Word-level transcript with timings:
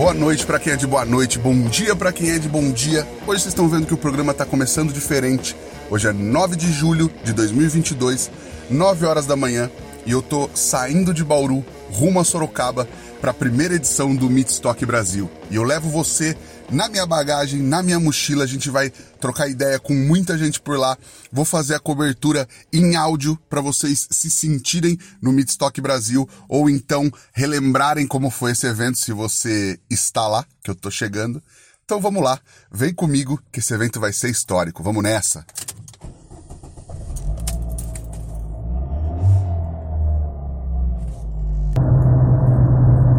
Boa 0.00 0.14
noite 0.14 0.46
para 0.46 0.58
quem 0.58 0.72
é 0.72 0.76
de 0.76 0.86
boa 0.86 1.04
noite, 1.04 1.38
bom 1.38 1.54
dia 1.68 1.94
para 1.94 2.10
quem 2.10 2.30
é 2.30 2.38
de 2.38 2.48
bom 2.48 2.72
dia. 2.72 3.06
Hoje 3.26 3.42
vocês 3.42 3.48
estão 3.48 3.68
vendo 3.68 3.86
que 3.86 3.92
o 3.92 3.98
programa 3.98 4.32
está 4.32 4.46
começando 4.46 4.94
diferente. 4.94 5.54
Hoje 5.90 6.08
é 6.08 6.12
9 6.14 6.56
de 6.56 6.72
julho 6.72 7.10
de 7.22 7.34
2022, 7.34 8.30
9 8.70 9.04
horas 9.04 9.26
da 9.26 9.36
manhã, 9.36 9.70
e 10.06 10.12
eu 10.12 10.22
tô 10.22 10.48
saindo 10.54 11.12
de 11.12 11.22
Bauru 11.22 11.62
rumo 11.92 12.18
a 12.18 12.24
Sorocaba 12.24 12.88
para 13.20 13.32
a 13.32 13.34
primeira 13.34 13.74
edição 13.74 14.16
do 14.16 14.30
Meatstock 14.30 14.86
Brasil. 14.86 15.30
E 15.50 15.56
eu 15.56 15.64
levo 15.64 15.90
você 15.90 16.34
na 16.70 16.88
minha 16.88 17.04
bagagem, 17.04 17.60
na 17.60 17.82
minha 17.82 17.98
mochila, 17.98 18.44
a 18.44 18.46
gente 18.46 18.70
vai 18.70 18.90
trocar 19.20 19.48
ideia 19.48 19.78
com 19.78 19.92
muita 19.92 20.38
gente 20.38 20.60
por 20.60 20.78
lá. 20.78 20.96
Vou 21.32 21.44
fazer 21.44 21.74
a 21.74 21.80
cobertura 21.80 22.48
em 22.72 22.96
áudio 22.96 23.38
para 23.48 23.60
vocês 23.60 24.06
se 24.10 24.30
sentirem 24.30 24.98
no 25.20 25.32
Midstock 25.32 25.80
Brasil 25.80 26.28
ou 26.48 26.70
então 26.70 27.10
relembrarem 27.32 28.06
como 28.06 28.30
foi 28.30 28.52
esse 28.52 28.66
evento 28.66 28.98
se 28.98 29.12
você 29.12 29.78
está 29.90 30.28
lá, 30.28 30.44
que 30.62 30.70
eu 30.70 30.74
tô 30.74 30.90
chegando. 30.90 31.42
Então 31.84 32.00
vamos 32.00 32.22
lá, 32.22 32.38
vem 32.70 32.94
comigo 32.94 33.40
que 33.50 33.58
esse 33.58 33.74
evento 33.74 33.98
vai 33.98 34.12
ser 34.12 34.30
histórico. 34.30 34.82
Vamos 34.82 35.02
nessa. 35.02 35.44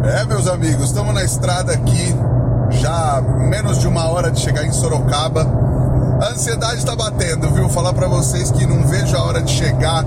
É, 0.04 0.24
meus 0.24 0.48
amigos, 0.48 0.86
estamos 0.86 1.14
na 1.14 1.22
estrada 1.22 1.72
aqui 1.72 2.41
já 2.72 3.22
menos 3.38 3.78
de 3.78 3.86
uma 3.86 4.08
hora 4.08 4.30
de 4.30 4.40
chegar 4.40 4.64
em 4.64 4.72
Sorocaba. 4.72 5.46
A 6.20 6.28
ansiedade 6.28 6.76
está 6.76 6.94
batendo, 6.94 7.50
viu? 7.50 7.68
Falar 7.68 7.92
para 7.92 8.06
vocês 8.06 8.50
que 8.50 8.66
não 8.66 8.86
vejo 8.86 9.16
a 9.16 9.24
hora 9.24 9.42
de 9.42 9.50
chegar, 9.50 10.04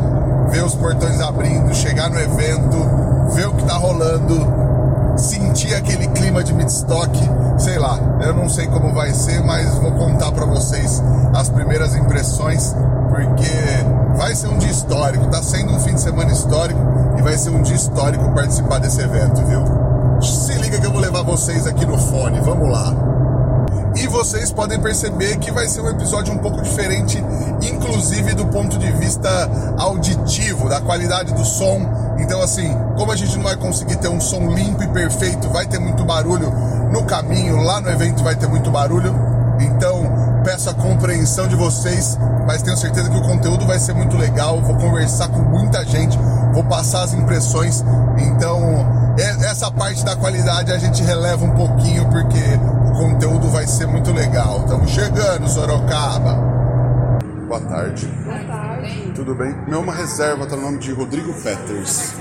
ver 0.49 0.63
os 0.63 0.73
portões 0.75 1.19
abrindo, 1.19 1.73
chegar 1.73 2.09
no 2.09 2.19
evento, 2.19 2.77
ver 3.33 3.47
o 3.47 3.53
que 3.53 3.65
tá 3.65 3.75
rolando, 3.75 5.17
sentir 5.17 5.73
aquele 5.73 6.07
clima 6.07 6.43
de 6.43 6.53
midstock, 6.53 7.11
sei 7.57 7.77
lá. 7.77 7.99
Eu 8.21 8.33
não 8.33 8.47
sei 8.47 8.67
como 8.67 8.93
vai 8.93 9.13
ser, 9.13 9.43
mas 9.43 9.75
vou 9.75 9.91
contar 9.91 10.31
para 10.31 10.45
vocês 10.45 11.03
as 11.33 11.49
primeiras 11.49 11.95
impressões, 11.95 12.73
porque 13.09 14.15
vai 14.17 14.33
ser 14.35 14.47
um 14.47 14.57
dia 14.57 14.71
histórico, 14.71 15.27
tá 15.27 15.41
sendo 15.43 15.73
um 15.73 15.79
fim 15.79 15.93
de 15.95 16.01
semana 16.01 16.31
histórico 16.31 16.79
e 17.17 17.21
vai 17.21 17.37
ser 17.37 17.49
um 17.49 17.61
dia 17.61 17.75
histórico 17.75 18.31
participar 18.33 18.79
desse 18.79 19.01
evento, 19.01 19.43
viu? 19.45 19.94
Se 20.21 20.53
liga 20.53 20.79
que 20.79 20.85
eu 20.85 20.91
vou 20.91 21.01
levar 21.01 21.23
vocês 21.23 21.67
aqui 21.67 21.85
no 21.85 21.97
fone, 21.97 22.39
vamos 22.39 22.69
lá. 22.69 22.93
E 23.95 24.07
vocês 24.07 24.51
podem 24.51 24.79
perceber 24.79 25.37
que 25.37 25.51
vai 25.51 25.67
ser 25.67 25.81
um 25.81 25.89
episódio 25.89 26.33
um 26.33 26.37
pouco 26.37 26.61
diferente, 26.61 27.23
inclusive 27.61 28.33
do 28.33 28.45
ponto 28.47 28.77
de 28.77 28.91
vista 28.91 29.29
auditivo, 29.77 30.67
da 30.67 30.81
qualidade 30.81 31.33
do 31.33 31.45
som. 31.45 31.79
Então, 32.19 32.41
assim, 32.41 32.75
como 32.97 33.11
a 33.11 33.15
gente 33.15 33.35
não 33.37 33.43
vai 33.43 33.55
conseguir 33.55 33.95
ter 33.95 34.09
um 34.09 34.19
som 34.19 34.49
limpo 34.49 34.83
e 34.83 34.87
perfeito, 34.87 35.49
vai 35.49 35.65
ter 35.65 35.79
muito 35.79 36.03
barulho 36.03 36.51
no 36.91 37.03
caminho, 37.03 37.61
lá 37.61 37.79
no 37.79 37.89
evento 37.89 38.21
vai 38.21 38.35
ter 38.35 38.47
muito 38.47 38.69
barulho. 38.69 39.15
Então, 39.61 40.41
peço 40.43 40.69
a 40.69 40.73
compreensão 40.73 41.47
de 41.47 41.55
vocês, 41.55 42.17
mas 42.45 42.61
tenho 42.61 42.75
certeza 42.75 43.09
que 43.09 43.17
o 43.17 43.21
conteúdo 43.21 43.65
vai 43.65 43.79
ser 43.79 43.93
muito 43.93 44.17
legal. 44.17 44.61
Vou 44.61 44.75
conversar 44.75 45.29
com 45.29 45.39
muita 45.39 45.85
gente, 45.85 46.19
vou 46.53 46.63
passar 46.65 47.03
as 47.03 47.13
impressões. 47.13 47.83
Então, 48.17 48.94
essa 49.17 49.71
parte 49.71 50.03
da 50.03 50.15
qualidade 50.15 50.71
a 50.71 50.77
gente 50.77 51.01
releva 51.01 51.45
um 51.45 51.55
pouquinho 51.55 52.03
porque 52.09 52.39
o 52.89 52.93
conteúdo 52.93 53.47
vai 53.49 53.65
ser 53.65 53.87
muito 53.87 54.11
legal. 54.11 54.61
Estamos 54.61 54.91
chegando, 54.91 55.47
Sorocaba. 55.47 56.35
Boa 57.47 57.61
tarde. 57.61 58.05
Boa 58.07 58.43
tarde. 58.43 59.13
Tudo 59.15 59.35
bem? 59.35 59.53
Meu 59.67 59.79
uma 59.79 59.93
reserva 59.93 60.45
tá 60.45 60.55
no 60.55 60.63
nome 60.63 60.79
de 60.79 60.91
Rodrigo 60.91 61.33
Peters. 61.41 62.13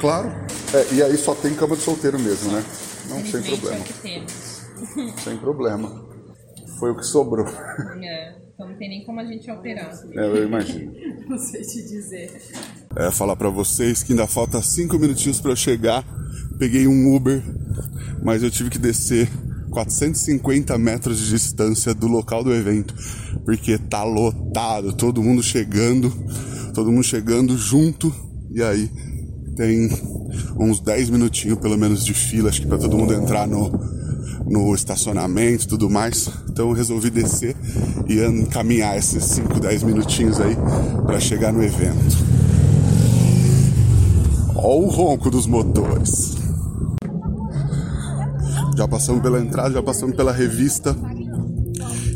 Claro. 0.00 0.30
É, 0.74 0.94
e 0.94 1.02
aí 1.02 1.16
só 1.16 1.34
tem 1.34 1.54
cama 1.54 1.76
de 1.76 1.82
solteiro 1.82 2.18
mesmo, 2.18 2.52
né? 2.52 2.64
Não, 3.08 3.24
sem 3.24 3.42
problema. 3.42 3.84
Sem 5.24 5.36
problema. 5.38 6.08
Foi 6.78 6.92
o 6.92 6.96
que 6.96 7.04
sobrou. 7.04 7.46
É, 8.00 8.36
então 8.54 8.68
não 8.68 8.76
tem 8.76 8.88
nem 8.88 9.04
como 9.04 9.18
a 9.18 9.24
gente 9.24 9.50
operar. 9.50 9.90
É, 10.12 10.20
eu 10.20 10.44
imagino. 10.44 10.92
não 11.28 11.38
sei 11.38 11.62
te 11.62 11.82
dizer. 11.82 12.40
É, 12.98 13.12
falar 13.12 13.36
para 13.36 13.48
vocês 13.48 14.02
que 14.02 14.12
ainda 14.12 14.26
falta 14.26 14.60
cinco 14.60 14.98
minutinhos 14.98 15.40
para 15.40 15.52
eu 15.52 15.56
chegar. 15.56 16.04
Peguei 16.58 16.88
um 16.88 17.14
Uber, 17.14 17.40
mas 18.24 18.42
eu 18.42 18.50
tive 18.50 18.68
que 18.70 18.78
descer 18.78 19.30
450 19.70 20.76
metros 20.76 21.18
de 21.18 21.28
distância 21.30 21.94
do 21.94 22.08
local 22.08 22.42
do 22.42 22.52
evento, 22.52 22.92
porque 23.44 23.78
tá 23.78 24.02
lotado, 24.02 24.92
todo 24.92 25.22
mundo 25.22 25.44
chegando, 25.44 26.10
todo 26.74 26.90
mundo 26.90 27.04
chegando 27.04 27.56
junto, 27.56 28.12
e 28.50 28.60
aí 28.60 28.90
tem 29.54 29.88
uns 30.58 30.80
10 30.80 31.10
minutinhos 31.10 31.60
pelo 31.60 31.78
menos 31.78 32.04
de 32.04 32.12
fila, 32.12 32.48
acho 32.48 32.62
que 32.62 32.66
para 32.66 32.78
todo 32.78 32.98
mundo 32.98 33.14
entrar 33.14 33.46
no, 33.46 33.70
no 34.44 34.74
estacionamento 34.74 35.66
e 35.66 35.68
tudo 35.68 35.88
mais. 35.88 36.28
Então 36.50 36.70
eu 36.70 36.74
resolvi 36.74 37.10
descer 37.10 37.54
e 38.08 38.46
caminhar 38.46 38.98
esses 38.98 39.22
5, 39.22 39.60
10 39.60 39.84
minutinhos 39.84 40.40
aí 40.40 40.56
para 41.06 41.20
chegar 41.20 41.52
no 41.52 41.62
evento. 41.62 42.47
Ó 44.60 44.76
o 44.76 44.88
ronco 44.88 45.30
dos 45.30 45.46
motores. 45.46 46.36
Já 48.76 48.88
passamos 48.88 49.22
pela 49.22 49.40
entrada, 49.40 49.72
já 49.72 49.82
passamos 49.82 50.16
pela 50.16 50.32
revista. 50.32 50.96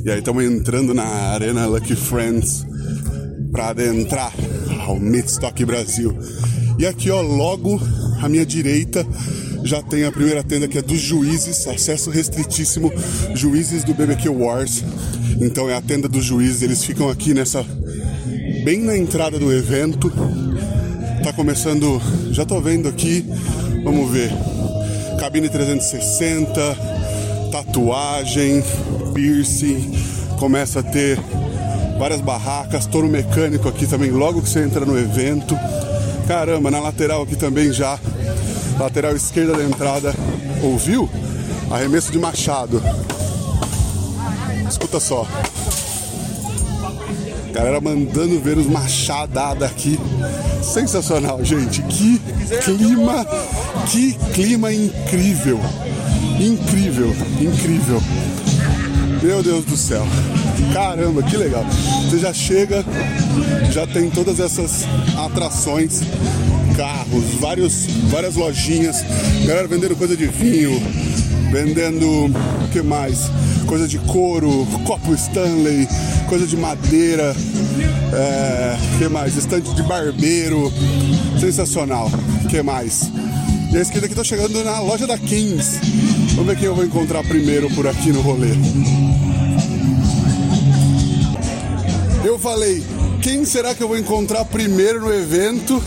E 0.04 0.10
aí 0.10 0.18
estamos 0.18 0.44
entrando 0.44 0.92
na 0.92 1.04
Arena 1.04 1.66
Lucky 1.66 1.94
Friends 1.94 2.66
para 3.52 3.68
adentrar 3.68 4.32
ao 4.86 4.98
Midstock 4.98 5.64
Brasil. 5.64 6.16
E 6.78 6.84
aqui, 6.84 7.10
ó, 7.10 7.20
logo 7.20 7.80
à 8.20 8.28
minha 8.28 8.44
direita 8.44 9.06
já 9.62 9.80
tem 9.80 10.04
a 10.04 10.10
primeira 10.10 10.42
tenda 10.42 10.66
que 10.66 10.78
é 10.78 10.82
dos 10.82 11.00
juízes, 11.00 11.68
acesso 11.68 12.10
restritíssimo, 12.10 12.92
juízes 13.36 13.84
do 13.84 13.94
BBQ 13.94 14.28
Wars. 14.30 14.82
Então 15.40 15.70
é 15.70 15.76
a 15.76 15.80
tenda 15.80 16.08
dos 16.08 16.24
juízes, 16.24 16.62
eles 16.62 16.82
ficam 16.84 17.08
aqui 17.08 17.32
nessa 17.32 17.64
bem 18.64 18.82
na 18.82 18.96
entrada 18.96 19.38
do 19.38 19.52
evento. 19.52 20.12
Tá 21.22 21.32
começando, 21.32 22.02
já 22.32 22.44
tô 22.44 22.60
vendo 22.60 22.88
aqui, 22.88 23.24
vamos 23.84 24.10
ver. 24.10 24.32
Cabine 25.20 25.48
360, 25.48 26.60
tatuagem, 27.52 28.62
piercing, 29.14 29.92
começa 30.36 30.80
a 30.80 30.82
ter 30.82 31.20
várias 31.96 32.20
barracas, 32.20 32.86
touro 32.86 33.08
mecânico 33.08 33.68
aqui 33.68 33.86
também, 33.86 34.10
logo 34.10 34.42
que 34.42 34.48
você 34.48 34.64
entra 34.64 34.84
no 34.84 34.98
evento. 34.98 35.56
Caramba, 36.26 36.72
na 36.72 36.80
lateral 36.80 37.22
aqui 37.22 37.36
também 37.36 37.72
já, 37.72 38.00
lateral 38.80 39.14
esquerda 39.14 39.56
da 39.56 39.62
entrada, 39.62 40.12
ouviu? 40.60 41.08
Arremesso 41.70 42.10
de 42.10 42.18
machado. 42.18 42.82
Escuta 44.68 44.98
só. 44.98 45.24
Galera 47.52 47.80
mandando 47.80 48.40
ver 48.40 48.58
os 48.58 48.66
machadadas 48.66 49.70
aqui. 49.70 50.00
Sensacional, 50.62 51.44
gente. 51.44 51.82
Que 51.82 52.20
clima, 52.64 53.26
que 53.90 54.12
clima 54.32 54.72
incrível. 54.72 55.60
Incrível, 56.40 57.14
incrível. 57.40 58.02
Meu 59.22 59.42
Deus 59.42 59.64
do 59.64 59.76
céu. 59.76 60.06
Caramba, 60.72 61.22
que 61.22 61.36
legal. 61.36 61.64
Você 62.08 62.18
já 62.18 62.32
chega, 62.32 62.84
já 63.70 63.86
tem 63.86 64.08
todas 64.08 64.40
essas 64.40 64.84
atrações, 65.16 66.00
carros, 66.76 67.24
vários, 67.40 67.86
várias 68.10 68.36
lojinhas, 68.36 69.04
galera 69.46 69.68
vendendo 69.68 69.96
coisa 69.96 70.16
de 70.16 70.26
vinho, 70.26 70.80
vendendo 71.50 72.26
o 72.26 72.68
que 72.72 72.82
mais? 72.82 73.30
Coisa 73.72 73.88
de 73.88 73.98
couro, 74.00 74.68
copo 74.84 75.14
Stanley, 75.14 75.88
coisa 76.28 76.46
de 76.46 76.58
madeira, 76.58 77.34
é, 78.12 78.76
que 78.98 79.08
mais? 79.08 79.34
Estante 79.34 79.74
de 79.74 79.82
barbeiro, 79.82 80.70
sensacional. 81.40 82.10
que 82.50 82.62
mais? 82.62 83.10
E 83.72 83.78
a 83.78 83.80
esquerda 83.80 84.04
aqui 84.04 84.14
tô 84.14 84.22
chegando 84.22 84.62
na 84.62 84.78
loja 84.80 85.06
da 85.06 85.16
Kings. 85.16 85.80
Vamos 86.34 86.48
ver 86.48 86.58
quem 86.58 86.66
eu 86.66 86.74
vou 86.74 86.84
encontrar 86.84 87.24
primeiro 87.24 87.70
por 87.70 87.86
aqui 87.86 88.12
no 88.12 88.20
rolê. 88.20 88.50
Eu 92.22 92.38
falei, 92.38 92.84
quem 93.22 93.42
será 93.46 93.74
que 93.74 93.82
eu 93.82 93.88
vou 93.88 93.96
encontrar 93.96 94.44
primeiro 94.44 95.00
no 95.00 95.10
evento? 95.10 95.82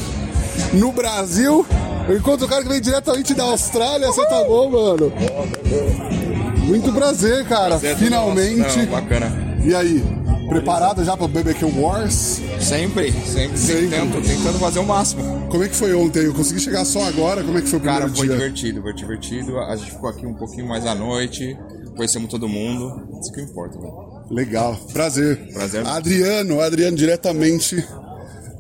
No 0.74 0.92
Brasil 0.92 1.64
Eu 2.10 2.18
encontro 2.18 2.48
o 2.48 2.50
cara 2.50 2.64
que 2.64 2.70
vem 2.70 2.82
diretamente 2.82 3.36
da 3.36 3.44
Austrália, 3.44 4.08
você 4.08 4.26
tá 4.26 4.44
bom, 4.44 4.72
mano? 4.72 5.14
Muito 6.66 6.92
prazer, 6.94 7.46
cara. 7.48 7.78
Prazer, 7.78 7.98
Finalmente. 7.98 8.78
Não, 8.80 8.86
bacana. 8.88 9.32
E 9.64 9.74
aí? 9.74 10.04
Preparado 10.50 11.04
já 11.04 11.18
pro 11.18 11.28
BBQ 11.28 11.66
Wars? 11.80 12.40
Sempre, 12.60 13.12
sempre, 13.12 13.58
Sempre. 13.58 13.88
Tentando, 13.90 14.22
tentando 14.22 14.60
fazer 14.60 14.80
o 14.80 14.86
máximo. 14.86 15.48
Como 15.50 15.64
é 15.64 15.68
que 15.68 15.76
foi 15.76 15.94
ontem? 15.96 16.24
Eu 16.26 16.34
consegui 16.34 16.60
chegar 16.60 16.86
só 16.86 17.04
agora? 17.08 17.44
Como 17.44 17.58
é 17.58 17.62
que 17.62 17.68
foi 17.68 17.80
o 17.80 17.82
primeiro 17.82 18.06
Cara, 18.06 18.16
foi 18.16 18.28
dia? 18.28 18.36
divertido, 18.38 18.82
foi 18.82 18.94
divertido. 18.94 19.60
A 19.60 19.76
gente 19.76 19.92
ficou 19.92 20.10
aqui 20.10 20.26
um 20.26 20.36
pouquinho 20.36 20.68
mais 20.68 20.86
à 20.86 20.94
noite, 20.94 21.58
conhecemos 21.96 22.30
todo 22.30 22.48
mundo. 22.48 23.08
Isso 23.20 23.32
que 23.32 23.42
importa, 23.42 23.80
velho. 23.80 23.94
Legal, 24.30 24.76
prazer. 24.94 25.52
Prazer. 25.54 25.86
Adriano, 25.86 26.62
Adriano 26.62 26.96
diretamente 26.98 27.84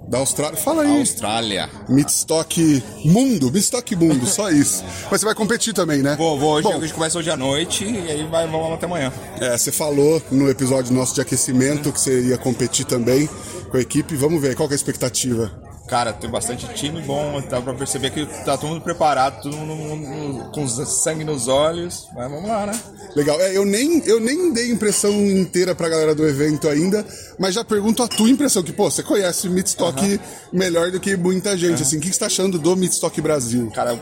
da 0.07 0.19
Austrália. 0.19 0.57
Fala 0.57 0.83
aí. 0.83 0.99
Austrália. 0.99 1.69
Midstock 1.89 2.83
Mundo, 3.03 3.51
Midstock 3.51 3.95
Mundo, 3.95 4.25
só 4.25 4.49
isso. 4.49 4.83
Mas 5.09 5.21
você 5.21 5.25
vai 5.25 5.35
competir 5.35 5.73
também, 5.73 6.01
né? 6.01 6.15
Vou, 6.15 6.39
vou, 6.39 6.53
hoje 6.53 6.67
Bom, 6.67 6.77
a 6.77 6.79
gente 6.79 6.93
começa 6.93 7.17
hoje 7.17 7.29
à 7.29 7.37
noite 7.37 7.85
e 7.85 8.11
aí 8.11 8.23
vai, 8.25 8.47
vamos 8.47 8.69
lá 8.69 8.75
até 8.75 8.85
amanhã. 8.85 9.11
é, 9.39 9.57
você 9.57 9.71
falou 9.71 10.21
no 10.31 10.49
episódio 10.49 10.93
nosso 10.93 11.15
de 11.15 11.21
aquecimento 11.21 11.91
que 11.91 11.99
você 11.99 12.21
ia 12.21 12.37
competir 12.37 12.85
também 12.85 13.29
com 13.69 13.77
a 13.77 13.81
equipe. 13.81 14.15
Vamos 14.15 14.41
ver, 14.41 14.55
qual 14.55 14.69
é 14.69 14.73
a 14.73 14.75
expectativa? 14.75 15.64
Cara, 15.87 16.11
tem 16.13 16.27
bastante 16.29 16.67
time 16.73 16.99
bom, 17.01 17.39
dá 17.47 17.61
pra 17.61 17.73
perceber 17.75 18.09
que 18.09 18.25
tá 18.43 18.57
todo 18.57 18.69
mundo 18.69 18.81
preparado, 18.81 19.43
todo 19.43 19.55
mundo 19.55 20.49
com 20.51 20.67
sangue 20.67 21.23
nos 21.23 21.47
olhos. 21.47 22.07
Mas 22.15 22.29
vamos 22.31 22.49
lá, 22.49 22.65
né? 22.65 22.79
Legal. 23.15 23.39
É, 23.39 23.55
eu 23.55 23.63
nem, 23.65 24.01
eu 24.07 24.19
nem 24.19 24.51
dei 24.51 24.71
impressão 24.71 25.11
inteira 25.11 25.75
pra 25.75 25.87
galera 25.87 26.15
do 26.15 26.27
evento 26.27 26.67
ainda, 26.67 27.05
mas 27.37 27.53
já 27.53 27.63
pergunto 27.63 28.01
a 28.01 28.07
tua 28.07 28.29
impressão, 28.29 28.63
que, 28.63 28.73
pô, 28.73 28.89
você 28.89 29.03
conhece 29.03 29.47
o 29.47 29.51
Midstock 29.51 30.19
melhor 30.51 30.89
do 30.91 30.99
que 30.99 31.15
muita 31.15 31.55
gente, 31.55 31.83
assim. 31.83 31.97
O 31.97 32.01
que 32.01 32.07
que 32.09 32.13
você 32.15 32.19
tá 32.19 32.25
achando 32.25 32.57
do 32.57 32.75
Midstock 32.75 33.21
Brasil? 33.21 33.69
Cara, 33.71 33.95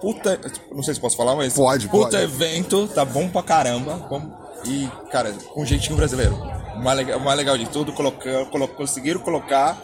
puta. 0.00 0.40
Não 0.72 0.82
sei 0.82 0.94
se 0.94 1.00
posso 1.00 1.16
falar, 1.18 1.36
mas. 1.36 1.52
Pode, 1.52 1.86
puta 1.88 2.12
pode. 2.12 2.22
evento, 2.22 2.88
tá 2.88 3.04
bom 3.04 3.28
pra 3.28 3.42
caramba. 3.42 4.06
bom- 4.08 4.46
e, 4.64 4.88
cara, 5.12 5.32
com 5.52 5.64
jeitinho 5.66 5.96
brasileiro. 5.96 6.34
O 6.34 6.82
mais 6.82 6.96
legal, 6.96 7.18
o 7.18 7.24
mais 7.24 7.36
legal 7.36 7.56
de 7.58 7.66
tudo, 7.68 7.92
colocar, 7.92 8.46
colo- 8.46 8.66
conseguiram 8.68 9.20
colocar 9.20 9.80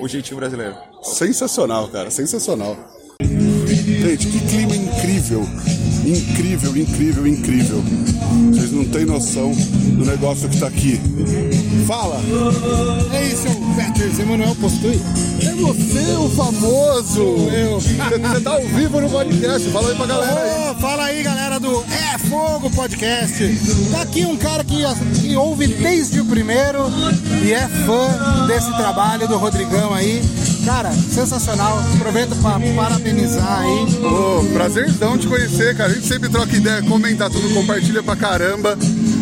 o 0.00 0.08
jeitinho 0.08 0.36
brasileiro. 0.36 0.74
Sensacional, 1.02 1.88
cara, 1.88 2.10
sensacional. 2.10 2.76
Gente, 3.20 4.26
que 4.28 4.40
clima 4.48 4.74
incrível. 4.74 5.42
Incrível, 6.04 6.76
incrível, 6.76 7.26
incrível. 7.26 7.84
Vocês 8.52 8.72
não 8.72 8.84
têm 8.84 9.04
noção 9.04 9.52
do 9.52 10.04
negócio 10.04 10.48
que 10.48 10.58
tá 10.58 10.66
aqui. 10.66 11.00
Fala! 11.86 12.20
É 13.12 13.24
isso, 13.26 13.46
é 13.46 13.50
o 13.50 13.74
Peters 13.74 14.18
Emanuel 14.18 14.54
Postui. 14.56 15.00
É 15.42 15.54
você, 15.54 16.12
o 16.16 16.28
famoso! 16.30 17.20
eu. 17.52 17.80
Você 17.80 18.40
tá 18.40 18.50
ao 18.50 18.66
vivo 18.68 19.00
no 19.00 19.10
podcast, 19.10 19.68
fala 19.70 19.90
aí 19.90 19.96
pra 19.96 20.06
galera 20.06 20.40
aí. 20.40 20.70
Ô, 20.70 20.74
fala 20.76 21.04
aí, 21.04 21.22
galera 21.22 21.60
do 21.60 21.84
É 21.90 22.18
Fogo 22.18 22.70
Podcast. 22.70 23.58
Tá 23.90 24.02
aqui 24.02 24.24
um 24.24 24.36
cara 24.36 24.64
que, 24.64 24.82
que 25.20 25.36
ouve 25.36 25.66
desde 25.66 26.20
o 26.20 26.24
primeiro 26.24 26.84
e 27.44 27.52
é 27.52 27.68
fã 27.68 28.46
desse 28.46 28.74
trabalho 28.76 29.28
do 29.28 29.36
Rodrigão 29.36 29.92
aí. 29.92 30.22
Cara, 30.64 30.92
sensacional. 30.92 31.78
Aproveito 31.96 32.36
pra 32.40 32.60
parabenizar 32.74 33.60
aí. 33.60 34.04
Ô, 34.04 34.44
prazerzão 34.52 35.18
te 35.18 35.26
conhecer, 35.26 35.76
cara. 35.76 35.90
A 35.90 35.94
gente 35.94 36.06
sempre 36.06 36.28
troca 36.28 36.54
ideia, 36.54 36.82
comenta 36.82 37.28
tudo, 37.30 37.52
compartilha 37.54 38.02
pra 38.02 38.16
caramba. 38.16 38.76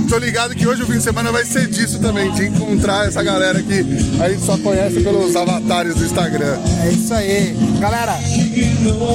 Tô 0.08 0.17
ligado 0.17 0.55
que 0.55 0.67
hoje 0.67 0.82
o 0.82 0.87
fim 0.87 0.96
de 0.96 1.02
semana 1.02 1.31
vai 1.31 1.44
ser 1.44 1.69
disso 1.69 1.99
também, 1.99 2.32
de 2.32 2.46
encontrar 2.46 3.06
essa 3.06 3.23
galera 3.23 3.62
que 3.62 3.85
a 4.23 4.29
gente 4.31 4.43
só 4.43 4.56
conhece 4.56 5.00
pelos 5.00 5.37
avatares 5.37 5.94
do 5.96 6.05
Instagram. 6.05 6.58
É 6.82 6.90
isso 6.90 7.12
aí. 7.12 7.55
Galera, 7.79 8.19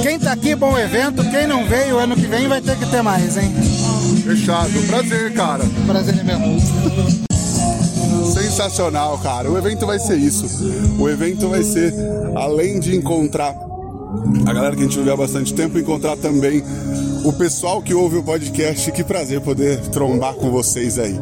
quem 0.02 0.18
tá 0.18 0.32
aqui, 0.32 0.54
bom 0.54 0.78
evento. 0.78 1.24
Quem 1.30 1.48
não 1.48 1.66
veio, 1.66 1.98
ano 1.98 2.14
que 2.14 2.26
vem 2.26 2.46
vai 2.46 2.60
ter 2.60 2.76
que 2.76 2.86
ter 2.86 3.02
mais, 3.02 3.36
hein? 3.36 3.52
Fechado. 4.24 4.70
Prazer, 4.86 5.34
cara. 5.34 5.64
Prazer 5.86 6.16
é 6.18 6.22
meu. 6.22 7.23
Sensacional, 8.32 9.18
cara. 9.18 9.50
O 9.50 9.58
evento 9.58 9.86
vai 9.86 9.98
ser 9.98 10.16
isso. 10.16 10.46
O 10.98 11.08
evento 11.08 11.48
vai 11.48 11.62
ser, 11.62 11.92
além 12.34 12.80
de 12.80 12.96
encontrar 12.96 13.54
a 14.46 14.52
galera 14.52 14.76
que 14.76 14.82
a 14.82 14.84
gente 14.84 14.98
ouve 14.98 15.10
há 15.10 15.16
bastante 15.16 15.52
tempo, 15.54 15.78
encontrar 15.78 16.16
também 16.16 16.62
o 17.24 17.32
pessoal 17.32 17.82
que 17.82 17.94
ouve 17.94 18.16
o 18.16 18.22
podcast. 18.22 18.90
Que 18.92 19.02
prazer 19.02 19.40
poder 19.40 19.80
trombar 19.88 20.34
com 20.34 20.50
vocês 20.50 20.98
aí. 20.98 21.18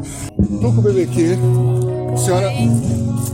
Tuco 0.60 0.82
BBQ, 0.82 1.38
senhora 2.16 2.50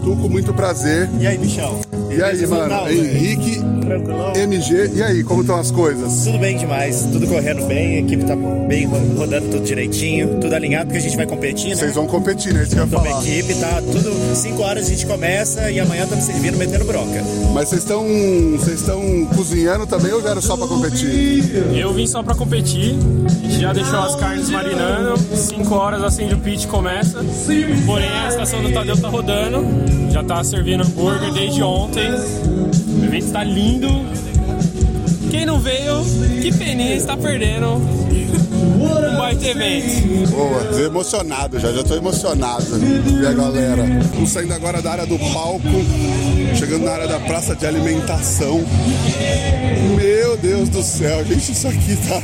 Tuco, 0.02 0.28
muito 0.28 0.52
prazer. 0.54 1.08
E 1.20 1.26
aí, 1.26 1.36
bichão? 1.38 1.80
E 2.10 2.22
aí, 2.22 2.46
mano? 2.46 2.68
Não, 2.68 2.88
Henrique, 2.90 3.60
Tranquilão? 3.84 4.32
MG, 4.34 4.90
e 4.94 5.02
aí, 5.02 5.22
como 5.22 5.42
estão 5.42 5.58
as 5.58 5.70
coisas? 5.70 6.24
Tudo 6.24 6.38
bem 6.38 6.56
demais, 6.56 7.06
tudo 7.12 7.26
correndo 7.26 7.66
bem, 7.66 7.96
a 7.96 8.00
equipe 8.00 8.24
tá 8.24 8.34
bem 8.66 8.86
ro- 8.86 8.98
rodando 9.18 9.48
tudo 9.48 9.64
direitinho, 9.64 10.38
tudo 10.40 10.54
alinhado, 10.54 10.86
porque 10.86 10.98
a 10.98 11.00
gente 11.02 11.16
vai 11.16 11.26
competir, 11.26 11.68
né? 11.70 11.74
Vocês 11.76 11.94
vão 11.94 12.06
competir, 12.06 12.52
né? 12.54 12.62
Isso 12.62 12.70
que 12.72 12.76
eu 12.78 12.82
ia 12.82 12.86
Então, 12.86 13.00
a 13.00 13.04
falar. 13.04 13.22
equipe 13.26 13.54
tá 13.54 13.82
tudo 13.82 14.34
5 14.36 14.62
horas 14.62 14.86
a 14.86 14.88
gente 14.88 15.06
começa 15.06 15.70
e 15.70 15.78
amanhã 15.80 16.04
estamos 16.04 16.24
servindo 16.24 16.56
metendo 16.56 16.84
broca. 16.86 17.22
Mas 17.52 17.68
vocês 17.68 17.82
estão 17.82 18.04
vocês 18.58 18.80
estão 18.80 19.00
cozinhando 19.36 19.86
também 19.86 20.12
ou 20.12 20.20
vieram 20.22 20.40
só 20.40 20.56
pra 20.56 20.66
competir? 20.66 21.44
Eu 21.74 21.92
vim 21.92 22.06
só 22.06 22.22
pra 22.22 22.34
competir, 22.34 22.96
a 23.26 23.28
gente 23.48 23.60
já 23.60 23.72
deixou 23.72 23.98
as 24.00 24.14
carnes 24.16 24.48
marinando, 24.50 25.14
5 25.36 25.74
horas 25.74 26.02
acende 26.02 26.34
o 26.34 26.38
pit 26.38 26.66
começa, 26.66 27.18
porém 27.86 28.08
a 28.08 28.28
estação 28.28 28.62
do 28.62 28.72
Tadeu 28.72 28.96
tá 28.96 29.08
rodando, 29.08 29.64
já 30.10 30.22
tá 30.22 30.42
servindo 30.42 30.84
hambúrguer 30.84 31.32
desde 31.32 31.62
ontem, 31.62 32.10
o 32.10 33.04
evento 33.04 33.26
está 33.26 33.44
lindo. 33.44 33.88
Quem 35.30 35.44
não 35.44 35.60
veio, 35.60 36.04
que 36.42 36.52
peninha 36.52 36.94
está 36.94 37.16
perdendo 37.16 37.74
um 37.76 39.16
baita 39.18 39.46
evento. 39.46 40.30
Boa, 40.30 40.64
tô 40.64 40.78
emocionado 40.78 41.58
já, 41.58 41.72
já 41.72 41.82
tô 41.82 41.94
emocionado. 41.94 42.64
E 43.20 43.26
a 43.26 43.32
galera? 43.32 43.84
Estamos 44.00 44.30
saindo 44.30 44.54
agora 44.54 44.80
da 44.80 44.92
área 44.92 45.06
do 45.06 45.18
palco, 45.32 45.62
chegando 46.56 46.84
na 46.84 46.92
área 46.92 47.08
da 47.08 47.20
praça 47.20 47.54
de 47.54 47.66
alimentação. 47.66 48.64
Meu 49.96 50.36
Deus 50.36 50.68
do 50.68 50.82
céu, 50.82 51.24
gente, 51.24 51.52
isso 51.52 51.68
aqui 51.68 51.96
tá 52.08 52.22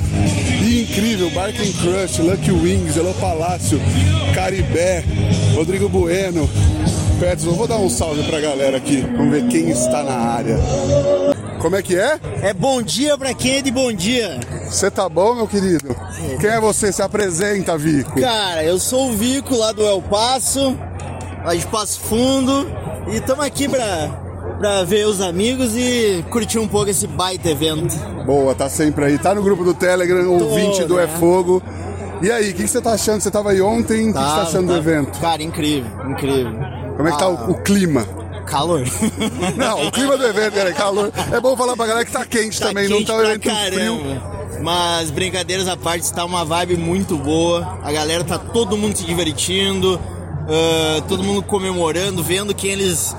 incrível. 0.65 1.31
Barking 1.31 1.73
Crush, 1.73 2.19
Lucky 2.19 2.53
Wings, 2.53 2.97
Hello 2.97 3.15
Palácio, 3.15 3.81
Caribé, 4.35 5.05
Rodrigo 5.55 5.89
Bueno, 5.89 6.49
Petros. 7.15 7.45
Eu 7.45 7.55
vou 7.55 7.67
dar 7.67 7.77
um 7.79 7.89
salve 7.89 8.23
pra 8.25 8.41
galera 8.41 8.77
aqui, 8.77 9.01
vamos 9.17 9.31
ver 9.31 9.47
quem 9.49 9.71
está 9.71 10.03
na 10.03 10.15
área. 10.15 10.59
Como 11.61 11.77
é 11.77 11.83
que 11.83 11.97
é? 11.97 12.19
É 12.43 12.53
bom 12.53 12.83
dia 12.83 13.17
pra 13.17 13.33
quem 13.33 13.57
é 13.57 13.63
de 13.63 13.71
bom 13.71 13.93
dia. 13.93 14.39
Você 14.69 14.91
tá 14.91 15.09
bom, 15.09 15.35
meu 15.35 15.49
querido? 15.49 15.97
Quem 16.41 16.51
é 16.51 16.61
você? 16.61 16.93
Se 16.93 17.01
apresenta, 17.01 17.79
Vico. 17.79 18.21
Cara, 18.21 18.63
eu 18.63 18.79
sou 18.79 19.09
o 19.09 19.13
Vico 19.13 19.57
lá 19.57 19.73
do 19.73 19.83
El 19.87 20.03
Paso, 20.03 20.79
lá 21.45 21.55
de 21.55 21.67
Passo 21.67 22.01
Fundo, 22.01 22.71
e 23.11 23.17
estamos 23.17 23.45
aqui 23.45 23.69
pra, 23.69 24.11
pra 24.59 24.85
ver 24.85 25.07
os 25.07 25.21
amigos 25.23 25.75
e 25.75 26.23
curtir 26.31 26.59
um 26.59 26.69
pouco 26.69 26.91
esse 26.91 27.07
baita 27.07 27.49
evento. 27.49 27.97
Boa, 28.27 28.55
tá 28.55 28.69
sempre 28.69 29.07
aí. 29.07 29.19
Tá 29.19 29.35
no 29.35 29.43
grupo 29.43 29.65
do 29.65 29.73
Telegram, 29.73 30.31
ouvinte 30.31 30.85
do 30.85 30.97
né? 30.97 31.05
É 31.05 31.07
Fogo. 31.07 31.63
E 32.23 32.31
aí, 32.31 32.51
o 32.51 32.55
que, 32.55 32.63
que 32.63 32.69
você 32.69 32.81
tá 32.81 32.93
achando? 32.93 33.21
Você 33.21 33.31
tava 33.31 33.51
aí 33.51 33.61
ontem, 33.61 34.11
o 34.11 34.13
que, 34.13 34.19
que 34.19 34.25
você 34.25 34.35
tá 34.35 34.43
achando 34.43 34.67
do 34.69 34.77
evento? 34.77 35.19
Cara, 35.19 35.43
incrível, 35.43 35.91
incrível. 36.11 36.84
Como 36.97 37.09
é 37.09 37.13
que 37.13 37.19
tá 37.19 37.29
o, 37.29 37.51
o 37.51 37.63
clima? 37.63 38.07
Calor. 38.47 38.83
Não, 39.57 39.87
o 39.87 39.91
clima 39.91 40.17
do 40.17 40.27
evento, 40.27 40.59
é 40.59 40.73
calor. 40.73 41.11
É 41.33 41.41
bom 41.41 41.57
falar 41.57 41.77
pra 41.77 41.87
galera 41.87 42.05
que 42.05 42.13
tá 42.13 42.25
quente 42.27 42.61
Tá 42.61 42.69
também, 42.69 42.89
quente 42.89 43.01
não 43.01 43.05
tá 43.05 43.15
um 43.15 43.17
pra 43.17 43.31
evento 43.33 43.75
frio. 43.75 44.23
Mas 44.63 45.11
brincadeiras 45.11 45.67
à 45.67 45.77
parte, 45.77 46.03
está 46.03 46.25
uma 46.25 46.45
vibe 46.45 46.77
muito 46.77 47.17
boa. 47.17 47.79
A 47.83 47.91
galera 47.91 48.23
tá 48.23 48.39
todo 48.39 48.77
mundo 48.77 48.97
se 48.97 49.05
divertindo, 49.05 49.99
ah, 50.49 51.03
todo 51.09 51.23
mundo 51.23 51.43
comemorando, 51.43 52.23
vendo 52.23 52.55
quem 52.55 52.71
eles, 52.71 53.17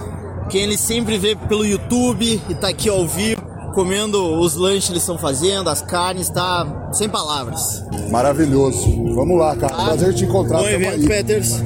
quem 0.49 0.61
eles 0.61 0.79
sempre 0.79 1.17
vê 1.17 1.35
pelo 1.35 1.65
YouTube 1.65 2.41
e 2.47 2.55
tá 2.55 2.69
aqui 2.69 2.89
ao 2.89 3.05
vivo, 3.07 3.41
comendo 3.75 4.39
os 4.39 4.55
lanches 4.55 4.85
que 4.85 4.93
eles 4.93 5.03
estão 5.03 5.17
fazendo, 5.17 5.69
as 5.69 5.81
carnes, 5.81 6.29
tá 6.29 6.89
sem 6.93 7.09
palavras. 7.09 7.83
Maravilhoso. 8.09 9.13
Vamos 9.13 9.37
lá, 9.37 9.55
cara. 9.55 9.75
Prazer 9.75 10.13
te 10.13 10.23
encontrar. 10.23 10.59
Bom 10.59 10.67
evento, 10.67 11.01
aí. 11.01 11.07
Peters. 11.07 11.61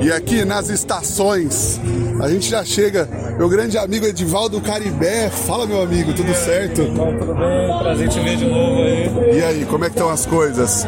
E 0.00 0.12
aqui 0.12 0.44
nas 0.44 0.70
estações, 0.70 1.80
a 2.22 2.28
gente 2.28 2.48
já 2.48 2.64
chega. 2.64 3.08
Meu 3.36 3.48
grande 3.48 3.76
amigo 3.76 4.06
Edivaldo 4.06 4.60
Caribé. 4.60 5.28
Fala, 5.28 5.66
meu 5.66 5.82
amigo, 5.82 6.12
tudo 6.12 6.32
certo? 6.34 6.84
Bom, 6.84 7.16
tudo 7.18 7.34
bem? 7.34 7.78
Prazer 7.78 8.08
te 8.08 8.20
ver 8.20 8.36
de 8.36 8.46
novo 8.46 8.82
aí. 8.82 9.38
E 9.38 9.42
aí, 9.42 9.64
como 9.64 9.84
é 9.84 9.88
que 9.88 9.94
estão 9.94 10.10
as 10.10 10.26
coisas? 10.26 10.86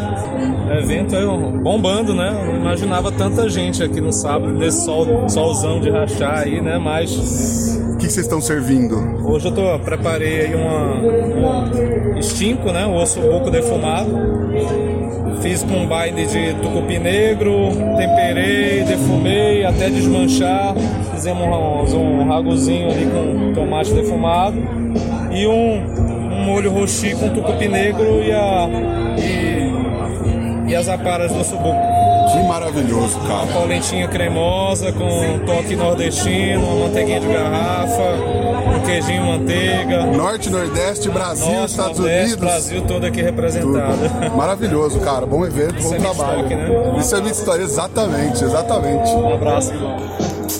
Evento 0.78 1.16
aí 1.16 1.24
bombando, 1.62 2.14
né? 2.14 2.28
Eu 2.46 2.52
Não 2.52 2.60
imaginava 2.60 3.10
tanta 3.10 3.48
gente 3.48 3.82
aqui 3.82 4.00
no 4.00 4.12
sábado, 4.12 4.56
desse 4.58 4.84
sol, 4.84 5.28
solzão 5.28 5.80
de 5.80 5.90
rachar 5.90 6.40
aí, 6.40 6.60
né? 6.60 6.78
Mas 6.78 7.10
O 7.91 7.91
que 8.06 8.12
vocês 8.12 8.26
estão 8.26 8.40
servindo? 8.40 8.96
hoje 9.24 9.46
eu 9.46 9.52
tô, 9.52 9.78
preparei 9.78 10.46
aí 10.46 10.54
uma, 10.54 10.94
um 12.14 12.18
extinco, 12.18 12.72
né? 12.72 12.84
Osso 12.84 13.20
buco 13.20 13.50
defumado. 13.50 14.10
Fiz 15.40 15.62
com 15.62 15.74
um 15.74 15.86
baile 15.86 16.26
de 16.26 16.54
tucupi 16.54 16.98
negro, 16.98 17.70
temperei, 17.96 18.84
defumei 18.84 19.64
até 19.64 19.88
desmanchar. 19.88 20.74
Fizemos 21.12 21.92
um, 21.92 22.20
um 22.20 22.28
ragozinho 22.28 22.90
ali 22.90 23.06
com 23.06 23.52
tomate 23.54 23.92
defumado 23.92 24.56
e 25.32 25.46
um, 25.46 26.44
molho 26.44 26.72
roxi 26.72 27.14
com 27.14 27.28
tucupi 27.28 27.68
negro 27.68 28.22
e, 28.22 28.32
a, 28.32 28.68
e, 29.18 30.70
e 30.70 30.74
as 30.74 30.88
aparas 30.88 31.32
do 31.32 31.40
ossobuco. 31.40 31.91
Que 32.32 32.42
maravilhoso, 32.48 33.18
cara. 33.20 33.46
Polentinha 33.46 34.08
cremosa 34.08 34.92
com 34.92 35.38
toque 35.44 35.76
nordestino, 35.76 36.64
uma 36.66 36.86
manteiguinha 36.86 37.20
de 37.20 37.26
garrafa, 37.28 38.02
um 38.76 38.80
queijinho 38.80 39.24
manteiga. 39.26 40.06
Norte, 40.06 40.48
Nordeste, 40.50 41.10
Brasil, 41.10 41.52
Nossa, 41.52 41.66
Estados 41.66 41.98
Nordeste, 41.98 42.24
Unidos. 42.24 42.40
Brasil 42.40 42.82
todo 42.82 43.04
aqui 43.04 43.22
representado. 43.22 44.34
Maravilhoso, 44.36 44.98
cara. 45.00 45.26
Bom 45.26 45.44
evento, 45.44 45.78
Isso 45.78 45.88
bom 45.90 45.94
é 45.94 45.98
trabalho. 45.98 46.48
Né? 46.48 46.94
Isso 46.98 47.14
é 47.14 47.20
minha 47.20 47.32
história, 47.32 47.62
exatamente, 47.62 48.42
exatamente. 48.44 49.10
Um 49.10 49.34
abraço, 49.34 49.72
irmão. 49.72 49.96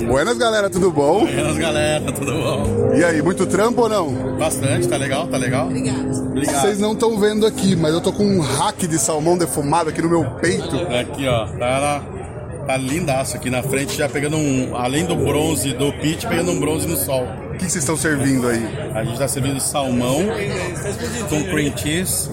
Buenas, 0.07 0.37
galera, 0.39 0.69
tudo 0.71 0.91
bom? 0.91 1.21
Buenas, 1.21 1.57
galera, 1.59 2.13
tudo 2.13 2.33
bom? 2.33 2.93
E 2.95 3.05
aí, 3.05 3.23
muito 3.23 3.47
trampo 3.47 3.83
ou 3.83 3.89
não? 3.89 4.37
Bastante, 4.39 4.89
tá 4.89 4.97
legal? 4.97 5.27
Tá 5.27 5.37
legal? 5.37 5.67
Obrigado. 5.67 6.13
Vocês 6.45 6.79
não 6.79 6.93
estão 6.93 7.19
vendo 7.19 7.47
aqui, 7.47 7.75
mas 7.77 7.93
eu 7.95 8.01
tô 8.01 8.13
com 8.13 8.25
um 8.25 8.41
hack 8.41 8.81
de 8.87 8.99
salmão 8.99 9.37
defumado 9.39 9.91
aqui 9.91 10.03
no 10.03 10.09
meu 10.09 10.25
peito. 10.41 10.77
Aqui, 10.99 11.27
ó, 11.29 11.47
tá, 11.47 11.57
na- 11.59 12.03
tá 12.67 12.77
lindaço 12.77 13.37
aqui 13.37 13.51
na 13.51 13.63
frente, 13.63 13.97
já 13.97 14.09
pegando 14.09 14.37
um, 14.37 14.77
além 14.77 15.05
do 15.05 15.17
bronze 15.17 15.73
do 15.73 15.93
pit, 15.95 16.27
pegando 16.27 16.53
um 16.53 16.61
bronze 16.61 16.87
no 16.87 16.97
sol. 16.97 17.27
O 17.53 17.55
que 17.55 17.71
vocês 17.71 17.77
estão 17.77 17.97
servindo 17.97 18.49
aí? 18.49 18.67
A 18.95 19.05
gente 19.05 19.19
tá 19.19 19.29
servindo 19.29 19.61
salmão 19.61 20.21
com 21.29 21.43
cream 21.45 21.77
cheese 21.77 22.31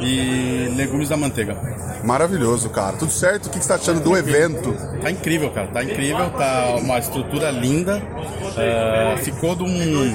e 0.00 0.72
legumes 0.76 1.08
da 1.08 1.16
manteiga. 1.16 1.56
Maravilhoso, 2.02 2.68
cara. 2.70 2.96
Tudo 2.96 3.12
certo? 3.12 3.46
O 3.46 3.50
que 3.50 3.58
você 3.58 3.68
tá 3.68 3.74
achando 3.76 4.00
do 4.00 4.16
evento? 4.16 4.74
Tá 5.00 5.10
incrível, 5.10 5.50
cara. 5.50 5.68
Tá 5.68 5.84
incrível, 5.84 6.30
tá 6.30 6.76
uma 6.80 6.98
estrutura 6.98 7.50
linda. 7.50 8.02
É, 8.56 9.16
ficou 9.18 9.54
de 9.54 9.62
um. 9.62 10.14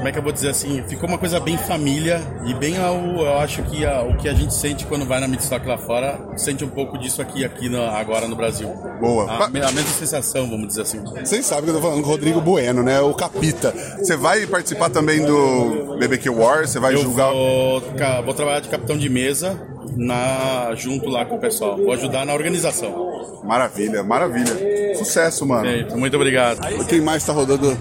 Como 0.00 0.08
é 0.08 0.12
que 0.12 0.18
eu 0.18 0.22
vou 0.22 0.32
dizer 0.32 0.48
assim? 0.48 0.82
Ficou 0.88 1.06
uma 1.06 1.18
coisa 1.18 1.38
bem 1.38 1.58
família 1.58 2.22
e 2.46 2.54
bem 2.54 2.78
ao, 2.78 2.96
eu 2.96 3.38
acho 3.38 3.62
que 3.64 3.84
a- 3.84 4.00
o 4.00 4.16
que 4.16 4.30
a 4.30 4.32
gente 4.32 4.54
sente 4.54 4.86
quando 4.86 5.04
vai 5.04 5.20
na 5.20 5.28
Midstock 5.28 5.66
lá 5.68 5.76
fora, 5.76 6.18
sente 6.38 6.64
um 6.64 6.68
pouco 6.70 6.96
disso 6.96 7.20
aqui, 7.20 7.44
aqui 7.44 7.68
na- 7.68 7.90
agora 7.90 8.26
no 8.26 8.34
Brasil. 8.34 8.66
Boa. 8.98 9.30
A, 9.30 9.44
a 9.44 9.48
mesma 9.50 9.82
sensação, 9.82 10.48
vamos 10.48 10.68
dizer 10.68 10.82
assim. 10.82 11.00
Vocês 11.22 11.44
sabem 11.44 11.64
que 11.64 11.70
eu 11.70 11.74
tô 11.74 11.80
falando 11.82 12.00
com 12.02 12.08
o 12.08 12.10
Rodrigo 12.12 12.40
Bueno, 12.40 12.82
né? 12.82 12.98
O 13.02 13.12
Capita. 13.12 13.74
Você 13.98 14.16
vai 14.16 14.46
participar 14.46 14.88
também 14.88 15.22
do 15.22 15.96
BBQ 15.98 16.30
War? 16.30 16.66
Você 16.66 16.80
vai 16.80 16.94
Eu 16.94 17.02
julgar? 17.02 17.30
vou, 17.30 17.82
vou 18.24 18.32
trabalhar 18.34 18.60
de 18.60 18.70
capitão 18.70 18.96
de 18.96 19.08
mesa 19.10 19.60
na, 19.96 20.74
junto 20.76 21.10
lá 21.10 21.26
com 21.26 21.36
o 21.36 21.38
pessoal. 21.38 21.76
Vou 21.76 21.92
ajudar 21.92 22.24
na 22.24 22.32
organização. 22.32 23.09
Maravilha, 23.44 24.02
maravilha. 24.02 24.94
Sucesso, 24.96 25.46
mano. 25.46 25.68
Muito 25.96 26.16
obrigado. 26.16 26.60
Quem 26.86 27.00
mais 27.00 27.24
tá 27.24 27.32
rodando? 27.32 27.76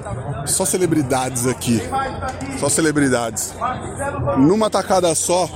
Só 0.45 0.65
celebridades 0.65 1.45
aqui. 1.45 1.81
Só 2.59 2.69
celebridades. 2.69 3.53
Numa 4.37 4.69
tacada 4.69 5.13
só, 5.13 5.49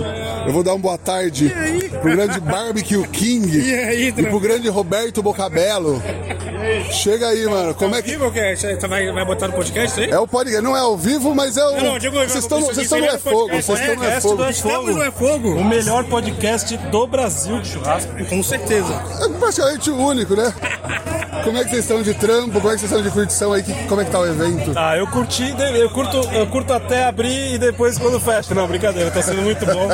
eu 0.45 0.53
vou 0.53 0.63
dar 0.63 0.73
uma 0.73 0.79
boa 0.79 0.97
tarde 0.97 1.53
pro 2.01 2.11
grande 2.11 2.39
Barbecue 2.39 3.07
King 3.07 3.43
E 3.63 3.73
aí, 3.73 4.07
e 4.09 4.23
pro 4.23 4.39
grande 4.39 4.67
Roberto 4.69 5.21
Bocabelo. 5.23 6.01
Chega 6.91 7.27
aí, 7.27 7.45
mano. 7.45 7.73
Como 7.73 7.95
é 7.95 8.01
que. 8.01 8.11
Vivo, 8.11 8.31
que 8.31 8.55
você 8.55 8.75
vai, 8.87 9.11
vai 9.11 9.25
botar 9.25 9.47
no 9.47 9.53
podcast 9.53 9.99
aí? 9.99 10.09
É 10.09 10.19
o 10.19 10.27
podcast, 10.27 10.61
não 10.61 10.75
é 10.75 10.79
ao 10.79 10.97
vivo, 10.97 11.33
mas 11.35 11.57
é 11.57 11.65
o. 11.65 11.71
Não, 11.71 11.83
não, 11.83 11.99
digo, 11.99 12.15
Vocês 12.15 12.35
estão 12.35 12.61
vocês 12.61 12.77
estão 12.77 12.99
no 12.99 13.05
seria 13.05 13.15
É 13.15 13.19
Fogo, 13.19 13.49
podcast, 13.49 13.65
vocês 13.65 13.79
estão 13.79 13.95
no 13.95 14.03
É 14.03 14.07
é, 14.07 14.21
Fogo. 14.21 14.49
Estamos 14.49 14.95
no 14.95 15.03
É 15.03 15.11
Fogo. 15.11 15.49
O 15.55 15.63
melhor 15.63 16.03
podcast 16.05 16.77
do 16.77 17.07
Brasil 17.07 17.59
de 17.61 17.67
churrasco. 17.67 18.11
Com 18.25 18.43
certeza. 18.43 18.93
É 19.21 19.27
praticamente 19.73 19.89
o 19.91 19.97
único, 19.97 20.35
né? 20.35 20.53
Como 21.43 21.57
é 21.57 21.63
que 21.63 21.71
vocês 21.71 21.83
estão 21.83 22.01
de 22.01 22.13
trampo? 22.13 22.53
Como 22.61 22.69
é 22.69 22.73
que 22.75 22.79
vocês 22.79 22.91
estão 22.91 23.01
de 23.01 23.09
curtição 23.11 23.51
aí? 23.51 23.63
Como 23.89 23.99
é 23.99 24.05
que 24.05 24.11
tá 24.11 24.19
o 24.19 24.25
evento? 24.25 24.71
Ah, 24.75 24.95
eu 24.95 25.05
curti, 25.07 25.53
eu 25.77 25.89
curto, 25.89 26.17
eu 26.31 26.47
curto 26.47 26.71
até 26.73 27.05
abrir 27.05 27.55
e 27.55 27.57
depois 27.57 27.97
quando 27.97 28.19
fecha. 28.19 28.53
Não, 28.55 28.65
brincadeira, 28.67 29.11
tá 29.11 29.21
sendo 29.21 29.41
muito 29.41 29.65
bom. 29.65 29.87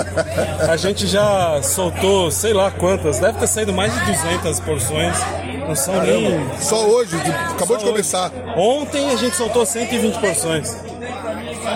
A 0.70 0.78
gente 0.78 1.08
já 1.08 1.60
soltou, 1.64 2.30
sei 2.30 2.54
lá 2.54 2.70
quantas, 2.70 3.20
deve 3.20 3.40
ter 3.40 3.48
saído 3.48 3.74
mais 3.74 3.92
de 3.94 4.00
200 4.06 4.60
porções. 4.60 5.18
Não 5.68 5.76
são 5.76 6.00
nem. 6.04 6.40
Só 6.60 6.86
hoje, 6.88 7.18
de- 7.18 7.32
acabou 7.32 7.78
de 7.78 7.84
Só 7.84 7.90
começar. 7.90 8.32
Ontem 8.56 9.10
a 9.12 9.16
gente 9.16 9.36
soltou 9.36 9.66
120 9.66 10.20
porções. 10.20 10.76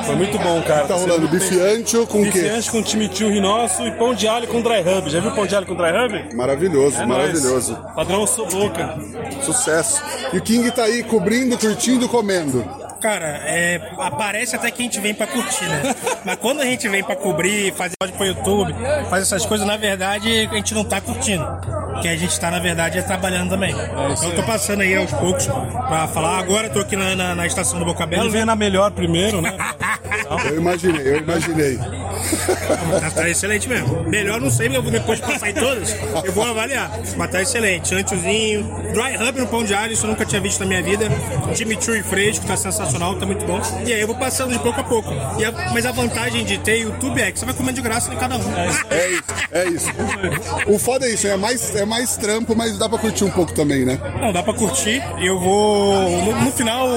Foi 0.06 0.16
muito 0.16 0.38
bom, 0.40 0.62
cara. 0.64 0.86
Tá 0.88 0.96
rolando 0.96 1.28
bife 1.28 1.60
ancho 1.60 2.06
com 2.08 2.22
o 2.22 2.26
Bife 2.26 2.40
quê? 2.42 2.48
ancho 2.48 2.72
com 2.72 2.84
chimichurri 2.86 3.40
nosso 3.40 3.86
e 3.88 3.92
pão 3.92 4.14
de 4.14 4.28
alho 4.28 4.48
com 4.48 4.62
dry 4.62 4.82
rub. 4.82 5.10
Já 5.10 5.20
viu 5.20 5.32
pão 5.32 5.46
de 5.46 5.56
alho 5.56 5.66
com 5.66 5.76
dry 5.76 5.92
rub? 5.92 6.36
Maravilhoso, 6.36 7.02
É 7.02 7.06
maravilhoso. 7.06 7.74
nóis. 7.74 7.94
Padrão 7.96 8.28
sou 8.28 8.48
boca. 8.48 8.98
Sucesso. 9.42 10.02
E 10.34 10.38
o 10.38 10.42
King 10.42 10.70
tá 10.72 10.84
aí 10.84 11.04
cobrindo, 11.04 11.58
curtindo, 11.58 12.08
comendo. 12.10 12.64
Cara, 13.02 13.42
é, 13.46 13.82
aparece 13.98 14.56
até 14.56 14.72
que 14.72 14.82
a 14.82 14.86
gente 14.86 15.00
vem 15.02 15.14
pra 15.14 15.28
curtir, 15.28 15.66
né? 15.66 15.94
Mas 16.24 16.38
quando 16.38 16.62
a 16.62 16.66
gente 16.66 16.88
vem 16.88 17.04
pra 17.04 17.18
cobrir, 17.18 17.74
fazer 17.74 17.96
áudio 18.02 18.16
pro 18.16 18.26
YouTube, 18.26 18.74
fazer 19.10 19.24
essas 19.24 19.46
coisas, 19.46 19.68
na 19.68 19.76
verdade, 19.76 20.48
a 20.50 20.56
gente 20.56 20.74
não 20.74 20.86
tá 20.86 21.02
curtindo. 21.02 21.46
Que 22.02 22.08
a 22.08 22.16
gente 22.16 22.40
tá, 22.40 22.50
na 22.50 22.60
verdade, 22.60 22.98
é 22.98 23.02
trabalhando 23.02 23.50
também. 23.50 23.72
então 23.72 24.30
eu 24.30 24.36
tô 24.36 24.44
passando 24.44 24.82
aí 24.82 24.96
aos 24.96 25.12
poucos 25.12 25.48
pra 25.48 26.08
falar. 26.08 26.38
Agora 26.40 26.68
eu 26.68 26.74
tô 26.74 26.80
aqui 26.80 26.96
na, 26.96 27.14
na, 27.14 27.36
na 27.36 27.46
estação 27.46 27.78
do 27.78 27.84
Bocabelo. 27.86 28.24
Ele 28.24 28.30
veio 28.32 28.46
na 28.46 28.56
melhor 28.56 28.90
primeiro, 28.92 29.42
né? 29.42 29.54
Eu 30.50 30.58
imaginei, 30.58 31.08
eu 31.08 31.18
imaginei. 31.18 31.80
Mas 33.02 33.14
tá 33.14 33.30
excelente 33.30 33.68
mesmo. 33.68 34.04
Melhor 34.04 34.40
não 34.42 34.50
sei, 34.52 34.70
mas 34.70 34.84
depois 34.84 35.20
passar 35.20 35.50
em 35.50 35.54
todas, 35.54 35.96
eu 36.24 36.32
vou 36.32 36.46
avaliar. 36.46 36.92
Mas 37.18 37.32
tá 37.32 37.42
excelente. 37.42 37.94
Antiozinho, 37.94 38.64
dry 38.94 39.16
rub 39.18 39.40
no 39.40 39.48
pão 39.48 39.64
de 39.64 39.74
alho, 39.74 39.94
isso 39.94 40.06
eu 40.06 40.10
nunca 40.10 40.26
tinha 40.26 40.42
visto 40.42 40.60
na 40.62 40.66
minha 40.66 40.82
vida. 40.84 41.06
Chimichurri 41.56 42.04
fresco, 42.04 42.46
tá 42.46 42.56
sensacional, 42.58 43.16
tá 43.16 43.26
muito 43.26 43.46
bom. 43.46 43.60
E 43.86 43.94
aí 43.94 44.02
eu 44.02 44.08
vou 44.08 44.16
passando 44.16 44.52
de 44.52 44.60
pouco 44.60 44.80
a 44.80 44.84
pouco. 44.84 45.10
A- 45.10 45.74
mas 45.74 45.86
a 45.86 45.92
vantagem 45.92 46.44
de 46.46 46.58
ter 46.60 46.78
YouTube 46.80 47.22
é 47.22 47.32
que 47.32 47.40
você 47.40 47.46
vai 47.46 47.54
comendo 47.54 47.76
de 47.76 47.82
graça 47.82 48.10
de 48.10 48.16
cada 48.18 48.38
um. 48.38 48.44
É 48.90 49.10
isso, 49.10 49.24
é 49.52 49.66
isso. 49.66 49.90
O 50.68 50.78
foda 50.80 51.06
é 51.06 51.10
isso, 51.14 51.28
é 51.28 51.36
mais, 51.38 51.76
é 51.76 51.86
mais 51.86 52.16
trampo, 52.18 52.56
mas 52.56 52.78
dá 52.78 52.88
pra 52.90 52.98
curtir 52.98 53.24
um 53.24 53.30
pouco 53.32 53.54
também, 53.54 53.86
né? 53.86 54.00
Não, 54.20 54.32
dá 54.32 54.42
pra 54.44 54.54
curtir. 54.54 55.02
Eu 55.22 55.40
vou. 55.40 56.10
No, 56.24 56.42
no 56.46 56.52
final, 56.52 56.88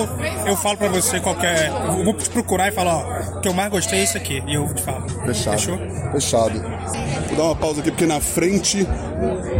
eu 0.47 0.57
falo 0.57 0.77
pra 0.77 0.89
você 0.89 1.21
qualquer. 1.21 1.69
Eu 1.69 2.05
vou 2.05 2.15
te 2.15 2.29
procurar 2.31 2.69
e 2.69 2.73
falar, 2.73 2.97
ó, 2.97 3.37
o 3.39 3.41
que 3.41 3.49
eu 3.49 3.55
mais 3.55 3.71
gostei 3.71 4.01
é 4.01 4.05
isso 4.05 4.17
aqui. 4.17 4.43
E 4.47 4.55
eu 4.55 4.73
te 4.73 4.83
falo. 4.83 5.07
Fechado. 5.25 5.59
Fechou? 5.59 5.79
Fechado. 6.13 6.63
Vou 7.29 7.37
dar 7.37 7.43
uma 7.45 7.57
pausa 7.57 7.81
aqui, 7.81 7.91
porque 7.91 8.07
na 8.07 8.21
frente 8.21 8.87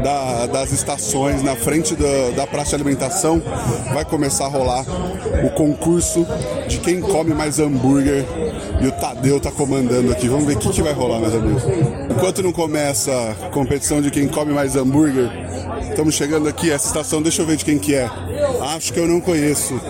da- 0.03 0.47
das 0.47 0.73
estações, 0.73 1.43
na 1.43 1.57
frente 1.57 1.95
da, 1.97 2.31
da 2.37 2.47
praça 2.47 2.71
de 2.71 2.83
alimentação, 2.83 3.43
vai 3.93 4.05
começar 4.05 4.45
a 4.47 4.49
rolar 4.49 4.85
o 5.45 5.51
concurso 5.51 6.27
de 6.69 6.79
quem 6.79 7.01
come 7.01 7.35
mais 7.35 7.59
hambúrguer. 7.59 8.25
E 8.81 8.87
o 8.87 8.93
Tadeu 8.93 9.41
tá 9.41 9.51
comandando 9.51 10.13
aqui. 10.13 10.29
Vamos 10.29 10.47
ver 10.47 10.57
o 10.57 10.59
que, 10.59 10.69
que 10.71 10.83
vai 10.83 10.93
rolar, 10.93 11.19
meus 11.19 11.35
amigos. 11.35 11.63
Enquanto 12.11 12.43
não 12.43 12.53
começa 12.53 13.11
a 13.43 13.49
competição 13.49 14.01
de 14.03 14.11
quem 14.11 14.29
come 14.29 14.53
mais 14.53 14.77
hambúrguer, 14.77 15.31
estamos 15.89 16.15
chegando 16.15 16.47
aqui, 16.49 16.71
essa 16.71 16.87
estação, 16.89 17.23
deixa 17.23 17.41
eu 17.43 17.47
ver 17.47 17.57
de 17.57 17.65
quem 17.65 17.79
que 17.79 17.95
é. 17.95 18.09
Acho 18.77 18.93
que 18.93 19.01
eu 19.01 19.07
não 19.07 19.21
conheço. 19.21 19.81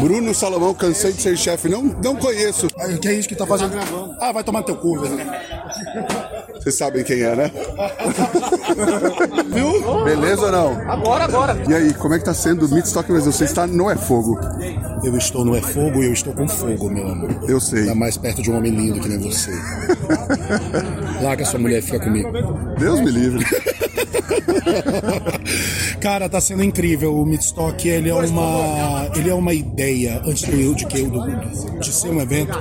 Bruno 0.00 0.34
Salomão, 0.34 0.74
cansei 0.74 1.12
de 1.12 1.22
ser 1.22 1.36
chefe. 1.36 1.68
Não, 1.68 1.82
não 1.82 2.16
conheço. 2.16 2.66
Que 3.00 3.08
é 3.08 3.14
isso 3.14 3.28
que 3.28 3.34
tá 3.34 3.46
fazendo? 3.46 3.72
Ah, 4.20 4.32
vai 4.32 4.44
tomar 4.44 4.60
no 4.60 4.66
teu 4.66 4.76
cu, 4.76 5.00
velho. 5.00 5.16
Vocês 6.54 6.74
sabem 6.74 7.04
quem 7.04 7.22
é, 7.22 7.36
né? 7.36 7.50
Viu? 9.52 10.04
Beleza 10.04 10.46
ou 10.46 10.52
não? 10.52 10.90
Agora, 10.90 11.24
agora. 11.24 11.62
E 11.68 11.74
aí, 11.74 11.94
como 11.94 12.14
é 12.14 12.18
que 12.18 12.24
tá 12.24 12.34
sendo 12.34 12.66
o 12.66 12.68
Midstock 12.68 13.10
Brasil? 13.10 13.30
Você 13.30 13.44
está 13.44 13.66
no 13.66 13.88
É 13.90 13.96
Fogo. 13.96 14.38
Eu 15.04 15.16
estou 15.16 15.44
no 15.44 15.54
É 15.56 15.62
Fogo 15.62 16.02
e 16.02 16.06
eu 16.06 16.12
estou 16.12 16.32
com 16.32 16.48
fogo, 16.48 16.90
meu 16.90 17.06
amor. 17.08 17.30
Eu 17.48 17.60
sei. 17.60 17.86
Tá 17.86 17.94
mais 17.94 18.16
perto 18.16 18.42
de 18.42 18.50
um 18.50 18.56
homem 18.56 18.72
lindo 18.72 19.00
que 19.00 19.08
nem 19.08 19.18
você. 19.18 19.52
Larga 21.22 21.44
sua 21.44 21.60
mulher 21.60 21.78
e 21.78 21.82
fica 21.82 22.00
comigo. 22.00 22.30
Deus 22.78 23.00
me 23.00 23.10
livre. 23.10 23.44
Cara, 26.00 26.28
tá 26.28 26.40
sendo 26.40 26.62
incrível. 26.64 27.14
O 27.16 27.24
Midstock, 27.24 27.88
ele 27.88 28.08
é 28.08 28.14
uma, 28.14 29.10
ele 29.14 29.30
é 29.30 29.34
uma 29.34 29.52
ideia, 29.54 30.20
antes 30.24 30.42
do 30.42 30.56
de 30.74 30.86
que 30.86 30.98
do- 31.10 31.78
de 31.80 31.92
ser 31.92 32.08
um 32.10 32.20
evento, 32.20 32.58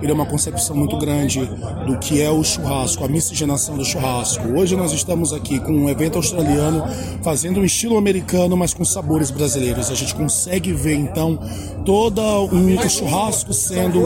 ele 0.00 0.10
é 0.10 0.14
uma 0.14 0.26
concepção 0.26 0.76
muito 0.76 0.96
grande 0.96 1.44
do 1.86 1.98
que 1.98 2.20
é 2.22 2.30
o 2.30 2.42
churrasco, 2.42 3.04
a 3.04 3.08
miscigenação 3.08 3.76
do 3.76 3.84
churrasco. 3.84 4.46
Hoje 4.48 4.76
nós 4.76 4.92
estamos 4.92 5.32
aqui 5.32 5.58
com 5.60 5.72
um 5.72 5.88
evento 5.88 6.16
australiano 6.16 6.84
fazendo 7.22 7.60
um 7.60 7.64
estilo 7.64 7.96
americano, 7.96 8.56
mas 8.56 8.72
com 8.72 8.84
sabores 8.84 9.30
brasileiros. 9.30 9.90
A 9.90 9.94
gente 9.94 10.14
consegue 10.14 10.72
ver 10.72 10.94
então 10.94 11.38
toda 11.84 12.22
um 12.22 12.68
o 12.78 12.90
churrasco 12.90 13.52
sendo 13.52 14.04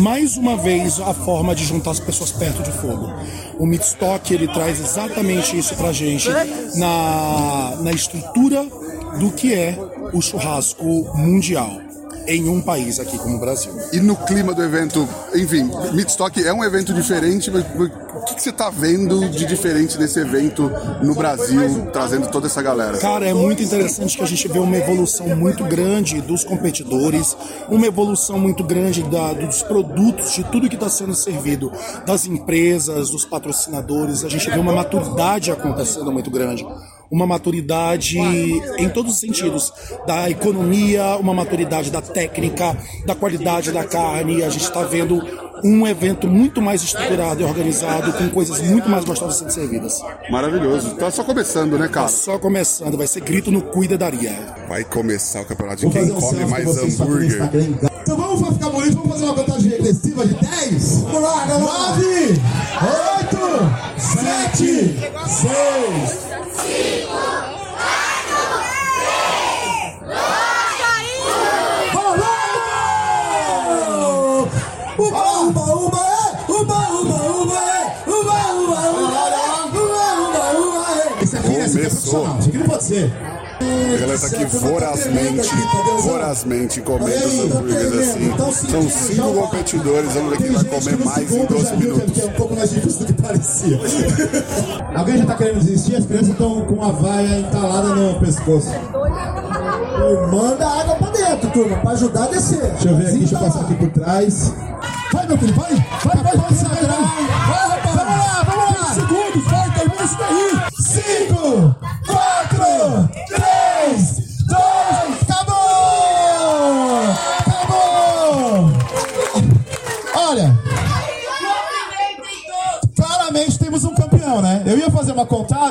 mais 0.00 0.36
uma 0.36 0.56
vez 0.56 1.00
a 1.00 1.12
forma 1.12 1.54
de 1.54 1.64
juntar 1.64 1.90
as 1.90 2.00
pessoas 2.00 2.32
perto 2.32 2.62
de 2.62 2.72
fogo. 2.72 3.12
O 3.58 3.66
Midstock 3.66 4.32
ele 4.32 4.48
traz 4.48 4.80
exatamente 4.80 5.56
isso 5.56 5.74
pra 5.74 5.92
gente 5.92 6.28
na, 6.76 7.76
na 7.80 7.92
estrutura 7.92 8.66
do 9.18 9.30
que 9.30 9.52
é 9.52 9.78
o 10.12 10.20
churrasco 10.20 10.84
mundial 11.14 11.85
em 12.26 12.48
um 12.48 12.60
país 12.60 12.98
aqui 13.00 13.16
como 13.18 13.36
o 13.36 13.40
Brasil. 13.40 13.72
E 13.92 14.00
no 14.00 14.16
clima 14.16 14.54
do 14.54 14.62
evento, 14.62 15.08
enfim, 15.34 15.70
Midstock 15.92 16.42
é 16.44 16.52
um 16.52 16.64
evento 16.64 16.92
diferente, 16.92 17.50
mas 17.50 17.64
o 17.78 18.24
que, 18.24 18.34
que 18.34 18.42
você 18.42 18.52
tá 18.52 18.70
vendo 18.70 19.28
de 19.28 19.44
diferente 19.46 19.96
desse 19.98 20.18
evento 20.18 20.70
no 21.02 21.14
Brasil, 21.14 21.86
trazendo 21.92 22.26
toda 22.28 22.46
essa 22.46 22.60
galera? 22.62 22.98
Cara, 22.98 23.26
é 23.26 23.34
muito 23.34 23.62
interessante 23.62 24.16
que 24.16 24.22
a 24.22 24.26
gente 24.26 24.48
vê 24.48 24.58
uma 24.58 24.76
evolução 24.76 25.28
muito 25.36 25.64
grande 25.64 26.20
dos 26.20 26.42
competidores, 26.44 27.36
uma 27.68 27.86
evolução 27.86 28.38
muito 28.38 28.64
grande 28.64 29.02
da- 29.04 29.32
dos 29.32 29.62
produtos, 29.62 30.32
de 30.32 30.44
tudo 30.44 30.68
que 30.68 30.74
está 30.74 30.88
sendo 30.88 31.14
servido, 31.14 31.70
das 32.06 32.26
empresas, 32.26 33.10
dos 33.10 33.24
patrocinadores. 33.24 34.24
A 34.24 34.28
gente 34.28 34.50
vê 34.50 34.58
uma 34.58 34.72
maturidade 34.72 35.50
acontecendo 35.50 36.10
muito 36.12 36.30
grande. 36.30 36.66
Uma 37.10 37.26
maturidade 37.26 38.18
em 38.18 38.88
todos 38.88 39.12
os 39.12 39.20
sentidos, 39.20 39.72
da 40.06 40.28
economia, 40.30 41.16
uma 41.16 41.32
maturidade 41.32 41.90
da 41.90 42.02
técnica, 42.02 42.76
da 43.04 43.14
qualidade 43.14 43.72
da 43.72 43.84
carne. 43.84 44.42
A 44.42 44.50
gente 44.50 44.64
está 44.64 44.82
vendo 44.82 45.22
um 45.64 45.86
evento 45.86 46.28
muito 46.28 46.60
mais 46.60 46.82
estruturado 46.82 47.40
e 47.40 47.44
organizado, 47.44 48.12
com 48.12 48.28
coisas 48.28 48.60
muito 48.60 48.88
mais 48.88 49.04
gostosas 49.04 49.38
sendo 49.38 49.50
servidas. 49.50 50.00
Maravilhoso. 50.30 50.94
Tá 50.96 51.10
só 51.10 51.24
começando, 51.24 51.78
né, 51.78 51.88
cara? 51.88 52.06
Tá 52.06 52.12
só 52.12 52.38
começando, 52.38 52.96
vai 52.96 53.06
ser 53.06 53.20
grito 53.20 53.50
no 53.50 53.62
Cuida 53.62 53.96
Daria. 53.96 54.36
Vai 54.68 54.84
começar 54.84 55.42
o 55.42 55.44
campeonato 55.44 55.86
de 55.86 55.90
quem 55.90 56.08
come 56.08 56.44
mais 56.46 56.76
hambúrguer. 56.76 57.50
Então 58.02 58.16
vamos 58.16 58.54
ficar 58.54 58.70
bonito, 58.70 58.94
vamos 58.94 59.12
fazer 59.12 59.24
uma 59.24 59.34
contagem 59.34 59.70
regressiva 59.70 60.26
de 60.26 60.34
10? 60.34 61.00
Vamos 61.02 61.22
lá, 61.22 61.46
galera! 61.46 61.66
9, 61.66 62.40
8, 63.22 63.98
7, 63.98 64.66
6, 64.66 65.56
Vamos! 74.98 75.25
É 81.86 81.88
profissional, 81.88 82.38
isso 82.40 82.48
aqui 82.48 82.58
não 82.58 82.66
pode 82.66 82.84
ser. 82.84 83.12
A 83.58 83.98
galera 83.98 84.18
tá 84.18 84.26
aqui 84.26 84.44
vorazmente, 84.44 85.50
vorazmente 86.02 86.80
comendo 86.80 87.26
os 87.26 87.38
hambúrgueres 87.38 87.92
assim. 87.92 88.70
São 88.70 88.90
cinco 88.90 89.32
competidores, 89.32 90.12
vamos 90.12 90.30
ver 90.30 90.36
quem 90.38 90.52
vai 90.52 90.64
comer 90.64 91.04
mais 91.04 91.32
em 91.32 91.46
12 91.46 91.76
minutos. 91.76 92.18
É 92.18 92.26
um 92.26 92.32
pouco 92.32 92.56
mais 92.56 92.70
difícil 92.70 93.06
do 93.06 93.06
que 93.06 93.22
parecia. 93.22 93.80
Alguém 94.98 95.18
já 95.18 95.26
tá 95.26 95.34
querendo 95.36 95.60
desistir? 95.60 95.96
As 95.96 96.06
crianças 96.06 96.28
estão 96.30 96.60
com 96.66 96.82
a 96.82 96.90
vaia 96.90 97.38
entalada 97.38 97.94
no 97.94 98.18
pescoço. 98.18 98.70
Manda 100.32 100.66
água 100.66 100.96
pra 100.96 101.10
dentro, 101.10 101.50
turma, 101.50 101.76
pra 101.78 101.92
ajudar 101.92 102.24
a 102.24 102.26
descer. 102.26 102.72
Deixa 102.72 102.88
eu 102.88 102.96
ver 102.96 103.06
aqui, 103.06 103.18
deixa 103.18 103.36
eu 103.36 103.40
passar 103.40 103.60
aqui 103.60 103.74
por 103.76 103.90
trás. 103.90 104.52
Vai, 105.12 105.26
meu 105.26 105.38
filho, 105.38 105.54
vai! 105.54 105.72
Vai, 105.72 106.16
vai, 106.16 106.36
vai, 106.36 106.36
vai, 106.36 106.84
vai! 106.84 106.86
Vai, 106.86 107.68
rapaz! 107.68 107.96
Vamos 107.96 108.18
lá, 108.18 108.42
vamos 108.44 108.80
lá! 108.80 108.94
segundos, 108.94 109.44
vai, 109.50 109.70
termina 109.72 110.04
isso 110.04 110.18
daí! 110.18 110.65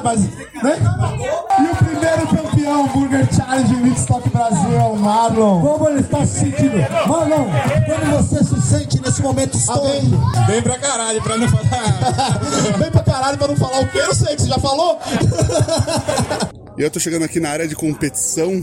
Mas. 0.02 0.22
Né? 0.22 0.78
E 1.60 1.72
o 1.72 1.75
primeiro 1.75 2.28
campeão 2.28 2.88
Burger 2.88 3.28
Challenge 3.34 3.75
Mixstock 3.75 4.30
Brasil 4.30 4.74
é 4.74 4.84
o 4.84 4.96
Marlon. 4.96 5.62
Como 5.62 5.90
ele 5.90 6.02
está 6.02 6.25
se 6.25 6.40
sentindo? 6.40 6.78
Marlon, 7.08 7.46
como 7.86 8.18
você 8.18 8.44
se 8.44 8.62
sente 8.62 9.02
nesse 9.02 9.22
momento 9.22 9.56
histórico? 9.56 10.18
Bem 10.48 10.62
pra 10.62 10.78
caralho, 10.78 11.22
pra 11.22 11.38
não 11.38 11.48
falar. 11.48 12.40
Bem 12.80 12.92
pra 12.92 13.04
caralho 13.04 13.38
pra 13.38 13.48
não 13.48 13.56
falar 13.56 13.82
o 13.82 13.88
que 13.88 13.98
eu 13.98 14.14
sei 14.14 14.36
que 14.36 14.42
você 14.42 14.50
já 14.50 14.60
falou. 14.60 15.00
E 16.78 16.82
eu 16.82 16.92
tô 16.92 17.00
chegando 17.00 17.24
aqui 17.24 17.40
na 17.40 17.50
área 17.52 17.66
de 17.70 17.74
competição. 17.74 18.62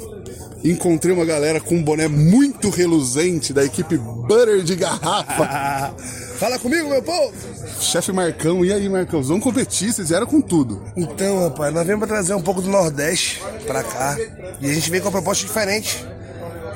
Encontrei 0.62 1.14
uma 1.14 1.24
galera 1.24 1.58
com 1.60 1.76
um 1.76 1.82
boné 1.82 2.08
muito 2.08 2.68
reluzente 2.68 3.54
da 3.54 3.64
equipe 3.64 3.96
Butter 3.96 4.62
de 4.62 4.76
Garrafa. 4.76 5.94
Fala 6.42 6.58
comigo, 6.58 6.88
meu 6.88 7.00
povo! 7.00 7.32
Chefe 7.80 8.10
Marcão, 8.10 8.64
e 8.64 8.72
aí, 8.72 8.88
Marcão? 8.88 9.22
Vamos 9.22 9.44
competir, 9.44 9.92
vocês 9.92 10.08
vieram 10.08 10.26
com 10.26 10.40
tudo. 10.40 10.82
Então, 10.96 11.40
rapaz, 11.44 11.72
nós 11.72 11.86
viemos 11.86 12.04
pra 12.04 12.16
trazer 12.16 12.34
um 12.34 12.42
pouco 12.42 12.60
do 12.60 12.68
Nordeste 12.68 13.40
pra 13.64 13.84
cá. 13.84 14.16
E 14.60 14.68
a 14.68 14.74
gente 14.74 14.90
veio 14.90 15.00
com 15.04 15.08
uma 15.08 15.12
proposta 15.12 15.46
diferente. 15.46 16.04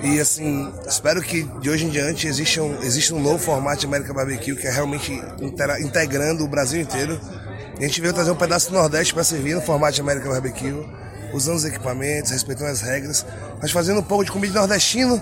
E 0.05 0.21
assim, 0.21 0.73
espero 0.87 1.21
que 1.21 1.43
de 1.61 1.69
hoje 1.69 1.85
em 1.85 1.89
diante 1.89 2.29
exista 2.29 2.63
um, 2.63 2.81
exista 2.81 3.13
um 3.13 3.21
novo 3.21 3.41
formato 3.41 3.81
de 3.81 3.87
América 3.87 4.15
Barbecue 4.15 4.55
que 4.55 4.69
é 4.69 4.71
realmente 4.71 5.21
integrando 5.81 6.45
o 6.45 6.49
Brasil 6.49 6.81
inteiro. 6.81 7.21
A 7.77 7.83
gente 7.83 8.01
veio 8.01 8.15
trazer 8.15 8.31
um 8.31 8.37
pedaço 8.37 8.71
do 8.71 8.75
Nordeste 8.77 9.13
para 9.13 9.25
servir 9.25 9.57
no 9.57 9.61
formato 9.61 9.95
de 9.95 10.01
América 10.01 10.29
Barbecue, 10.29 10.87
usando 11.35 11.57
os 11.57 11.65
equipamentos, 11.65 12.31
respeitando 12.31 12.71
as 12.71 12.83
regras, 12.83 13.27
mas 13.61 13.73
fazendo 13.73 13.99
um 13.99 14.05
pouco 14.05 14.25
de 14.25 14.31
comida 14.31 14.61
nordestino 14.61 15.21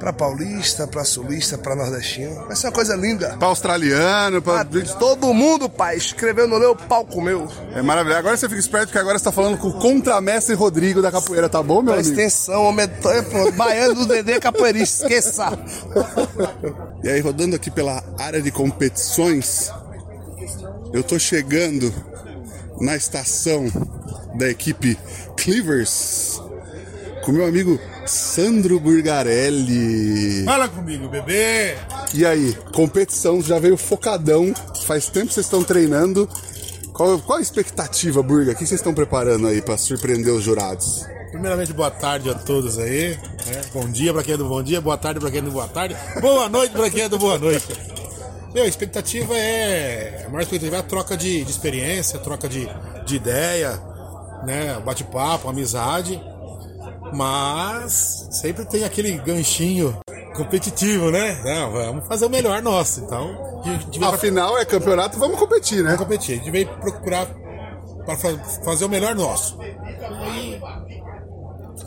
para 0.00 0.14
paulista, 0.14 0.86
para 0.86 1.04
sulista, 1.04 1.58
para 1.58 1.76
nordestino. 1.76 2.46
Vai 2.46 2.56
ser 2.56 2.68
uma 2.68 2.72
coisa 2.72 2.96
linda. 2.96 3.36
Pra 3.38 3.48
australiano, 3.48 4.40
pra. 4.40 4.64
Todo 4.98 5.32
mundo, 5.34 5.68
pai, 5.68 5.96
escreveu 5.96 6.48
no 6.48 6.58
meu 6.58 6.74
palco 6.74 7.20
meu. 7.20 7.46
É 7.74 7.82
maravilhoso. 7.82 8.18
Agora 8.18 8.36
você 8.36 8.48
fica 8.48 8.58
esperto 8.58 8.86
porque 8.86 8.98
agora 8.98 9.18
você 9.18 9.24
tá 9.24 9.30
falando 9.30 9.58
com 9.58 9.68
o 9.68 9.78
contramestre 9.78 10.54
Rodrigo 10.54 11.02
da 11.02 11.12
capoeira, 11.12 11.50
tá 11.50 11.62
bom, 11.62 11.82
meu 11.82 11.92
Presta 11.92 12.12
amigo? 12.12 12.22
atenção, 12.22 12.64
homem, 12.64 12.86
é 12.86 13.22
pronto, 13.22 13.52
baiano 13.52 13.94
do 13.94 14.06
Dedê 14.06 14.40
capoeirista, 14.40 15.04
esqueça. 15.04 15.52
E 17.04 17.08
aí, 17.08 17.20
rodando 17.20 17.54
aqui 17.54 17.70
pela 17.70 18.02
área 18.18 18.40
de 18.40 18.50
competições, 18.50 19.70
eu 20.94 21.02
tô 21.02 21.18
chegando 21.18 21.92
na 22.80 22.96
estação 22.96 23.66
da 24.34 24.48
equipe 24.48 24.98
Cleavers 25.36 26.29
com 27.22 27.32
meu 27.32 27.46
amigo 27.46 27.78
Sandro 28.06 28.78
Burgarelli. 28.80 30.44
Fala 30.44 30.68
comigo, 30.68 31.08
bebê! 31.08 31.76
E 32.14 32.24
aí, 32.24 32.56
competição 32.74 33.40
já 33.42 33.58
veio 33.58 33.76
focadão. 33.76 34.52
Faz 34.84 35.06
tempo 35.08 35.28
que 35.28 35.34
vocês 35.34 35.46
estão 35.46 35.62
treinando. 35.62 36.28
Qual, 36.92 37.18
qual 37.20 37.38
a 37.38 37.42
expectativa, 37.42 38.22
Burga? 38.22 38.52
O 38.52 38.54
que 38.54 38.66
vocês 38.66 38.80
estão 38.80 38.92
preparando 38.92 39.46
aí 39.46 39.62
pra 39.62 39.78
surpreender 39.78 40.32
os 40.34 40.42
jurados? 40.42 41.06
Primeiramente, 41.30 41.72
boa 41.72 41.90
tarde 41.90 42.28
a 42.28 42.34
todos 42.34 42.78
aí. 42.78 43.10
né? 43.46 43.60
Bom 43.72 43.88
dia 43.88 44.12
pra 44.12 44.22
quem 44.22 44.34
é 44.34 44.36
do 44.36 44.44
bom 44.46 44.62
dia, 44.62 44.80
boa 44.80 44.98
tarde 44.98 45.20
pra 45.20 45.30
quem 45.30 45.38
é 45.38 45.42
do 45.42 45.50
boa 45.52 45.68
tarde, 45.68 45.96
boa 46.20 46.48
noite 46.48 46.72
pra 46.72 46.90
quem 46.90 47.02
é 47.04 47.08
do 47.08 47.18
boa 47.18 47.38
noite. 47.38 47.66
Meu, 48.52 48.64
a 48.64 48.66
expectativa 48.66 49.32
é. 49.38 50.24
A 50.26 50.28
maior 50.28 50.42
expectativa 50.42 50.76
é 50.76 50.80
a 50.80 50.82
troca 50.82 51.16
de, 51.16 51.44
de 51.44 51.50
experiência, 51.50 52.18
troca 52.18 52.48
de, 52.48 52.68
de 53.06 53.14
ideia, 53.16 53.80
né? 54.44 54.82
Bate-papo, 54.84 55.48
amizade. 55.48 56.20
Mas 57.12 58.28
sempre 58.30 58.64
tem 58.64 58.84
aquele 58.84 59.12
ganchinho 59.18 59.98
competitivo, 60.34 61.10
né? 61.10 61.40
Não, 61.44 61.72
vamos 61.72 62.06
fazer 62.06 62.26
o 62.26 62.30
melhor 62.30 62.62
nosso. 62.62 63.00
Então, 63.00 63.36
pra- 63.98 64.08
Afinal, 64.10 64.56
é 64.58 64.64
campeonato, 64.64 65.18
vamos 65.18 65.38
competir, 65.38 65.78
né? 65.82 65.90
Vamos 65.96 66.04
competir. 66.04 66.34
A 66.34 66.36
gente 66.38 66.50
veio 66.50 66.68
procurar 66.78 67.26
para 68.06 68.16
fazer 68.64 68.84
o 68.84 68.88
melhor 68.88 69.14
nosso. 69.14 69.58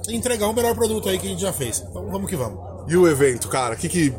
E 0.07 0.15
entregar 0.15 0.47
o 0.47 0.53
melhor 0.53 0.75
produto 0.75 1.07
aí 1.09 1.17
que 1.17 1.25
a 1.27 1.29
gente 1.29 1.41
já 1.41 1.53
fez. 1.53 1.83
Então 1.89 2.05
vamos 2.09 2.29
que 2.29 2.36
vamos. 2.36 2.59
E 2.88 2.97
o 2.97 3.07
evento, 3.07 3.47
cara? 3.47 3.75
O 3.75 3.77
que, 3.77 3.88
que 3.88 4.13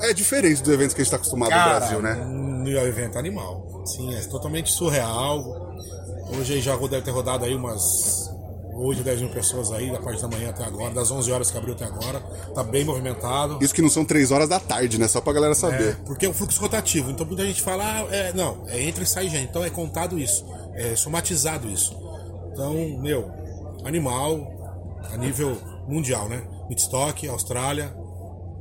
é 0.00 0.12
diferente 0.12 0.62
do 0.62 0.72
evento 0.72 0.94
que 0.94 1.00
a 1.00 1.04
gente 1.04 1.10
tá 1.10 1.16
acostumado 1.16 1.50
Cara, 1.50 1.72
no 1.74 1.78
Brasil, 1.78 2.02
né? 2.02 2.70
É 2.70 2.82
o 2.82 2.86
evento 2.86 3.18
animal. 3.18 3.82
Sim, 3.86 4.14
é 4.14 4.20
totalmente 4.22 4.70
surreal. 4.70 5.72
Hoje 6.38 6.54
aí 6.54 6.60
já 6.60 6.76
deve 6.76 7.02
ter 7.02 7.10
rodado 7.10 7.44
aí 7.44 7.54
umas 7.54 8.31
8, 8.72 9.02
10 9.02 9.20
mil 9.20 9.30
pessoas 9.30 9.70
aí, 9.70 9.90
da 9.90 10.00
parte 10.00 10.20
da 10.22 10.28
manhã 10.28 10.50
até 10.50 10.64
agora, 10.64 10.92
das 10.94 11.10
11 11.10 11.30
horas 11.30 11.50
que 11.50 11.58
abriu 11.58 11.74
até 11.74 11.84
agora. 11.84 12.20
Tá 12.54 12.62
bem 12.62 12.84
movimentado. 12.84 13.58
Isso 13.62 13.74
que 13.74 13.82
não 13.82 13.88
são 13.90 14.04
três 14.04 14.30
horas 14.30 14.48
da 14.48 14.58
tarde, 14.58 14.98
né? 14.98 15.06
Só 15.08 15.20
pra 15.20 15.32
galera 15.32 15.54
saber. 15.54 15.90
É, 15.90 15.96
porque 16.06 16.26
é 16.26 16.28
um 16.28 16.34
fluxo 16.34 16.60
rotativo. 16.60 17.10
Então 17.10 17.26
muita 17.26 17.44
gente 17.44 17.60
fala, 17.62 17.84
ah, 17.84 18.14
é, 18.14 18.32
não, 18.32 18.64
é 18.68 18.82
entra 18.82 19.02
e 19.02 19.06
sai 19.06 19.28
gente. 19.28 19.50
Então 19.50 19.62
é 19.64 19.70
contado 19.70 20.18
isso. 20.18 20.44
É 20.74 20.96
somatizado 20.96 21.68
isso. 21.68 21.96
Então, 22.52 22.74
meu, 22.98 23.30
animal 23.84 24.50
a 25.12 25.16
nível 25.16 25.56
mundial, 25.86 26.28
né? 26.28 26.42
Midstock, 26.68 27.28
Austrália, 27.28 27.94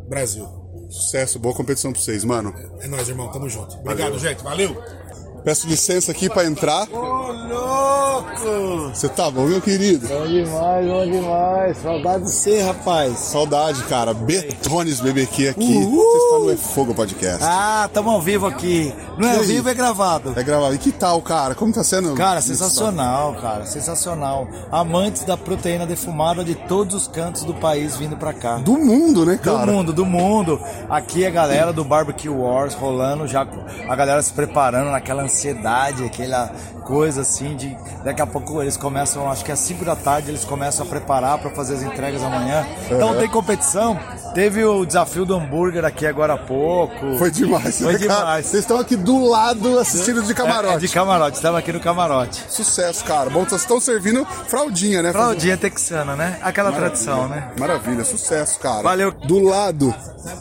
Brasil. 0.07 0.47
Sucesso, 0.89 1.39
boa 1.39 1.55
competição 1.55 1.93
pra 1.93 2.01
vocês, 2.01 2.23
mano. 2.25 2.53
É 2.79 2.87
nóis, 2.87 3.07
irmão. 3.07 3.31
Tamo 3.31 3.47
junto. 3.49 3.75
Obrigado, 3.77 4.13
Valeu. 4.13 4.19
gente. 4.19 4.43
Valeu! 4.43 5.00
Peço 5.43 5.67
licença 5.67 6.11
aqui 6.11 6.29
pra 6.29 6.45
entrar. 6.45 6.87
Ô, 6.91 7.31
louco! 7.31 8.91
Você 8.93 9.09
tá 9.09 9.31
bom, 9.31 9.45
meu 9.45 9.59
querido? 9.59 10.07
Bom 10.07 10.27
demais, 10.27 10.85
bom 10.87 11.05
demais. 11.05 11.77
Saudade 11.77 12.23
de 12.25 12.31
você, 12.31 12.61
rapaz. 12.61 13.17
Saudade, 13.17 13.83
cara. 13.83 14.13
Betones 14.13 14.99
BBQ 15.01 15.49
aqui. 15.49 15.77
Uhul. 15.77 16.03
Você 16.03 16.17
está 16.17 16.39
no 16.39 16.51
É 16.51 16.57
Fogo 16.57 16.93
Podcast. 16.93 17.39
Ah, 17.41 17.89
tamo 17.91 18.11
ao 18.11 18.21
vivo 18.21 18.45
aqui. 18.45 18.93
Não 19.17 19.27
é 19.27 19.37
ao 19.37 19.43
vivo, 19.43 19.67
é 19.67 19.73
gravado. 19.73 20.33
É 20.35 20.43
gravado. 20.43 20.75
E 20.75 20.77
que 20.77 20.91
tal, 20.91 21.19
cara? 21.21 21.55
Como 21.55 21.73
tá 21.73 21.83
sendo? 21.83 22.13
Cara, 22.13 22.39
isso? 22.39 22.49
sensacional, 22.49 23.33
cara, 23.35 23.65
sensacional. 23.65 24.47
Amantes 24.71 25.23
da 25.23 25.35
proteína 25.35 25.85
defumada 25.85 26.43
de 26.43 26.53
todos 26.55 26.95
os 26.95 27.07
cantos 27.07 27.43
do 27.43 27.53
país 27.55 27.97
vindo 27.97 28.15
pra 28.15 28.33
cá. 28.33 28.57
Do 28.57 28.77
mundo, 28.77 29.25
né, 29.25 29.37
cara? 29.37 29.65
Do 29.65 29.71
mundo, 29.71 29.93
do 29.93 30.05
mundo. 30.05 30.59
Aqui 30.89 31.25
a 31.25 31.29
galera 31.29 31.73
do 31.73 31.83
Barbecue 31.83 32.29
Wars 32.29 32.73
rolando, 32.73 33.27
já 33.27 33.47
a 33.87 33.95
galera 33.95 34.21
se 34.21 34.33
preparando 34.33 34.91
naquela 34.91 35.27
ansiedade, 35.31 36.03
aquela 36.03 36.51
coisa 36.85 37.21
assim 37.21 37.55
de 37.55 37.75
daqui 38.03 38.21
a 38.21 38.27
pouco 38.27 38.61
eles 38.61 38.75
começam, 38.75 39.29
acho 39.31 39.45
que 39.45 39.51
às 39.51 39.59
5 39.59 39.85
da 39.85 39.95
tarde 39.95 40.29
eles 40.29 40.43
começam 40.43 40.85
a 40.85 40.89
preparar 40.89 41.37
para 41.39 41.49
fazer 41.51 41.75
as 41.75 41.83
entregas 41.83 42.21
amanhã. 42.21 42.65
Então 42.85 43.17
tem 43.17 43.29
competição. 43.29 43.97
Teve 44.33 44.63
o 44.63 44.85
desafio 44.85 45.25
do 45.25 45.35
hambúrguer 45.35 45.83
aqui 45.83 46.05
agora 46.05 46.33
há 46.33 46.37
pouco. 46.37 47.17
Foi 47.17 47.29
demais, 47.29 47.79
Foi 47.79 47.93
né, 47.93 47.99
demais. 47.99 48.45
Vocês 48.45 48.63
estão 48.63 48.79
aqui 48.79 48.95
do 48.95 49.25
lado 49.25 49.77
assistindo 49.77 50.21
de 50.23 50.33
camarote. 50.33 50.75
É, 50.75 50.79
de 50.79 50.87
camarote, 50.87 51.37
estava 51.37 51.59
aqui 51.59 51.73
no 51.73 51.79
camarote. 51.79 52.43
Sucesso, 52.49 53.03
cara. 53.03 53.29
Bom, 53.29 53.43
vocês 53.43 53.61
estão 53.61 53.79
servindo 53.79 54.25
fraldinha, 54.47 55.01
né? 55.01 55.11
Fraldinha 55.11 55.57
texana, 55.57 56.15
né? 56.15 56.39
Aquela 56.41 56.71
Maravilha. 56.71 56.91
tradição, 56.91 57.27
né? 57.27 57.51
Maravilha, 57.59 58.05
sucesso, 58.05 58.59
cara. 58.59 58.81
Valeu. 58.83 59.11
Do 59.11 59.39
lado 59.39 59.93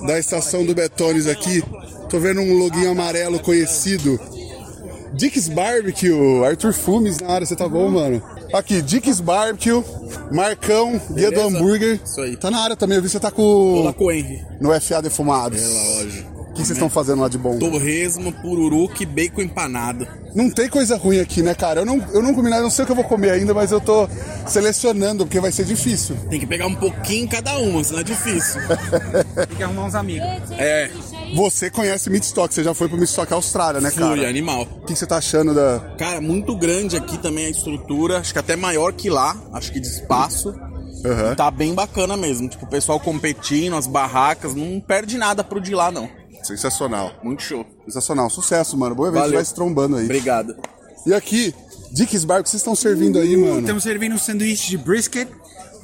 da 0.07 0.19
estação 0.19 0.65
do 0.65 0.75
Betones 0.75 1.27
aqui, 1.27 1.63
tô 2.09 2.19
vendo 2.21 2.41
um 2.41 2.59
loginho 2.59 2.93
amarelo 2.93 3.41
conhecido. 3.41 4.21
Dick's 5.13 5.49
Barbecue, 5.49 6.45
Arthur 6.45 6.73
Fumes 6.73 7.19
na 7.19 7.29
área, 7.33 7.47
você 7.47 7.57
tá 7.57 7.69
bom, 7.69 7.89
mano? 7.89 8.23
Aqui, 8.53 8.81
Dick's 8.81 9.21
Barbecue, 9.21 9.83
Marcão, 10.31 11.01
Guia 11.13 11.31
do? 11.31 11.41
Hambúrguer. 11.41 12.01
Isso 12.05 12.21
aí. 12.21 12.37
Tá 12.37 12.51
na 12.51 12.61
área 12.61 12.77
também, 12.77 12.97
eu 12.97 13.03
vi 13.03 13.09
que 13.09 13.13
você 13.13 13.21
tá 13.21 13.31
com. 13.31 13.43
Tô 13.43 13.83
lá 13.83 13.93
com 13.93 14.05
o 14.05 14.13
Henry. 14.13 14.45
No 14.61 14.79
FA 14.81 15.03
Defumados. 15.03 15.61
É, 15.61 16.03
lógico. 16.03 16.41
O 16.51 16.53
que 16.53 16.59
vocês 16.59 16.71
estão 16.71 16.91
fazendo 16.91 17.23
lá 17.23 17.29
de 17.29 17.39
bom? 17.39 17.59
Torresmo, 17.59 18.33
pururuca 18.33 19.03
e 19.03 19.07
bacon 19.07 19.43
empanado. 19.43 20.07
Não 20.35 20.51
tem 20.51 20.69
coisa 20.69 20.97
ruim 20.97 21.21
aqui, 21.21 21.43
né, 21.43 21.55
cara? 21.55 21.81
Eu 21.83 21.87
não, 21.87 22.05
eu 22.13 22.21
não 22.21 22.35
comi 22.35 22.51
nada, 22.51 22.61
eu 22.61 22.65
não 22.65 22.71
sei 22.71 22.83
o 22.83 22.87
que 22.87 22.93
eu 22.93 22.97
vou 22.97 23.05
comer 23.05 23.31
ainda, 23.31 23.55
mas 23.55 23.71
eu 23.71 23.81
tô 23.81 24.09
selecionando, 24.47 25.25
porque 25.25 25.41
vai 25.41 25.53
ser 25.53 25.65
difícil. 25.65 26.17
Tem 26.29 26.41
que 26.41 26.47
pegar 26.47 26.67
um 26.67 26.75
pouquinho 26.75 27.29
cada 27.29 27.57
uma, 27.59 27.83
senão 27.85 28.01
é 28.01 28.05
difícil. 28.05 28.61
Tem 29.47 29.57
que 29.57 29.63
arrumar 29.63 29.87
uns 29.87 29.95
amigos. 29.95 30.27
É. 30.59 30.91
Você 31.35 31.71
conhece 31.71 32.11
Meatstock, 32.11 32.53
você 32.53 32.65
já 32.65 32.75
foi 32.75 32.89
pro 32.89 32.97
Meatstock 32.97 33.33
Austrália, 33.33 33.81
né, 33.81 33.91
cara? 33.91 34.17
Fui, 34.17 34.27
animal. 34.27 34.63
O 34.63 34.87
que 34.87 34.97
você 34.97 35.07
tá 35.07 35.19
achando 35.19 35.55
da. 35.55 35.95
Cara, 35.99 36.21
muito 36.21 36.57
grande 36.57 36.97
aqui 36.97 37.19
também 37.19 37.47
a 37.47 37.51
estrutura. 37.51 38.19
Acho 38.19 38.33
que 38.33 38.39
até 38.39 38.57
maior 38.57 38.93
que 38.93 39.09
lá. 39.09 39.37
Acho 39.53 39.73
que 39.73 39.81
de 39.81 39.87
espaço. 39.87 40.55
Tá 41.37 41.51
bem 41.51 41.75
bacana 41.75 42.17
mesmo. 42.17 42.49
Tipo, 42.49 42.67
o 42.67 42.69
pessoal 42.69 43.01
competindo, 43.01 43.77
as 43.77 43.87
barracas. 43.87 44.55
Não 44.55 44.81
perde 44.81 45.17
nada 45.17 45.43
pro 45.43 45.61
de 45.61 45.75
lá, 45.75 45.91
não. 45.91 46.11
Sensacional. 46.43 47.13
Muito 47.23 47.43
show. 47.43 47.65
Sensacional. 47.85 48.29
Sucesso, 48.29 48.77
mano. 48.77 48.95
Evento, 48.95 49.15
Valeu. 49.15 49.35
vai 49.35 49.45
se 49.45 49.55
trombando 49.55 49.97
aí. 49.97 50.05
Obrigado. 50.05 50.57
E 51.07 51.15
aqui, 51.15 51.55
Dick's 51.93 52.25
Bar, 52.25 52.41
o 52.41 52.43
que 52.43 52.51
vocês 52.51 52.61
estão 52.61 52.75
servindo 52.75 53.19
aí, 53.19 53.37
mano? 53.37 53.61
Estamos 53.61 53.83
servindo 53.83 54.15
um 54.15 54.19
sanduíche 54.19 54.71
de 54.71 54.79
brisket, 54.79 55.29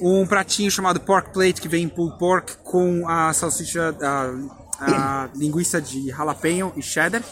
um 0.01 0.27
pratinho 0.27 0.71
chamado 0.71 1.01
pork 1.01 1.33
plate 1.33 1.61
que 1.61 1.69
vem 1.69 1.89
pulled 1.89 2.19
pork 2.19 2.59
com 2.63 3.09
a 3.09 3.33
salsicha, 3.33 3.95
a, 4.03 4.35
a 4.79 5.29
linguiça 5.35 5.81
de 5.81 6.09
jalapeno 6.09 6.73
e 6.77 6.83
cheddar 6.83 7.23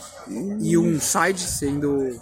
e 0.60 0.76
um 0.78 0.98
side 0.98 1.40
sendo 1.40 2.18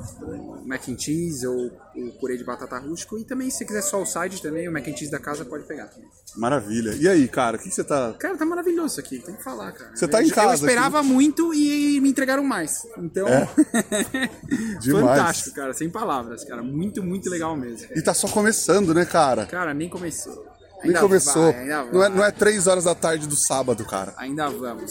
mac 0.67 0.89
and 0.89 0.99
cheese 0.99 1.47
ou 1.47 1.71
o 1.95 2.11
purê 2.19 2.37
de 2.37 2.43
batata 2.45 2.79
rústico 2.79 3.19
e 3.19 3.25
também 3.25 3.49
se 3.51 3.65
quiser 3.65 3.83
só 3.83 4.03
o 4.03 4.07
side 4.07 4.41
também, 4.43 4.69
o 4.69 4.73
mac 4.73 4.83
and 4.89 4.97
cheese 4.97 5.11
da 5.11 5.19
casa 5.21 5.45
pode 5.45 5.65
pegar 5.65 5.87
também. 5.87 6.09
Maravilha. 6.37 6.95
E 6.99 7.07
aí, 7.09 7.29
cara, 7.29 7.57
o 7.57 7.61
que 7.61 7.71
você 7.71 7.85
tá. 7.85 8.15
Cara, 8.19 8.37
tá 8.37 8.45
maravilhoso 8.47 8.99
aqui, 8.99 9.19
tem 9.19 9.35
que 9.37 9.45
falar, 9.45 9.71
cara. 9.73 9.95
Você 9.95 10.09
tá 10.09 10.21
Eu- 10.23 10.27
em 10.27 10.31
casa 10.31 10.65
Eu 10.65 10.69
esperava 10.69 11.01
aqui. 11.01 11.09
muito 11.09 11.53
e 11.55 12.01
me 12.01 12.09
entregaram 12.09 12.43
mais. 12.43 12.87
Então, 12.99 13.29
É? 13.29 13.47
Fantástico, 14.91 15.55
cara, 15.55 15.73
sem 15.73 15.91
palavras, 15.91 16.45
cara. 16.45 16.63
Muito, 16.63 17.03
muito 17.03 17.29
legal 17.31 17.57
mesmo. 17.57 17.89
E 17.95 18.03
tá 18.03 18.15
só 18.15 18.29
começando, 18.29 18.93
né, 18.95 19.05
cara? 19.05 19.47
Cara, 19.47 19.73
nem 19.75 19.89
começou. 19.89 20.47
Nem 20.85 20.97
começou. 21.01 21.53
vai, 21.53 21.61
ainda 21.63 21.85
não, 21.93 22.05
é, 22.05 22.09
não 22.09 22.25
é 22.25 22.31
três 22.31 22.67
horas 22.67 22.85
da 22.85 22.95
tarde 22.95 23.27
do 23.27 23.37
sábado, 23.37 23.85
cara. 23.85 24.13
Ainda 24.17 24.49
vamos. 24.49 24.91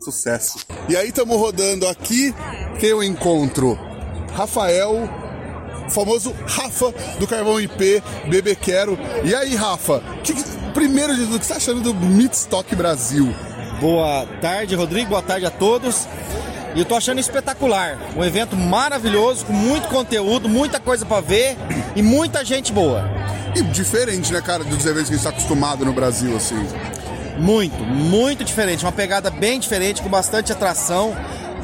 Sucesso. 0.00 0.58
E 0.88 0.96
aí 0.96 1.08
estamos 1.08 1.36
rodando 1.36 1.86
aqui, 1.86 2.34
que 2.80 2.86
eu 2.86 3.02
encontro 3.04 3.78
Rafael, 4.34 5.08
o 5.86 5.90
famoso 5.90 6.34
Rafa 6.46 6.92
do 7.20 7.26
Carvão 7.26 7.60
IP, 7.60 8.02
Bebê 8.28 8.54
Quero. 8.56 8.98
E 9.24 9.34
aí, 9.34 9.54
Rafa, 9.54 10.02
que 10.24 10.34
que- 10.34 10.42
primeiro 10.74 11.14
de 11.14 11.24
tudo, 11.24 11.36
o 11.36 11.38
que 11.38 11.46
você 11.46 11.52
tá 11.52 11.58
achando 11.58 11.80
do 11.82 11.94
Meatstock 11.94 12.74
Brasil? 12.74 13.32
Boa 13.80 14.26
tarde, 14.40 14.74
Rodrigo. 14.74 15.10
Boa 15.10 15.22
tarde 15.22 15.46
a 15.46 15.50
todos. 15.50 16.06
E 16.74 16.78
eu 16.78 16.84
tô 16.84 16.94
achando 16.94 17.18
espetacular. 17.20 17.98
Um 18.16 18.24
evento 18.24 18.56
maravilhoso, 18.56 19.44
com 19.44 19.52
muito 19.52 19.88
conteúdo, 19.88 20.48
muita 20.48 20.80
coisa 20.80 21.04
pra 21.04 21.20
ver 21.20 21.56
e 21.94 22.02
muita 22.02 22.44
gente 22.44 22.72
boa. 22.72 23.04
E 23.54 23.62
diferente, 23.62 24.32
né, 24.32 24.40
cara, 24.40 24.64
dos 24.64 24.86
eventos 24.86 25.08
que 25.08 25.14
a 25.14 25.16
gente 25.16 25.24
tá 25.24 25.30
acostumado 25.30 25.84
no 25.84 25.92
Brasil, 25.92 26.34
assim. 26.36 26.66
Muito, 27.38 27.82
muito 27.84 28.44
diferente. 28.44 28.84
Uma 28.84 28.92
pegada 28.92 29.30
bem 29.30 29.60
diferente, 29.60 30.00
com 30.00 30.08
bastante 30.08 30.52
atração, 30.52 31.14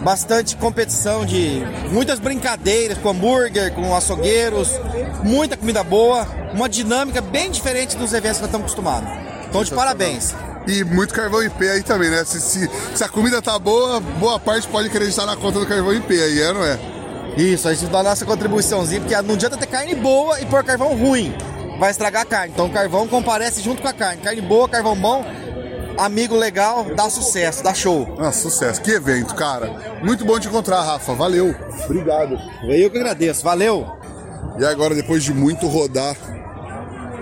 bastante 0.03 0.57
competição 0.57 1.25
de 1.25 1.62
muitas 1.90 2.18
brincadeiras 2.18 2.99
com 2.99 3.09
hambúrguer, 3.09 3.73
com 3.73 3.94
açougueiros, 3.94 4.71
muita 5.25 5.57
comida 5.57 5.83
boa, 5.83 6.27
uma 6.53 6.68
dinâmica 6.68 7.21
bem 7.21 7.51
diferente 7.51 7.97
dos 7.97 8.12
eventos 8.12 8.38
que 8.38 8.42
nós 8.42 8.49
estamos 8.49 8.66
acostumados. 8.66 9.09
Então, 9.49 9.64
de 9.64 9.73
parabéns. 9.73 10.35
E 10.68 10.85
muito 10.85 11.14
carvão 11.14 11.42
IP 11.42 11.66
aí 11.66 11.83
também, 11.83 12.11
né? 12.11 12.22
Se, 12.26 12.38
se, 12.42 12.70
se 12.94 13.02
a 13.02 13.09
comida 13.09 13.40
tá 13.40 13.59
boa, 13.59 14.00
boa 14.00 14.38
parte 14.38 14.68
pode 14.68 14.88
acreditar 14.88 15.24
na 15.24 15.35
conta 15.35 15.59
do 15.59 15.66
carvão 15.66 15.94
IP 15.94 16.12
aí, 16.12 16.42
é, 16.42 16.52
não 16.52 16.62
é? 16.62 16.78
Isso, 17.38 17.66
a 17.66 17.72
gente 17.72 17.90
dá 17.90 18.00
a 18.00 18.02
nossa 18.02 18.26
contribuiçãozinha, 18.26 19.00
porque 19.00 19.16
não 19.22 19.35
adianta 19.35 19.57
ter 19.57 19.66
carne 19.66 19.94
boa 19.94 20.38
e 20.40 20.44
pôr 20.44 20.62
carvão 20.62 20.94
ruim. 20.94 21.35
Vai 21.78 21.90
estragar 21.90 22.22
a 22.22 22.26
carne. 22.26 22.52
Então 22.52 22.66
o 22.66 22.70
carvão 22.70 23.09
comparece 23.09 23.62
junto 23.62 23.81
com 23.81 23.88
a 23.88 23.94
carne. 23.94 24.20
Carne 24.20 24.42
boa, 24.42 24.68
carvão 24.68 24.94
bom, 24.94 25.24
amigo 25.96 26.37
legal, 26.37 26.85
dá 26.94 27.09
sucesso, 27.09 27.64
dá 27.64 27.72
show. 27.72 28.16
Ah, 28.18 28.31
sucesso. 28.31 28.83
Que 28.83 28.90
evento, 28.90 29.35
cara. 29.35 30.00
Muito 30.02 30.22
bom 30.24 30.38
te 30.38 30.48
encontrar, 30.48 30.83
Rafa. 30.83 31.14
Valeu. 31.14 31.54
Obrigado. 31.87 32.38
Eu 32.64 32.90
que 32.90 32.98
agradeço. 32.98 33.42
Valeu. 33.42 33.87
E 34.59 34.64
agora, 34.66 34.94
depois 34.94 35.24
de 35.24 35.33
muito 35.33 35.66
rodar, 35.66 36.14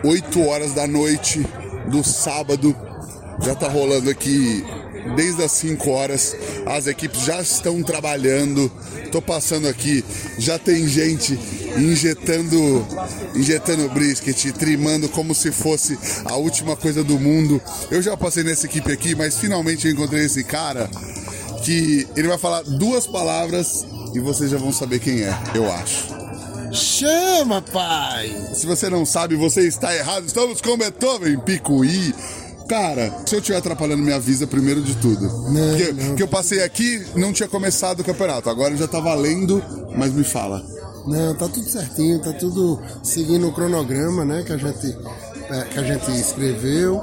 8 0.03 0.47
horas 0.47 0.73
da 0.73 0.87
noite 0.87 1.47
do 1.87 2.03
sábado, 2.03 2.75
já 3.41 3.55
tá 3.55 3.69
rolando 3.69 4.11
aqui 4.11 4.65
desde 5.15 5.43
as 5.43 5.53
5 5.53 5.91
horas. 5.91 6.37
As 6.67 6.87
equipes 6.87 7.23
já 7.23 7.41
estão 7.41 7.83
trabalhando. 7.83 8.71
Tô 9.13 9.23
passando 9.23 9.69
aqui, 9.69 10.05
já 10.39 10.59
tem 10.59 10.87
gente 10.89 11.39
injetando 11.77 12.87
injetando 13.35 13.89
brisket, 13.91 14.53
trimando 14.53 15.09
como 15.09 15.35
se 15.35 15.53
fosse 15.53 15.99
a 16.25 16.37
última 16.37 16.77
coisa 16.77 17.05
do 17.05 17.19
mundo. 17.19 17.61
Eu 17.91 18.03
já 18.03 18.17
passei 18.17 18.43
nessa 18.43 18.67
equipe 18.67 18.91
aqui, 18.93 19.15
mas 19.15 19.37
finalmente 19.39 19.87
eu 19.87 19.93
encontrei 19.93 20.25
esse 20.25 20.43
cara 20.43 20.89
que 21.63 22.07
ele 22.17 22.29
vai 22.29 22.39
falar 22.39 22.63
duas 22.63 23.07
palavras 23.07 23.87
e 24.15 24.21
vocês 24.21 24.51
já 24.51 24.59
vão 24.59 24.73
saber 24.73 24.99
quem 24.99 25.23
é, 25.23 25.39
eu 25.55 25.71
acho. 25.71 26.17
Chama, 26.73 27.63
pai! 27.63 28.35
Se 28.55 28.67
você 28.67 28.91
não 28.91 29.07
sabe, 29.07 29.35
você 29.35 29.67
está 29.67 29.95
errado. 29.95 30.27
Estamos 30.27 30.61
com 30.61 30.77
Beethoven, 30.77 31.39
Picuí. 31.41 32.15
Cara, 32.69 33.13
se 33.25 33.35
eu 33.35 33.39
estiver 33.39 33.59
atrapalhando, 33.59 34.03
me 34.03 34.13
avisa 34.13 34.47
primeiro 34.47 34.83
de 34.83 34.97
tudo. 34.97 35.29
porque, 35.29 36.07
porque 36.09 36.23
eu 36.23 36.29
passei 36.29 36.63
aqui, 36.63 37.05
não 37.15 37.33
tinha 37.33 37.49
começado 37.49 38.01
o 38.01 38.05
campeonato. 38.05 38.51
Agora 38.51 38.77
já 38.77 38.89
tá 38.89 38.99
valendo, 38.99 39.63
mas 39.97 40.13
me 40.13 40.25
fala. 40.25 40.65
Não, 41.07 41.35
tá 41.35 41.49
tudo 41.49 41.69
certinho, 41.69 42.19
tá 42.21 42.33
tudo 42.33 42.81
seguindo 43.03 43.47
o 43.47 43.53
cronograma, 43.53 44.25
né, 44.25 44.43
que 44.45 44.53
a 44.53 44.57
gente 44.57 44.97
é, 45.49 45.63
que 45.63 45.79
a 45.79 45.83
gente 45.85 46.11
escreveu. 46.11 47.01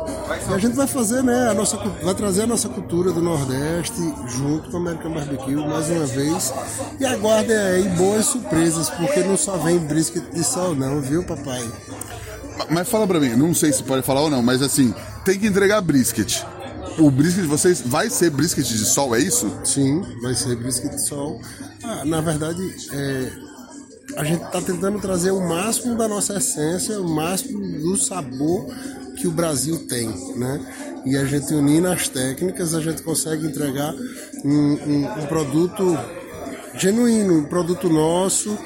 E 0.49 0.53
a 0.53 0.57
gente 0.57 0.75
vai 0.75 0.87
fazer, 0.87 1.23
né, 1.23 1.49
a 1.49 1.53
nossa 1.53 1.77
vai 1.77 2.13
trazer 2.13 2.43
a 2.43 2.47
nossa 2.47 2.67
cultura 2.67 3.13
do 3.13 3.21
Nordeste 3.21 4.01
junto 4.27 4.69
com 4.69 4.77
o 4.77 4.81
American 4.81 5.13
Barbecue 5.13 5.55
mais 5.55 5.89
uma 5.89 6.05
vez. 6.05 6.53
E 6.99 7.05
aguardem 7.05 7.55
aí 7.55 7.87
boas 7.89 8.25
surpresas, 8.25 8.89
porque 8.89 9.21
não 9.21 9.37
só 9.37 9.55
vem 9.57 9.79
brisket 9.79 10.23
de 10.33 10.43
sol 10.43 10.75
não, 10.75 10.99
viu, 10.99 11.23
papai? 11.23 11.65
Mas 12.69 12.89
fala 12.89 13.07
pra 13.07 13.19
mim, 13.19 13.35
não 13.35 13.53
sei 13.53 13.71
se 13.71 13.83
pode 13.83 14.03
falar 14.03 14.21
ou 14.21 14.29
não, 14.29 14.43
mas 14.43 14.61
assim, 14.61 14.93
tem 15.25 15.39
que 15.39 15.47
entregar 15.47 15.81
brisket. 15.81 16.43
O 16.97 17.09
brisket 17.09 17.41
de 17.43 17.47
vocês 17.47 17.81
vai 17.81 18.09
ser 18.09 18.29
brisket 18.29 18.65
de 18.67 18.85
sol, 18.85 19.15
é 19.15 19.19
isso? 19.19 19.51
Sim, 19.63 20.01
vai 20.21 20.35
ser 20.35 20.55
brisket 20.55 20.91
de 20.91 21.07
sol. 21.07 21.41
Ah, 21.83 22.05
na 22.05 22.21
verdade, 22.21 22.61
é, 22.91 23.31
a 24.17 24.23
gente 24.23 24.43
está 24.43 24.61
tentando 24.61 24.99
trazer 24.99 25.31
o 25.31 25.41
máximo 25.41 25.95
da 25.97 26.07
nossa 26.07 26.37
essência, 26.37 26.99
o 26.99 27.09
máximo 27.09 27.59
do 27.81 27.97
sabor 27.97 28.67
que 29.17 29.27
o 29.27 29.31
Brasil 29.31 29.87
tem, 29.87 30.07
né? 30.35 31.01
E 31.05 31.17
a 31.17 31.25
gente 31.25 31.53
unindo 31.53 31.87
as 31.87 32.07
técnicas, 32.07 32.73
a 32.73 32.81
gente 32.81 33.01
consegue 33.01 33.47
entregar 33.47 33.93
um, 34.45 34.49
um- 34.51 35.19
um 35.23 35.25
produto 35.27 35.97
genuíno, 36.75 37.39
um 37.39 37.43
produto 37.45 37.89
nosso, 37.89 38.57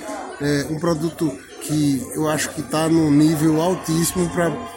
é, 0.41 0.65
um 0.70 0.78
produto 0.80 1.32
que 1.62 2.06
eu 2.15 2.30
acho 2.30 2.50
que 2.50 2.62
está 2.62 2.88
num 2.88 3.12
nível 3.12 3.62
altíssimo 3.62 4.30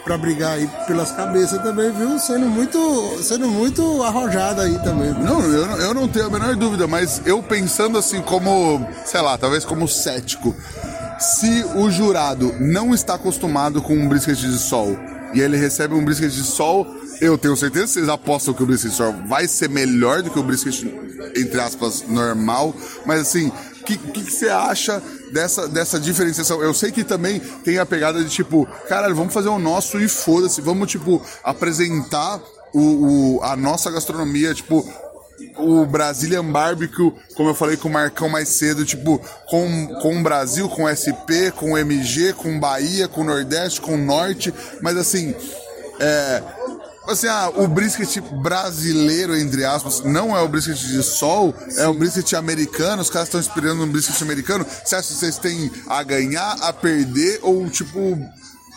para 0.03 0.17
brigar 0.17 0.53
aí 0.53 0.69
pelas 0.87 1.11
cabeças 1.11 1.61
também, 1.61 1.91
viu? 1.91 2.19
Sendo 2.19 2.47
muito, 2.47 3.23
sendo 3.23 3.47
muito 3.47 4.03
arrojado 4.03 4.61
aí 4.61 4.77
também. 4.79 5.13
viu? 5.13 5.23
Não, 5.23 5.41
eu, 5.41 5.65
eu 5.77 5.93
não 5.93 6.07
tenho 6.07 6.25
a 6.25 6.29
menor 6.29 6.55
dúvida, 6.55 6.87
mas 6.87 7.21
eu 7.25 7.41
pensando 7.41 7.97
assim 7.97 8.21
como, 8.21 8.85
sei 9.05 9.21
lá, 9.21 9.37
talvez 9.37 9.63
como 9.63 9.87
cético, 9.87 10.55
se 11.19 11.63
o 11.75 11.89
jurado 11.89 12.53
não 12.59 12.93
está 12.93 13.13
acostumado 13.15 13.81
com 13.81 13.93
um 13.93 14.09
brisket 14.09 14.37
de 14.37 14.57
sol 14.57 14.97
e 15.33 15.39
ele 15.39 15.55
recebe 15.55 15.93
um 15.93 16.03
brisket 16.03 16.31
de 16.31 16.43
sol, 16.43 16.85
Eu 17.21 17.37
tenho 17.37 17.55
certeza 17.55 17.85
que 17.85 17.91
vocês 17.91 18.09
apostam 18.09 18.51
que 18.51 18.63
o 18.63 18.65
brisket 18.65 18.91
só 18.91 19.11
vai 19.11 19.47
ser 19.47 19.69
melhor 19.69 20.23
do 20.23 20.31
que 20.31 20.39
o 20.39 20.43
brisket, 20.43 20.83
entre 21.37 21.61
aspas, 21.61 22.03
normal. 22.07 22.75
Mas 23.05 23.21
assim, 23.21 23.49
o 23.49 23.83
que, 23.83 23.95
que, 23.95 24.23
que 24.23 24.31
você 24.31 24.49
acha 24.49 24.99
dessa, 25.31 25.67
dessa 25.67 25.99
diferenciação? 25.99 26.61
Eu 26.61 26.73
sei 26.73 26.91
que 26.91 27.03
também 27.03 27.39
tem 27.39 27.77
a 27.77 27.85
pegada 27.85 28.23
de 28.23 28.29
tipo, 28.29 28.65
caralho, 28.87 29.15
vamos 29.15 29.33
fazer 29.33 29.49
o 29.49 29.59
nosso 29.59 29.99
e 29.99 30.07
foda-se. 30.07 30.61
Vamos, 30.61 30.89
tipo, 30.91 31.21
apresentar 31.43 32.41
o, 32.73 33.37
o- 33.37 33.43
a 33.43 33.55
nossa 33.55 33.89
gastronomia, 33.91 34.53
tipo, 34.53 34.87
o 35.57 35.85
Brazilian 35.85 36.45
Barbecue, 36.45 37.11
como 37.35 37.49
eu 37.49 37.55
falei 37.55 37.75
com 37.75 37.87
o 37.89 37.91
Marcão 37.91 38.29
mais 38.29 38.49
cedo, 38.49 38.85
tipo, 38.85 39.19
com, 39.49 39.87
com 40.01 40.17
o 40.19 40.23
Brasil, 40.23 40.69
com 40.69 40.83
o 40.83 40.89
SP, 40.93 41.51
com 41.55 41.71
o 41.73 41.77
MG, 41.77 42.33
com 42.33 42.59
Bahia, 42.59 43.07
com 43.07 43.21
o 43.21 43.23
Nordeste, 43.23 43.81
com 43.81 43.95
o 43.95 43.97
Norte, 43.97 44.53
mas 44.81 44.95
assim, 44.97 45.33
é. 45.99 46.43
Assim, 47.07 47.27
ah, 47.27 47.51
o 47.55 47.67
brisket 47.67 48.21
brasileiro, 48.41 49.35
entre 49.35 49.65
aspas, 49.65 50.01
não 50.01 50.37
é 50.37 50.41
o 50.41 50.47
brisket 50.47 50.77
de 50.77 51.01
sol, 51.01 51.53
é 51.77 51.87
o 51.87 51.93
brisket 51.93 52.33
americano, 52.33 53.01
os 53.01 53.09
caras 53.09 53.27
estão 53.27 53.41
esperando 53.41 53.83
um 53.83 53.87
brisket 53.91 54.21
americano. 54.21 54.65
Você 54.65 54.95
acha 54.95 55.07
que 55.07 55.15
vocês 55.15 55.37
têm 55.37 55.71
a 55.87 56.03
ganhar, 56.03 56.57
a 56.61 56.71
perder, 56.71 57.39
ou 57.41 57.67
tipo, 57.69 58.17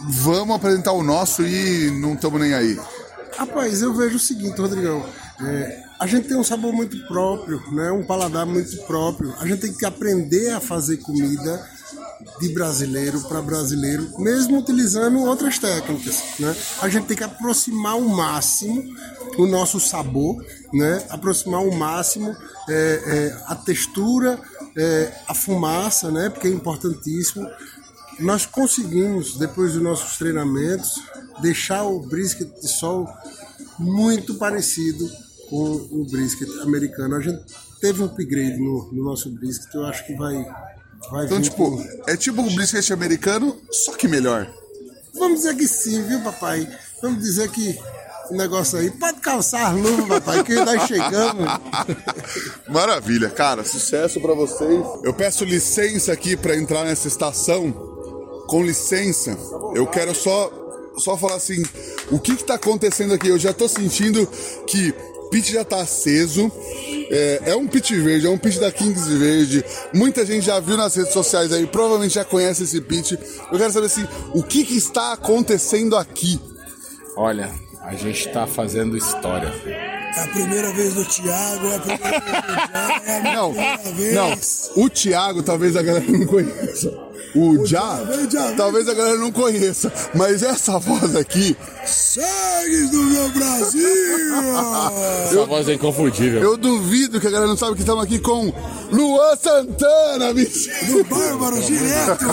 vamos 0.08 0.56
apresentar 0.56 0.92
o 0.92 1.02
nosso 1.02 1.42
e 1.42 1.90
não 2.00 2.14
estamos 2.14 2.40
nem 2.40 2.54
aí? 2.54 2.80
Rapaz, 3.36 3.82
eu 3.82 3.92
vejo 3.92 4.16
o 4.16 4.20
seguinte, 4.20 4.58
Rodrigão. 4.58 5.04
é, 5.40 5.82
a 6.00 6.06
gente 6.06 6.28
tem 6.28 6.36
um 6.36 6.44
sabor 6.44 6.72
muito 6.72 6.96
próprio, 7.06 7.62
né? 7.72 7.90
um 7.90 8.04
paladar 8.04 8.46
muito 8.46 8.76
próprio. 8.86 9.34
A 9.40 9.46
gente 9.46 9.60
tem 9.60 9.72
que 9.72 9.84
aprender 9.84 10.50
a 10.50 10.60
fazer 10.60 10.96
comida 10.98 11.64
de 12.40 12.48
brasileiro 12.50 13.20
para 13.22 13.42
brasileiro, 13.42 14.08
mesmo 14.18 14.58
utilizando 14.58 15.20
outras 15.20 15.58
técnicas. 15.58 16.22
Né? 16.38 16.54
A 16.80 16.88
gente 16.88 17.06
tem 17.06 17.16
que 17.16 17.24
aproximar 17.24 17.96
o 17.96 18.08
máximo 18.08 18.82
o 19.36 19.46
nosso 19.46 19.80
sabor, 19.80 20.44
né? 20.72 21.04
aproximar 21.08 21.60
o 21.60 21.74
máximo 21.74 22.34
é, 22.68 23.02
é, 23.06 23.42
a 23.46 23.54
textura, 23.54 24.38
é, 24.76 25.12
a 25.26 25.34
fumaça, 25.34 26.10
né? 26.10 26.28
porque 26.30 26.48
é 26.48 26.50
importantíssimo. 26.50 27.48
Nós 28.20 28.46
conseguimos, 28.46 29.36
depois 29.36 29.72
dos 29.72 29.82
nossos 29.82 30.16
treinamentos, 30.18 31.02
deixar 31.40 31.82
o 31.84 32.00
brisket 32.00 32.48
de 32.60 32.68
sol 32.68 33.08
muito 33.78 34.34
parecido 34.36 35.10
com 35.50 35.72
o 35.90 36.06
brisket 36.10 36.48
americano. 36.62 37.16
A 37.16 37.20
gente 37.20 37.42
teve 37.80 38.02
um 38.02 38.06
upgrade 38.06 38.58
no, 38.58 38.92
no 38.92 39.02
nosso 39.02 39.30
brisket, 39.30 39.74
eu 39.74 39.84
acho 39.84 40.06
que 40.06 40.14
vai, 40.14 40.46
vai 41.10 41.26
Então, 41.26 41.38
vir 41.38 41.44
tipo, 41.50 41.84
é 42.06 42.16
tipo 42.16 42.40
um 42.42 42.54
brisket 42.54 42.90
americano, 42.92 43.56
só 43.70 43.92
que 43.92 44.08
melhor. 44.08 44.50
Vamos 45.14 45.40
dizer 45.40 45.56
que 45.56 45.66
sim, 45.68 46.02
viu, 46.02 46.20
papai? 46.22 46.68
Vamos 47.00 47.22
dizer 47.22 47.48
que 47.50 47.78
o 48.30 48.34
negócio 48.36 48.78
aí 48.78 48.90
pode 48.90 49.20
calçar 49.20 49.70
as 49.72 49.80
luvas, 49.80 50.08
papai, 50.08 50.42
que 50.42 50.54
nós 50.54 50.86
chegamos. 50.86 51.44
Maravilha, 52.68 53.30
cara, 53.30 53.64
sucesso 53.64 54.20
pra 54.20 54.34
vocês. 54.34 54.84
Eu 55.02 55.12
peço 55.14 55.44
licença 55.44 56.12
aqui 56.12 56.36
pra 56.36 56.56
entrar 56.56 56.84
nessa 56.84 57.08
estação. 57.08 57.72
Com 58.48 58.62
licença, 58.62 59.36
eu 59.74 59.86
quero 59.86 60.14
só 60.14 60.52
só 60.98 61.16
falar 61.16 61.36
assim, 61.36 61.62
o 62.10 62.20
que 62.20 62.36
que 62.36 62.44
tá 62.44 62.54
acontecendo 62.54 63.14
aqui? 63.14 63.28
Eu 63.28 63.38
já 63.38 63.52
tô 63.52 63.66
sentindo 63.66 64.26
que 64.66 64.94
pit 65.34 65.52
já 65.52 65.64
tá 65.64 65.80
aceso. 65.80 66.50
É, 67.10 67.42
é 67.46 67.56
um 67.56 67.66
pit 67.66 67.92
verde, 67.98 68.24
é 68.24 68.30
um 68.30 68.38
pit 68.38 68.60
da 68.60 68.70
Kings 68.70 69.12
verde. 69.18 69.64
Muita 69.92 70.24
gente 70.24 70.46
já 70.46 70.60
viu 70.60 70.76
nas 70.76 70.94
redes 70.94 71.12
sociais 71.12 71.52
aí, 71.52 71.66
provavelmente 71.66 72.14
já 72.14 72.24
conhece 72.24 72.62
esse 72.62 72.80
pit. 72.80 73.18
Eu 73.50 73.58
quero 73.58 73.72
saber 73.72 73.86
assim, 73.86 74.06
o 74.32 74.44
que 74.44 74.64
que 74.64 74.76
está 74.76 75.12
acontecendo 75.12 75.96
aqui? 75.96 76.40
Olha, 77.16 77.50
a 77.86 77.94
gente 77.94 78.28
tá 78.32 78.46
fazendo 78.46 78.96
história. 78.96 79.52
É 80.16 80.20
a 80.22 80.26
primeira 80.28 80.72
vez 80.72 80.94
do 80.94 81.04
Thiago, 81.04 81.66
é 81.66 81.76
a 81.76 81.80
primeira 81.80 82.20
vez 82.20 82.42
do 82.42 82.68
Thiago, 82.72 83.04
é 83.06 83.34
Não, 83.34 83.52
vez. 83.94 84.14
não. 84.14 84.84
O 84.84 84.88
Thiago 84.90 85.42
talvez 85.42 85.76
a 85.76 85.82
galera 85.82 86.04
não 86.08 86.26
conheça. 86.26 87.04
O 87.34 87.66
Já, 87.66 87.98
talvez 88.56 88.88
a 88.88 88.94
galera 88.94 89.16
não 89.18 89.32
conheça. 89.32 89.92
Mas 90.14 90.40
essa 90.44 90.78
voz 90.78 91.16
aqui. 91.16 91.56
Sangue 91.84 92.86
do 92.92 93.02
meu 93.02 93.28
Brasil! 93.30 93.88
Essa 95.24 95.44
voz 95.44 95.68
é 95.68 95.74
inconfundível. 95.74 96.40
Eu 96.40 96.56
duvido 96.56 97.20
que 97.20 97.26
a 97.26 97.30
galera 97.30 97.48
não 97.48 97.56
sabe 97.56 97.74
que 97.74 97.80
estamos 97.80 98.04
aqui 98.04 98.20
com 98.20 98.52
Luan 98.92 99.34
Santana, 99.34 100.32
mentira. 100.32 100.86
Do 100.86 101.04
Bárbaro, 101.04 101.60
direto! 101.60 102.24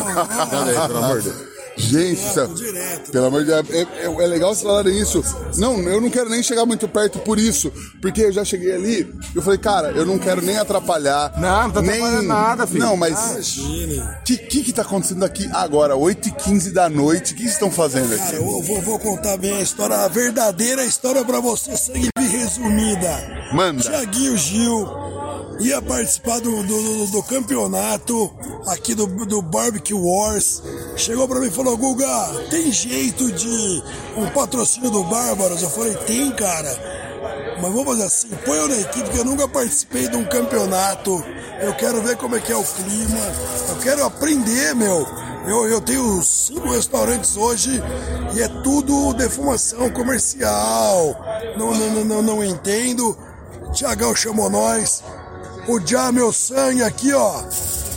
Cadê, 0.51 0.73
pelo 0.73 0.97
amor 1.03 1.19
de 1.21 1.29
Deus? 1.31 1.50
Gente, 1.81 2.21
é- 2.39 3.11
pelo 3.11 3.25
amor 3.25 3.43
de 3.43 3.47
Deus, 3.47 3.69
é, 3.71 3.81
é- 3.81 4.05
é 4.23 4.27
legal 4.27 4.49
vocês 4.53 4.63
falarem 4.63 4.99
isso. 4.99 5.23
Não, 5.57 5.79
eu 5.81 5.99
não 5.99 6.09
quero 6.09 6.29
nem 6.29 6.41
chegar 6.43 6.65
muito 6.65 6.87
perto 6.87 7.19
por 7.19 7.39
isso, 7.39 7.71
porque 8.01 8.21
eu 8.21 8.31
já 8.31 8.45
cheguei 8.45 8.73
ali, 8.73 9.13
eu 9.35 9.41
falei, 9.41 9.57
cara, 9.59 9.89
eu 9.91 10.05
não 10.05 10.17
quero 10.17 10.41
nem 10.41 10.57
atrapalhar. 10.57 11.33
Não, 11.39 11.63
não 11.63 11.71
tá 11.71 11.81
nem... 11.81 11.91
atrapalhando 11.91 12.27
nada, 12.27 12.67
filho. 12.67 12.79
Não, 12.79 12.95
mas. 12.95 13.57
O 13.57 14.23
que, 14.23 14.37
que 14.37 14.63
que 14.63 14.73
tá 14.73 14.81
acontecendo 14.83 15.25
aqui 15.25 15.49
agora, 15.53 15.95
8h15 15.95 16.71
da 16.71 16.89
noite? 16.89 17.33
O 17.33 17.35
que 17.35 17.41
vocês 17.43 17.53
estão 17.53 17.71
fazendo 17.71 18.15
Cara, 18.15 18.29
aqui? 18.29 18.35
eu 18.37 18.61
vou, 18.61 18.81
vou 18.81 18.99
contar 18.99 19.37
bem 19.37 19.53
a 19.53 19.61
história, 19.61 19.95
a 19.97 20.07
verdadeira 20.07 20.83
história 20.85 21.23
pra 21.25 21.39
você, 21.39 21.75
sangue 21.75 22.09
resumida. 22.17 23.49
Manda. 23.53 23.81
Tiaguinho 23.81 24.37
Gil 24.37 24.87
ia 25.61 25.81
participar 25.81 26.39
do, 26.39 26.63
do, 26.63 27.07
do- 27.07 27.23
campeonato 27.23 28.31
aqui 28.67 28.93
do, 28.95 29.05
do 29.25 29.41
Barbecue 29.41 29.93
Wars. 29.93 30.61
Chegou 30.97 31.27
pra 31.27 31.39
mim 31.39 31.47
e 31.47 31.51
falou: 31.51 31.77
Guga, 31.77 32.07
tem 32.49 32.71
jeito 32.71 33.31
de 33.31 33.83
um 34.17 34.27
patrocínio 34.29 34.89
do 34.89 35.03
Bárbaros? 35.03 35.61
Eu 35.61 35.69
falei: 35.69 35.93
tem, 36.05 36.31
cara. 36.31 37.01
Mas 37.61 37.71
vamos 37.71 37.85
fazer 37.85 38.03
assim, 38.03 38.29
põe 38.43 38.57
eu 38.57 38.67
na 38.67 38.75
equipe, 38.75 39.03
porque 39.03 39.19
eu 39.19 39.25
nunca 39.25 39.47
participei 39.47 40.07
de 40.07 40.15
um 40.17 40.25
campeonato. 40.25 41.23
Eu 41.61 41.73
quero 41.75 42.01
ver 42.01 42.17
como 42.17 42.35
é 42.35 42.39
que 42.39 42.51
é 42.51 42.55
o 42.57 42.63
clima. 42.63 43.19
Eu 43.69 43.75
quero 43.77 44.03
aprender, 44.03 44.73
meu. 44.73 45.07
Eu, 45.45 45.67
eu 45.67 45.79
tenho 45.81 46.21
cinco 46.23 46.69
restaurantes 46.69 47.37
hoje 47.37 47.69
e 48.35 48.41
é 48.41 48.47
tudo 48.63 49.13
defumação 49.13 49.89
comercial. 49.91 51.15
Não, 51.57 51.71
não, 51.71 51.89
não, 51.91 52.03
não, 52.05 52.21
não 52.21 52.43
entendo. 52.43 53.15
Tiagão 53.73 54.15
chamou 54.15 54.49
nós. 54.49 55.03
O 55.67 55.79
Já 55.85 56.11
Meu 56.11 56.31
Sangue 56.31 56.83
aqui, 56.83 57.13
ó. 57.13 57.41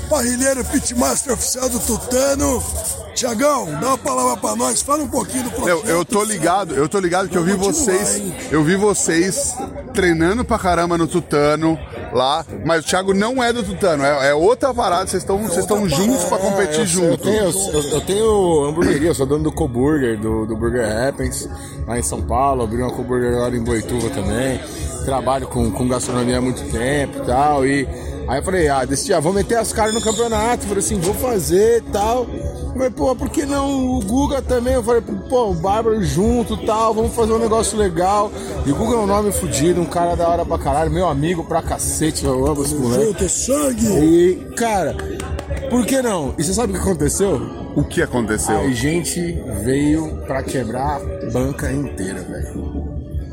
Parrilheiro 0.09 0.65
Pitmaster 0.67 1.33
oficial 1.33 1.69
do 1.69 1.79
Tutano. 1.81 2.63
Tiagão, 3.15 3.67
dá 3.81 3.89
uma 3.89 3.99
palavra 3.99 4.37
pra 4.37 4.57
nós. 4.57 4.83
Fala 4.83 5.03
um 5.05 5.09
pouquinho 5.09 5.45
do 5.45 5.51
projeto. 5.51 5.87
Eu, 5.87 5.99
eu 5.99 6.05
tô 6.05 6.23
ligado, 6.25 6.75
eu 6.75 6.89
tô 6.89 6.99
ligado 6.99 7.29
que 7.29 7.39
eu 7.39 7.45
vi 7.45 7.53
vocês. 7.55 8.17
hein? 8.17 8.35
Eu 8.51 8.63
vi 8.65 8.77
vocês 8.77 9.55
treinando 9.95 10.45
pra 10.45 10.59
caramba 10.59 10.99
no 10.99 11.07
Tutano 11.07 11.79
lá, 12.13 12.45
mas 12.67 12.85
o 12.85 12.89
Thiago 12.89 13.15
não 13.15 13.43
é 13.43 13.53
do 13.53 13.63
Tutano, 13.63 14.05
é, 14.05 14.31
é 14.31 14.35
outra 14.35 14.75
parada, 14.75 15.07
vocês 15.07 15.23
estão 15.23 15.39
vocês 15.39 15.61
estão 15.61 15.89
juntos 15.89 16.25
pra 16.25 16.39
competir 16.39 16.81
É, 16.81 16.83
eu, 16.83 16.87
junto. 16.87 17.29
Eu 17.29 17.51
tenho, 17.53 17.73
eu, 17.73 17.83
eu 17.91 18.01
tenho 18.01 18.65
hamburgueria, 18.65 19.11
eu 19.11 19.15
sou 19.15 19.27
dono 19.27 19.45
do 19.45 19.53
Co-Burger, 19.53 20.19
do, 20.19 20.47
do 20.47 20.57
Burger 20.57 20.85
Happens, 21.09 21.49
lá 21.87 21.97
em 21.97 22.03
São 22.03 22.21
Paulo, 22.23 22.65
abri 22.65 22.83
uma 22.83 22.91
Co-Burger 22.91 23.33
agora 23.35 23.57
em 23.57 23.63
Boituva 23.63 24.11
também. 24.11 24.61
Trabalho 25.05 25.47
com, 25.47 25.71
com 25.71 25.87
gastronomia 25.89 26.39
há 26.39 26.41
muito 26.41 26.63
tempo 26.71 27.19
e 27.19 27.27
tal. 27.27 27.67
E 27.67 27.87
aí 28.27 28.39
eu 28.39 28.43
falei, 28.43 28.69
ah, 28.69 28.85
desse 28.85 29.07
dia, 29.07 29.21
vou 29.21 29.33
meter 29.33 29.59
as 29.59 29.73
caras 29.73 29.95
no 29.95 30.01
campeonato. 30.01 30.67
Falei 30.67 30.79
assim, 30.79 30.99
vou 30.99 31.15
fazer 31.15 31.79
e 31.79 31.91
tal. 31.93 32.27
Falei, 32.75 32.91
pô, 32.91 33.15
por 33.15 33.29
que 33.29 33.47
não 33.47 33.97
o 33.97 34.01
Guga 34.01 34.43
também? 34.43 34.75
Eu 34.75 34.83
falei, 34.83 35.01
pô, 35.29 35.51
o 35.51 35.55
Bárbaro 35.55 36.03
junto 36.03 36.55
e 36.55 36.67
tal, 36.67 36.93
vamos 36.93 37.15
fazer 37.15 37.33
um 37.33 37.39
negócio 37.39 37.79
legal. 37.79 38.33
E 38.67 38.73
o 38.73 38.75
Guga 38.75 38.95
é 38.95 38.99
um 38.99 39.07
nome 39.07 39.31
fudido, 39.31 39.81
um 39.81 39.87
cara 39.87 40.17
da 40.17 40.29
hora 40.29 40.45
pra 40.45 40.59
caralho, 40.59 40.91
meu 40.91 41.07
amigo 41.07 41.45
pra 41.45 41.63
cacete, 41.63 42.25
eu 42.25 42.47
amo 42.47 42.65
esse 42.65 42.75
moleque. 42.75 43.05
Junto, 43.05 43.29
sangue! 43.29 43.87
E, 43.87 44.55
cara, 44.57 44.97
por 45.71 45.87
que 45.87 46.03
não? 46.03 46.35
E 46.37 46.43
você 46.43 46.53
sabe 46.53 46.73
o 46.73 46.77
que 46.77 46.81
aconteceu? 46.81 47.41
O 47.77 47.85
que 47.85 48.03
aconteceu? 48.03 48.59
A 48.59 48.71
gente 48.71 49.21
veio 49.63 50.23
pra 50.27 50.43
quebrar 50.43 50.97
a 50.97 51.31
banca 51.31 51.73
inteira, 51.73 52.23
velho. 52.23 52.84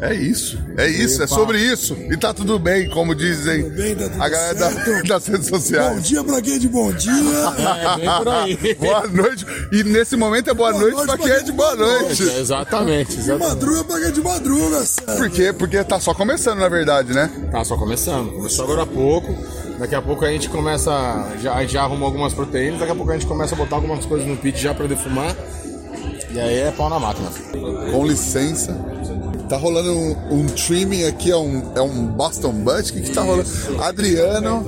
É 0.01 0.15
isso, 0.15 0.57
é 0.77 0.87
isso, 0.89 1.21
é 1.21 1.27
sobre 1.27 1.59
isso. 1.59 1.95
E 2.09 2.17
tá 2.17 2.33
tudo 2.33 2.57
bem, 2.57 2.89
como 2.89 3.13
dizem 3.13 3.71
a 4.19 4.27
galera 4.27 4.53
da- 4.55 5.01
das 5.07 5.27
redes 5.27 5.47
sociais. 5.47 5.93
Bom 5.93 5.99
dia 6.01 6.23
pra 6.23 6.41
quem 6.41 6.55
é 6.55 6.57
de 6.57 6.67
bom 6.67 6.91
dia. 6.91 7.11
É, 7.61 7.97
bem 7.97 8.09
por 8.17 8.27
aí. 8.27 8.75
boa 8.81 9.07
noite. 9.07 9.45
E 9.71 9.83
nesse 9.83 10.15
momento 10.17 10.49
é 10.49 10.53
boa, 10.55 10.71
noite, 10.73 11.05
pra 11.05 11.17
quem 11.17 11.29
é 11.31 11.43
de 11.43 11.51
boa 11.51 11.75
noite. 11.75 12.23
Exatamente, 12.23 13.15
De 13.17 13.31
madruga 13.33 13.83
pra 13.83 13.99
quem 13.99 14.07
é 14.07 14.11
de 14.11 14.21
madruga, 14.21 14.79
sério. 14.85 15.15
Por 15.17 15.29
quê? 15.29 15.53
Porque 15.53 15.83
tá 15.83 15.99
só 15.99 16.13
começando, 16.15 16.57
na 16.59 16.69
verdade, 16.69 17.13
né? 17.13 17.29
Tá 17.51 17.63
só 17.63 17.77
começando. 17.77 18.31
Começou 18.31 18.65
agora 18.65 18.81
há 18.83 18.87
pouco. 18.87 19.35
Daqui 19.77 19.93
a 19.95 20.01
pouco 20.01 20.25
a 20.25 20.29
gente 20.31 20.49
começa. 20.49 20.91
Já, 21.41 21.53
a 21.55 21.61
gente 21.61 21.73
já 21.73 21.83
arrumou 21.83 22.07
algumas 22.07 22.33
proteínas. 22.33 22.79
Daqui 22.79 22.91
a 22.91 22.95
pouco 22.95 23.11
a 23.11 23.13
gente 23.13 23.27
começa 23.27 23.53
a 23.53 23.57
botar 23.57 23.75
algumas 23.75 24.03
coisas 24.05 24.27
no 24.27 24.35
pit 24.37 24.59
já 24.59 24.73
pra 24.73 24.87
defumar. 24.87 25.35
E 26.33 26.39
aí 26.39 26.59
é 26.59 26.71
pau 26.71 26.89
na 26.89 26.99
máquina. 26.99 27.29
Com 27.91 28.05
licença. 28.05 28.73
Tá 29.51 29.57
rolando 29.57 29.91
um, 29.91 30.15
um 30.31 30.45
trimming 30.45 31.03
aqui, 31.03 31.29
é 31.29 31.35
um, 31.35 31.73
é 31.75 31.81
um 31.81 32.05
Boston 32.05 32.53
Butt? 32.53 32.89
O 32.89 32.93
que, 32.93 33.01
que 33.01 33.11
tá 33.11 33.21
rolando? 33.21 33.49
Adriano. 33.81 34.63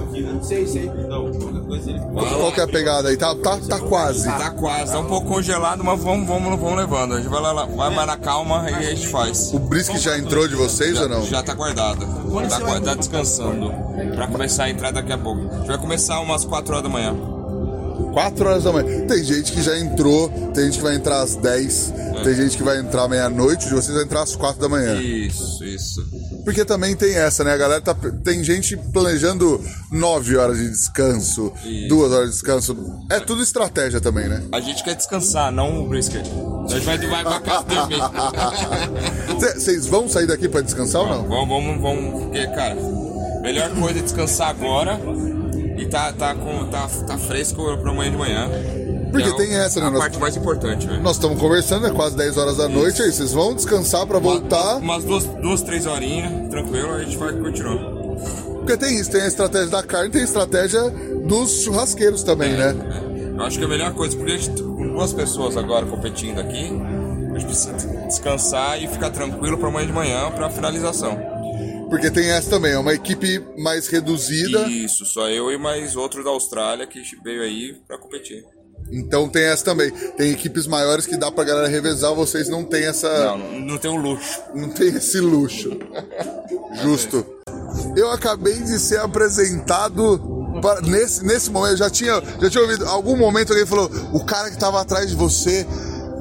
Qual 2.14 2.52
que 2.52 2.60
é 2.60 2.64
a 2.66 2.68
pegada 2.68 3.08
aí? 3.08 3.16
Tá, 3.16 3.34
tá, 3.34 3.58
tá 3.60 3.80
quase. 3.80 4.26
Tá 4.26 4.50
quase, 4.50 4.92
tá 4.92 5.00
um 5.00 5.06
pouco 5.06 5.28
congelado, 5.28 5.86
mas 5.86 6.04
vamos, 6.04 6.28
vamos, 6.28 6.60
vamos 6.60 6.78
levando. 6.78 7.14
A 7.14 7.22
gente 7.22 7.30
vai, 7.30 7.40
lá, 7.40 7.64
vai 7.64 7.96
mais 7.96 8.08
na 8.08 8.18
calma 8.18 8.70
e 8.70 8.74
a 8.74 8.82
gente 8.94 9.08
faz. 9.08 9.54
O 9.54 9.60
brisket 9.60 10.02
já 10.02 10.18
entrou 10.18 10.50
de 10.50 10.56
vocês 10.56 10.98
já, 10.98 11.04
ou 11.04 11.10
não? 11.10 11.26
Já 11.28 11.42
tá 11.42 11.54
guardado. 11.54 12.02
Tá, 12.02 12.60
guardado, 12.60 12.84
tá 12.84 12.94
descansando. 12.94 13.74
Pra 14.16 14.28
começar 14.28 14.66
a 14.66 14.70
entrar 14.70 14.92
daqui 14.92 15.14
a 15.14 15.18
pouco. 15.18 15.48
A 15.50 15.60
gente 15.60 15.68
vai 15.68 15.78
começar 15.78 16.20
umas 16.20 16.44
4 16.44 16.74
horas 16.74 16.84
da 16.84 16.90
manhã. 16.90 17.33
4 18.14 18.46
horas 18.48 18.64
da 18.64 18.72
manhã. 18.72 19.06
Tem 19.08 19.24
gente 19.24 19.52
que 19.52 19.62
já 19.62 19.78
entrou, 19.78 20.30
tem 20.54 20.66
gente 20.66 20.78
que 20.78 20.84
vai 20.84 20.96
entrar 20.96 21.22
às 21.22 21.36
10, 21.36 21.94
É. 21.96 22.24
tem 22.24 22.36
gente 22.36 22.58
que 22.58 22.64
vai 22.64 22.80
entrar 22.80 23.08
meia-noite, 23.08 23.68
de 23.68 23.74
vocês 23.74 23.94
vai 23.96 24.04
entrar 24.04 24.24
às 24.24 24.36
4 24.36 24.62
da 24.62 24.70
manhã. 24.70 25.02
Isso, 25.02 25.64
isso. 25.64 26.06
Porque 26.44 26.66
também 26.66 26.96
tem 26.96 27.16
essa, 27.16 27.44
né? 27.44 27.54
A 27.54 27.58
galera 27.58 27.82
tá. 27.82 27.96
Tem 28.24 28.44
gente 28.44 28.76
planejando 28.76 29.62
9 29.92 30.36
horas 30.36 30.58
de 30.58 30.70
descanso, 30.70 31.52
Isso. 31.64 31.88
2 31.88 32.12
horas 32.12 32.26
de 32.28 32.32
descanso. 32.34 32.76
É 33.10 33.20
tudo 33.20 33.42
estratégia 33.42 34.02
também, 34.02 34.28
né? 34.28 34.44
A 34.52 34.60
gente 34.60 34.84
quer 34.84 34.96
descansar, 34.96 35.52
não 35.52 35.84
o 35.86 35.88
brisket. 35.88 36.26
A 36.66 36.74
gente 36.74 36.86
vai, 36.86 36.98
vai 36.98 37.24
pra 37.24 37.40
casa 37.40 37.64
dormir. 37.64 37.98
Vocês 39.58 39.86
vão 39.88 40.08
sair 40.10 40.28
daqui 40.28 40.48
pra 40.50 40.62
descansar 40.62 41.02
ou 41.02 41.08
não? 41.10 41.24
Vamos, 41.28 41.48
vamos, 41.50 41.82
vamos. 41.82 42.24
Porque, 42.24 42.46
cara, 42.48 42.76
melhor 43.42 43.70
coisa 43.76 44.00
é 44.00 44.02
descansar 44.02 44.50
agora 44.50 45.00
e 45.78 45.86
tá, 45.86 46.12
tá, 46.14 46.34
com, 46.36 46.66
tá, 46.66 46.88
tá 47.08 47.18
fresco 47.18 47.64
pra 47.78 47.92
amanhã 47.92 48.12
de 48.12 48.18
manhã. 48.18 48.50
Porque 49.12 49.28
Que 49.30 49.34
é 49.34 49.38
tem 49.46 49.56
essa, 49.56 49.80
né? 49.80 49.88
A 49.88 49.92
Nós- 49.92 50.00
parte 50.02 50.18
mais 50.20 50.36
importante, 50.36 50.88
velho. 50.88 51.02
Nós 51.04 51.18
estamos 51.18 51.40
conversando, 51.40 51.86
é 51.86 51.92
quase 51.92 52.16
10 52.18 52.36
horas 52.38 52.58
da 52.58 52.68
noite, 52.68 53.02
aí 53.02 53.12
vocês 53.12 53.32
vão 53.32 53.54
descansar 53.54 54.08
pra 54.08 54.18
voltar. 54.18 54.78
Umas 54.78 55.04
duas, 55.04 55.26
duas 55.26 55.62
três 55.62 55.86
horinhas, 55.86 56.50
tranquilo, 56.50 56.92
a 56.94 57.04
gente 57.04 57.16
vai 57.18 57.32
continuando. 57.34 58.18
Porque 58.60 58.76
tem 58.78 58.98
isso, 59.00 59.12
tem 59.12 59.22
a 59.22 59.28
estratégia 59.28 59.68
da 59.68 59.84
carne, 59.84 60.10
tem 60.10 60.22
a 60.22 60.26
estratégia 60.26 60.82
dos 61.28 61.62
churrasqueiros 61.64 62.24
também, 62.24 62.54
né? 62.54 62.76
Eu 63.38 63.44
acho 63.44 63.58
que 63.58 63.64
é 63.64 63.68
a 63.68 63.70
melhor 63.70 63.94
coisa, 63.94 64.16
porque 64.16 64.32
a 64.32 64.38
gente, 64.38 64.62
com 64.64 64.88
duas 64.88 65.12
pessoas 65.14 65.58
agora 65.58 65.86
competindo 65.86 66.40
aqui, 66.40 66.72
a 67.36 67.38
gente 67.40 67.46
precisa 67.46 67.74
descansar 68.08 68.82
e 68.82 68.88
ficar 68.88 69.10
tranquilo 69.12 69.58
pra 69.58 69.68
amanhã 69.68 69.88
de 69.88 69.94
manhã 69.94 70.32
pra 70.32 70.50
finalização. 70.50 71.20
Porque 71.94 72.10
tem 72.10 72.28
essa 72.32 72.50
também, 72.50 72.72
é 72.72 72.80
uma 72.80 72.92
equipe 72.96 73.40
mais 73.56 73.88
reduzida. 73.88 74.64
Isso, 74.64 75.06
só 75.06 75.30
eu 75.30 75.52
e 75.52 75.60
mais 75.60 75.96
outro 75.96 76.24
da 76.24 76.32
Austrália 76.32 76.88
que 76.88 77.00
veio 77.24 77.44
aí 77.44 77.78
pra 77.88 78.00
competir. 78.00 78.44
Então 78.92 79.30
tem 79.30 79.44
essa 79.44 79.64
também. 79.64 79.92
Tem 80.18 80.32
equipes 80.32 80.66
maiores 80.66 81.06
que 81.06 81.16
dá 81.16 81.32
pra 81.32 81.44
galera 81.44 81.68
revezar, 81.68 82.12
vocês 82.16 82.50
não 82.50 82.64
tem 82.64 82.86
essa. 82.86 83.38
Não, 83.38 83.60
não 83.60 83.78
tem 83.78 83.92
o 83.92 83.96
luxo. 83.96 84.42
Não 84.56 84.70
tem 84.70 84.88
esse 84.88 85.20
luxo. 85.20 85.70
Justo. 86.82 87.24
Eu 87.96 88.10
acabei 88.10 88.56
de 88.56 88.80
ser 88.80 89.00
apresentado 89.00 90.20
para- 90.64 90.82
nesse, 90.82 91.24
nesse 91.24 91.52
momento. 91.52 91.74
Eu 91.74 91.78
já 91.78 91.92
tinha, 91.92 92.20
já 92.42 92.50
tinha 92.50 92.64
ouvido. 92.64 92.88
Algum 92.88 93.16
momento 93.16 93.52
alguém 93.52 93.68
falou: 93.68 93.88
o 94.12 94.26
cara 94.26 94.50
que 94.50 94.58
tava 94.58 94.82
atrás 94.82 95.08
de 95.12 95.16
você 95.16 95.64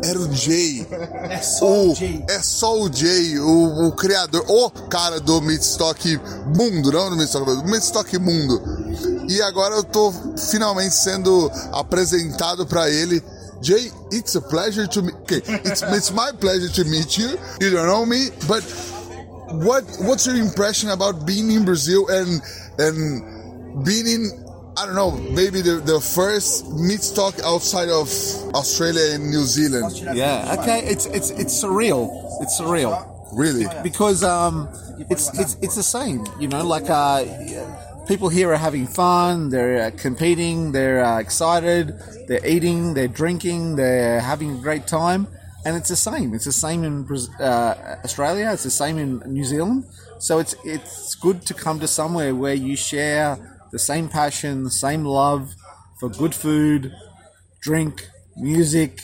era 0.04 0.18
o 0.18 0.32
Jay. 0.32 0.86
É 1.30 1.40
só 1.40 1.86
o, 1.86 1.94
Jay. 1.94 2.24
É 2.28 2.42
só 2.42 2.80
o 2.80 2.92
Jay, 2.92 3.38
o, 3.38 3.88
o 3.88 3.92
criador, 3.92 4.44
o 4.48 4.70
cara 4.88 5.20
do 5.20 5.40
Midstock 5.40 6.18
Mundo, 6.46 6.92
não 6.92 7.10
do 7.10 7.16
Midstock, 7.16 7.44
do 7.44 7.64
Midstock 7.64 8.18
Mundo. 8.18 8.62
E 9.28 9.40
agora 9.42 9.76
eu 9.76 9.84
tô 9.84 10.12
finalmente 10.50 10.94
sendo 10.94 11.50
apresentado 11.72 12.66
para 12.66 12.90
ele. 12.90 13.22
Jay, 13.62 13.92
it's 14.12 14.34
a 14.34 14.40
pleasure 14.40 14.88
to 14.88 15.02
meet. 15.02 15.14
Okay, 15.22 15.42
it's, 15.64 15.82
it's 15.82 16.10
my 16.10 16.32
pleasure 16.32 16.68
to 16.68 16.84
meet 16.84 17.16
you. 17.16 17.38
You 17.60 17.70
don't 17.70 17.86
know 17.86 18.04
me, 18.04 18.30
but 18.48 18.64
what 19.64 19.84
what's 20.00 20.26
your 20.26 20.36
impression 20.36 20.90
about 20.90 21.24
being 21.24 21.50
in 21.52 21.64
Brazil 21.64 22.08
and 22.08 22.42
and 22.78 23.84
being 23.84 24.06
in 24.06 24.41
I 24.76 24.86
don't 24.86 24.94
know 24.94 25.10
maybe 25.10 25.60
the, 25.60 25.82
the 25.84 26.00
first 26.00 26.68
meat 26.72 27.02
stock 27.02 27.34
outside 27.44 27.88
of 27.88 28.08
Australia 28.54 29.14
and 29.14 29.30
New 29.30 29.44
Zealand? 29.44 29.92
Yeah. 30.16 30.56
Okay. 30.58 30.80
It's 30.80 31.06
it's 31.06 31.30
it's 31.30 31.62
surreal. 31.62 32.08
It's 32.40 32.60
surreal. 32.60 32.94
Really? 33.32 33.66
Because 33.82 34.24
um, 34.24 34.68
it's 35.10 35.28
it's 35.38 35.56
it's 35.60 35.76
the 35.76 35.82
same. 35.82 36.26
You 36.40 36.48
know, 36.48 36.64
like 36.66 36.88
uh, 36.88 37.24
people 38.06 38.28
here 38.28 38.50
are 38.52 38.56
having 38.56 38.86
fun. 38.86 39.50
They're 39.50 39.86
uh, 39.86 39.90
competing. 39.96 40.72
They're 40.72 41.04
uh, 41.04 41.18
excited. 41.18 41.98
They're 42.28 42.46
eating. 42.46 42.94
They're 42.94 43.08
drinking. 43.08 43.76
They're 43.76 44.20
having 44.20 44.58
a 44.58 44.60
great 44.60 44.86
time. 44.86 45.28
And 45.64 45.76
it's 45.76 45.90
the 45.90 45.96
same. 45.96 46.34
It's 46.34 46.44
the 46.44 46.52
same 46.52 46.82
in 46.82 47.06
uh, 47.38 47.98
Australia. 48.04 48.50
It's 48.52 48.64
the 48.64 48.70
same 48.70 48.98
in 48.98 49.22
New 49.26 49.44
Zealand. 49.44 49.84
So 50.18 50.38
it's 50.38 50.54
it's 50.64 51.14
good 51.14 51.46
to 51.46 51.54
come 51.54 51.78
to 51.80 51.86
somewhere 51.86 52.34
where 52.34 52.54
you 52.54 52.74
share 52.76 53.38
the 53.72 53.78
same 53.78 54.08
passion, 54.08 54.62
the 54.62 54.70
same 54.70 55.04
love 55.04 55.54
for 55.98 56.08
good 56.08 56.34
food, 56.34 56.92
drink, 57.60 58.06
music, 58.36 59.00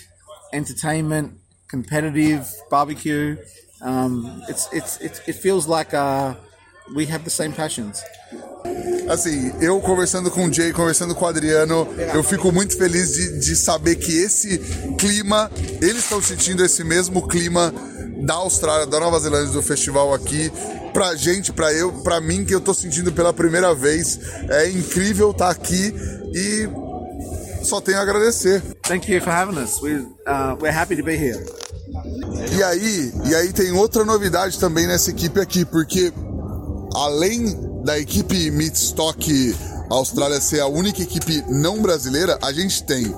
entertainment, 0.52 1.32
competitive 1.68 2.46
barbecue. 2.70 3.36
Um, 3.80 4.42
it's, 4.48 4.68
it's, 4.72 5.00
it's, 5.00 5.20
it 5.26 5.34
feels 5.34 5.66
like 5.66 5.94
uh, 5.94 6.34
we 6.94 7.06
have 7.06 7.24
the 7.24 7.30
same 7.30 7.52
passions. 7.52 8.02
Assim, 9.08 9.52
eu 9.62 9.80
conversando 9.80 10.30
com 10.30 10.46
o 10.46 10.52
Jay, 10.52 10.70
conversando 10.70 11.14
com 11.14 11.24
o 11.24 11.28
Adriano, 11.28 11.88
eu 12.14 12.22
fico 12.22 12.52
muito 12.52 12.76
feliz 12.76 13.12
de, 13.12 13.40
de 13.40 13.56
saber 13.56 13.96
que 13.96 14.12
esse 14.18 14.58
clima, 14.98 15.50
eles 15.80 16.04
estão 16.04 16.20
sentindo 16.20 16.62
esse 16.62 16.84
mesmo 16.84 17.26
clima 17.26 17.72
da 18.24 18.34
Austrália, 18.34 18.86
da 18.86 19.00
Nova 19.00 19.18
Zelândia, 19.18 19.52
do 19.52 19.62
festival 19.62 20.12
aqui. 20.14 20.50
Pra 20.92 21.14
gente, 21.14 21.52
pra 21.52 21.72
eu, 21.72 21.92
pra 21.92 22.20
mim, 22.20 22.44
que 22.44 22.54
eu 22.54 22.60
tô 22.60 22.74
sentindo 22.74 23.12
pela 23.12 23.32
primeira 23.32 23.74
vez. 23.74 24.18
É 24.48 24.68
incrível 24.70 25.30
estar 25.30 25.50
aqui 25.50 25.94
e 26.34 26.68
só 27.64 27.80
tenho 27.80 27.98
a 27.98 28.02
agradecer. 28.02 28.62
Thank 28.82 29.12
you 29.12 29.20
for 29.20 29.32
having 29.32 29.58
us. 29.58 29.80
We, 29.82 29.96
uh, 29.96 30.56
we're 30.60 30.76
happy 30.76 30.96
to 30.96 31.04
be 31.04 31.16
here. 31.16 31.44
E 32.56 32.62
aí, 32.62 33.12
e 33.26 33.34
aí 33.34 33.52
tem 33.52 33.72
outra 33.72 34.04
novidade 34.04 34.58
também 34.58 34.86
nessa 34.86 35.10
equipe 35.10 35.40
aqui, 35.40 35.64
porque 35.64 36.12
além 36.94 37.82
da 37.84 37.98
equipe 37.98 38.50
Midstock 38.50 39.54
Austrália 39.90 40.40
ser 40.40 40.60
a 40.60 40.66
única 40.66 41.02
equipe 41.02 41.42
não 41.48 41.80
brasileira, 41.80 42.38
a 42.42 42.52
gente 42.52 42.84
tem 42.84 43.14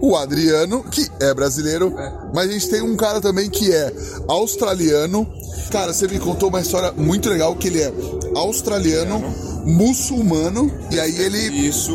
o 0.00 0.16
Adriano, 0.16 0.82
que 0.84 1.06
é 1.20 1.32
brasileiro, 1.34 1.94
mas 2.34 2.48
a 2.48 2.52
gente 2.52 2.68
tem 2.68 2.82
um 2.82 2.96
cara 2.96 3.20
também 3.20 3.48
que 3.50 3.72
é 3.72 3.92
australiano. 4.28 5.26
Cara, 5.70 5.92
você 5.92 6.06
me 6.06 6.18
contou 6.18 6.48
uma 6.48 6.60
história 6.60 6.92
muito 6.92 7.28
legal 7.28 7.54
que 7.56 7.68
ele 7.68 7.80
é 7.82 7.92
australiano, 8.36 9.20
muçulmano, 9.64 10.70
e 10.90 11.00
aí 11.00 11.18
ele 11.18 11.38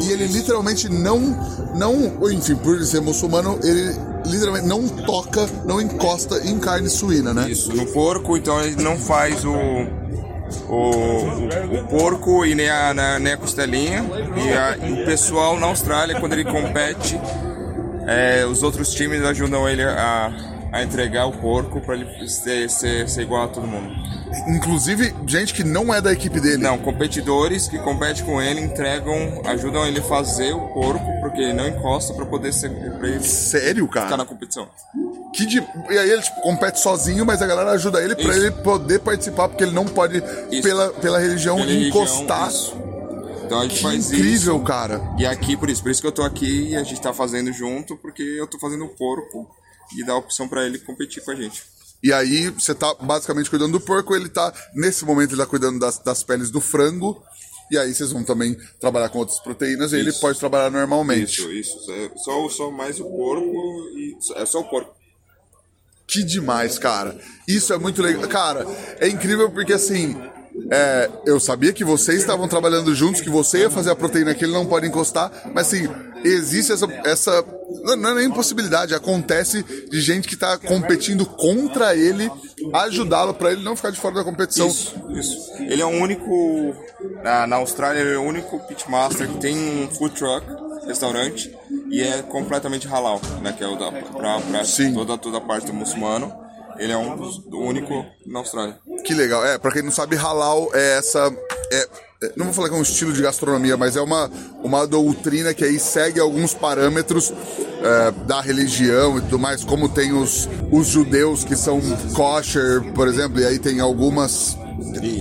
e 0.02 0.12
ele 0.12 0.28
literalmente 0.28 0.90
não 0.90 1.20
não, 1.76 2.30
enfim, 2.32 2.56
por 2.56 2.76
ele 2.76 2.86
ser 2.86 3.00
muçulmano, 3.02 3.58
ele 3.64 3.96
literalmente 4.26 4.68
não 4.68 4.88
toca, 4.88 5.48
não 5.66 5.80
encosta 5.80 6.40
em 6.46 6.60
carne 6.60 6.90
suína, 6.90 7.34
né? 7.34 7.50
Isso, 7.50 7.74
no 7.74 7.86
porco, 7.88 8.36
então 8.36 8.62
ele 8.62 8.82
não 8.84 8.98
faz 8.98 9.46
o, 9.46 9.52
o, 10.70 10.76
o- 10.76 11.80
o 11.80 11.88
porco 11.88 12.46
e 12.46 12.54
nem 12.54 12.70
a, 12.70 12.94
na- 12.94 13.20
nem 13.20 13.34
a 13.34 13.38
costelinha. 13.38 14.04
E, 14.36 14.50
a- 14.54 14.78
e 14.90 15.02
o 15.02 15.06
pessoal 15.06 15.58
na 15.60 15.68
Austrália, 15.68 16.20
quando 16.20 16.34
ele 16.34 16.44
compete, 16.44 17.20
é, 18.08 18.46
os 18.46 18.64
outros 18.64 18.92
times 18.94 19.24
ajudam 19.24 19.68
ele 19.68 19.84
a, 19.84 20.32
a 20.72 20.84
entregar 20.84 21.26
o 21.28 21.32
porco 21.34 21.82
para 21.82 21.96
ele 21.96 22.28
ser, 22.28 22.70
ser, 22.70 23.08
ser 23.10 23.22
igual 23.22 23.44
a 23.44 23.48
todo 23.48 23.68
mundo. 23.68 23.92
Inclusive, 24.48 25.14
gente 25.28 25.54
que 25.54 25.64
não 25.64 25.94
é 25.94 26.00
da 26.02 26.12
equipe 26.14 26.40
dele. 26.40 26.58
Não, 26.64 26.78
competidores 26.78 27.68
que 27.68 27.78
competem 27.80 28.24
com 28.24 28.42
ele 28.42 28.62
entregam, 28.62 29.42
ajudam 29.46 29.86
ele 29.86 30.00
a 30.00 30.04
fazer 30.04 30.54
o 30.54 30.60
porco, 30.70 31.06
porque 31.20 31.42
ele 31.42 31.54
não 31.54 31.68
encosta 31.68 32.14
para 32.14 32.26
poder 32.26 32.54
ser. 32.54 32.70
Pra 32.98 33.08
ele 33.10 33.24
Sério, 33.24 33.88
cara? 33.88 34.06
Ficar 34.06 34.18
na 34.18 34.26
competição. 34.26 34.68
Que 35.34 35.46
de- 35.46 35.64
E 35.90 35.98
aí 35.98 36.10
ele 36.12 36.22
tipo, 36.22 36.42
compete 36.42 36.80
sozinho, 36.80 37.26
mas 37.26 37.42
a 37.42 37.48
galera 37.48 37.72
ajuda 37.72 38.02
ele 38.02 38.16
pra 38.16 38.24
Isso. 38.34 38.40
ele 38.40 38.52
poder 38.52 39.00
participar, 39.00 39.48
porque 39.50 39.64
ele 39.64 39.72
não 39.74 39.86
pode, 39.86 40.22
pela, 40.62 40.90
pela 40.90 41.20
religião, 41.20 41.56
Pela 41.58 41.68
religião, 41.70 41.88
encostar. 42.04 42.50
isso. 42.50 42.76
Então 43.52 43.60
a 43.60 43.68
gente 43.68 43.82
faz 43.82 44.14
incrível, 44.14 44.56
isso. 44.56 44.64
cara. 44.64 45.02
E 45.20 45.26
aqui, 45.26 45.58
por 45.58 45.70
isso, 45.70 45.84
por 45.84 45.92
isso 45.92 46.00
que 46.00 46.08
eu 46.08 46.12
tô 46.14 46.24
aqui 46.24 46.70
e 46.70 46.76
a 46.78 46.84
gente 46.84 47.02
tá 47.02 47.14
fazendo 47.14 47.52
junto, 47.52 47.98
porque 47.98 48.24
eu 48.24 48.48
tô 48.48 48.58
fazendo 48.58 48.86
o 48.86 48.96
porco 48.96 49.54
e 49.94 50.06
dá 50.06 50.14
a 50.14 50.18
opção 50.18 50.48
pra 50.48 50.66
ele 50.66 50.80
competir 50.80 51.22
com 51.22 51.32
a 51.32 51.36
gente. 51.36 51.62
E 52.02 52.14
aí 52.14 52.50
você 52.50 52.74
tá 52.74 52.94
basicamente 52.94 53.50
cuidando 53.50 53.74
do 53.74 53.82
porco, 53.82 54.16
ele 54.16 54.30
tá, 54.30 54.54
nesse 54.74 55.04
momento, 55.04 55.32
ele 55.32 55.42
tá 55.42 55.46
cuidando 55.46 55.80
das, 55.80 56.00
das 56.00 56.24
peles 56.24 56.50
do 56.50 56.62
frango. 56.62 57.22
E 57.70 57.78
aí 57.78 57.94
vocês 57.94 58.14
vão 58.14 58.24
também 58.24 58.56
trabalhar 58.80 59.10
com 59.10 59.20
outras 59.20 59.42
proteínas 59.42 59.92
e 59.92 59.98
ele 59.98 60.14
pode 60.14 60.40
trabalhar 60.40 60.70
normalmente. 60.70 61.42
Isso, 61.42 61.52
isso. 61.52 61.92
É 61.92 62.10
Só, 62.20 62.48
só 62.48 62.72
mais 62.72 63.02
o 63.02 63.04
porco 63.04 63.90
e. 63.98 64.18
É 64.36 64.46
só 64.46 64.62
o 64.62 64.70
porco. 64.70 64.96
Que 66.08 66.24
demais, 66.24 66.80
cara. 66.80 67.20
Isso 67.46 67.74
é 67.74 67.78
muito 67.78 68.02
legal. 68.02 68.30
Cara, 68.30 68.66
é 68.98 69.10
incrível 69.10 69.52
porque 69.52 69.74
assim. 69.74 70.16
É, 70.70 71.10
eu 71.26 71.40
sabia 71.40 71.74
que 71.74 71.84
vocês 71.84 72.20
estavam 72.20 72.48
trabalhando 72.48 72.94
juntos, 72.94 73.22
que 73.22 73.30
você 73.30 73.60
ia 73.60 73.70
fazer 73.70 73.92
a 73.92 73.96
proteína 73.96 74.34
que 74.34 74.44
ele 74.44 74.54
não 74.54 74.66
pode 74.66 74.88
encostar, 74.88 75.32
mas 75.54 75.68
assim, 75.68 75.88
existe 76.24 76.72
essa. 76.72 76.88
essa 77.06 77.46
não 77.98 78.10
é 78.10 78.16
nem 78.16 78.30
possibilidade, 78.30 78.94
acontece 78.94 79.64
de 79.64 80.02
gente 80.02 80.28
que 80.28 80.36
tá 80.36 80.58
competindo 80.58 81.26
contra 81.26 81.96
ele 81.96 82.30
ajudá-lo 82.74 83.34
para 83.34 83.54
ele 83.54 83.64
não 83.64 83.76
ficar 83.76 83.92
de 83.92 84.00
fora 84.00 84.16
da 84.16 84.24
competição. 84.24 84.68
Isso, 84.68 84.94
isso. 85.12 85.52
Ele 85.60 85.82
é 85.82 85.86
o 85.86 85.90
único, 85.90 86.76
na, 87.24 87.48
na 87.48 87.56
Austrália, 87.58 88.02
ele 88.02 88.14
é 88.14 88.18
o 88.18 88.24
único 88.24 88.60
pitmaster 88.68 89.28
que 89.28 89.38
tem 89.40 89.56
um 89.58 89.90
food 89.90 90.14
truck, 90.16 90.46
restaurante, 90.86 91.56
e 91.90 92.02
é 92.02 92.22
completamente 92.22 92.88
halal, 92.88 93.22
né? 93.42 93.54
Que 93.58 93.64
é 93.64 93.68
o 93.68 93.78
da, 93.78 93.92
pra, 93.92 94.40
pra 94.40 94.62
toda, 94.94 95.18
toda 95.18 95.38
a 95.38 95.42
parte 95.42 95.68
do 95.68 95.74
muçulmano. 95.74 96.34
Ele 96.82 96.94
é 96.94 96.98
um 96.98 97.16
dos, 97.16 97.40
único 97.54 98.04
na 98.26 98.40
Austrália. 98.40 98.80
Que 99.06 99.14
legal. 99.14 99.46
É, 99.46 99.56
pra 99.60 99.72
quem 99.72 99.84
não 99.84 99.92
sabe, 99.92 100.16
halal 100.16 100.72
é 100.74 100.98
essa. 100.98 101.32
É, 101.72 101.88
é, 102.24 102.34
não 102.36 102.46
vou 102.46 102.56
falar 102.56 102.70
que 102.70 102.76
é 102.76 102.78
um 102.80 102.82
estilo 102.82 103.14
de 103.14 103.22
gastronomia, 103.22 103.78
mas 103.78 103.96
é 103.96 104.02
uma, 104.02 104.32
uma 104.64 104.88
doutrina 104.88 105.54
que 105.54 105.64
aí 105.64 105.80
segue 105.80 106.20
alguns 106.20 106.56
parâmetros 106.56 107.32
é, 107.84 108.12
da 108.26 108.42
religião 108.42 109.20
e 109.20 109.22
tudo 109.22 109.38
mais, 109.38 109.64
como 109.64 109.88
tem 109.88 110.12
os, 110.12 110.50
os 110.72 110.88
judeus 110.88 111.44
que 111.44 111.56
são 111.56 111.80
kosher, 112.16 112.82
por 112.94 113.08
exemplo, 113.08 113.40
e 113.40 113.46
aí 113.46 113.60
tem 113.60 113.80
algumas. 113.80 114.58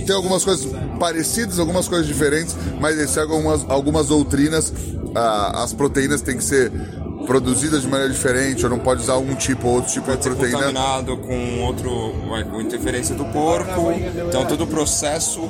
Tem 0.07 0.15
algumas 0.15 0.43
coisas 0.43 0.67
parecidas, 0.99 1.59
algumas 1.59 1.87
coisas 1.87 2.07
diferentes, 2.07 2.55
mas 2.79 2.97
eles 2.97 3.11
seguem 3.11 3.35
algumas, 3.35 3.69
algumas 3.69 4.07
doutrinas. 4.07 4.73
Ah, 5.13 5.63
as 5.63 5.73
proteínas 5.73 6.21
têm 6.21 6.37
que 6.37 6.43
ser 6.43 6.71
produzidas 7.25 7.81
de 7.81 7.87
maneira 7.87 8.11
diferente, 8.11 8.63
ou 8.63 8.69
não 8.69 8.79
pode 8.79 9.01
usar 9.01 9.17
um 9.17 9.35
tipo 9.35 9.67
ou 9.67 9.75
outro 9.75 9.91
tipo 9.91 10.05
Pode 10.05 10.17
de 10.17 10.23
ser 10.23 10.29
proteína. 10.31 10.57
contaminado 10.57 11.17
com 11.17 11.61
outro, 11.61 12.13
com 12.49 12.61
interferência 12.61 13.15
do 13.15 13.25
porco. 13.25 13.91
Então 14.27 14.45
todo 14.45 14.63
o 14.63 14.67
processo 14.67 15.49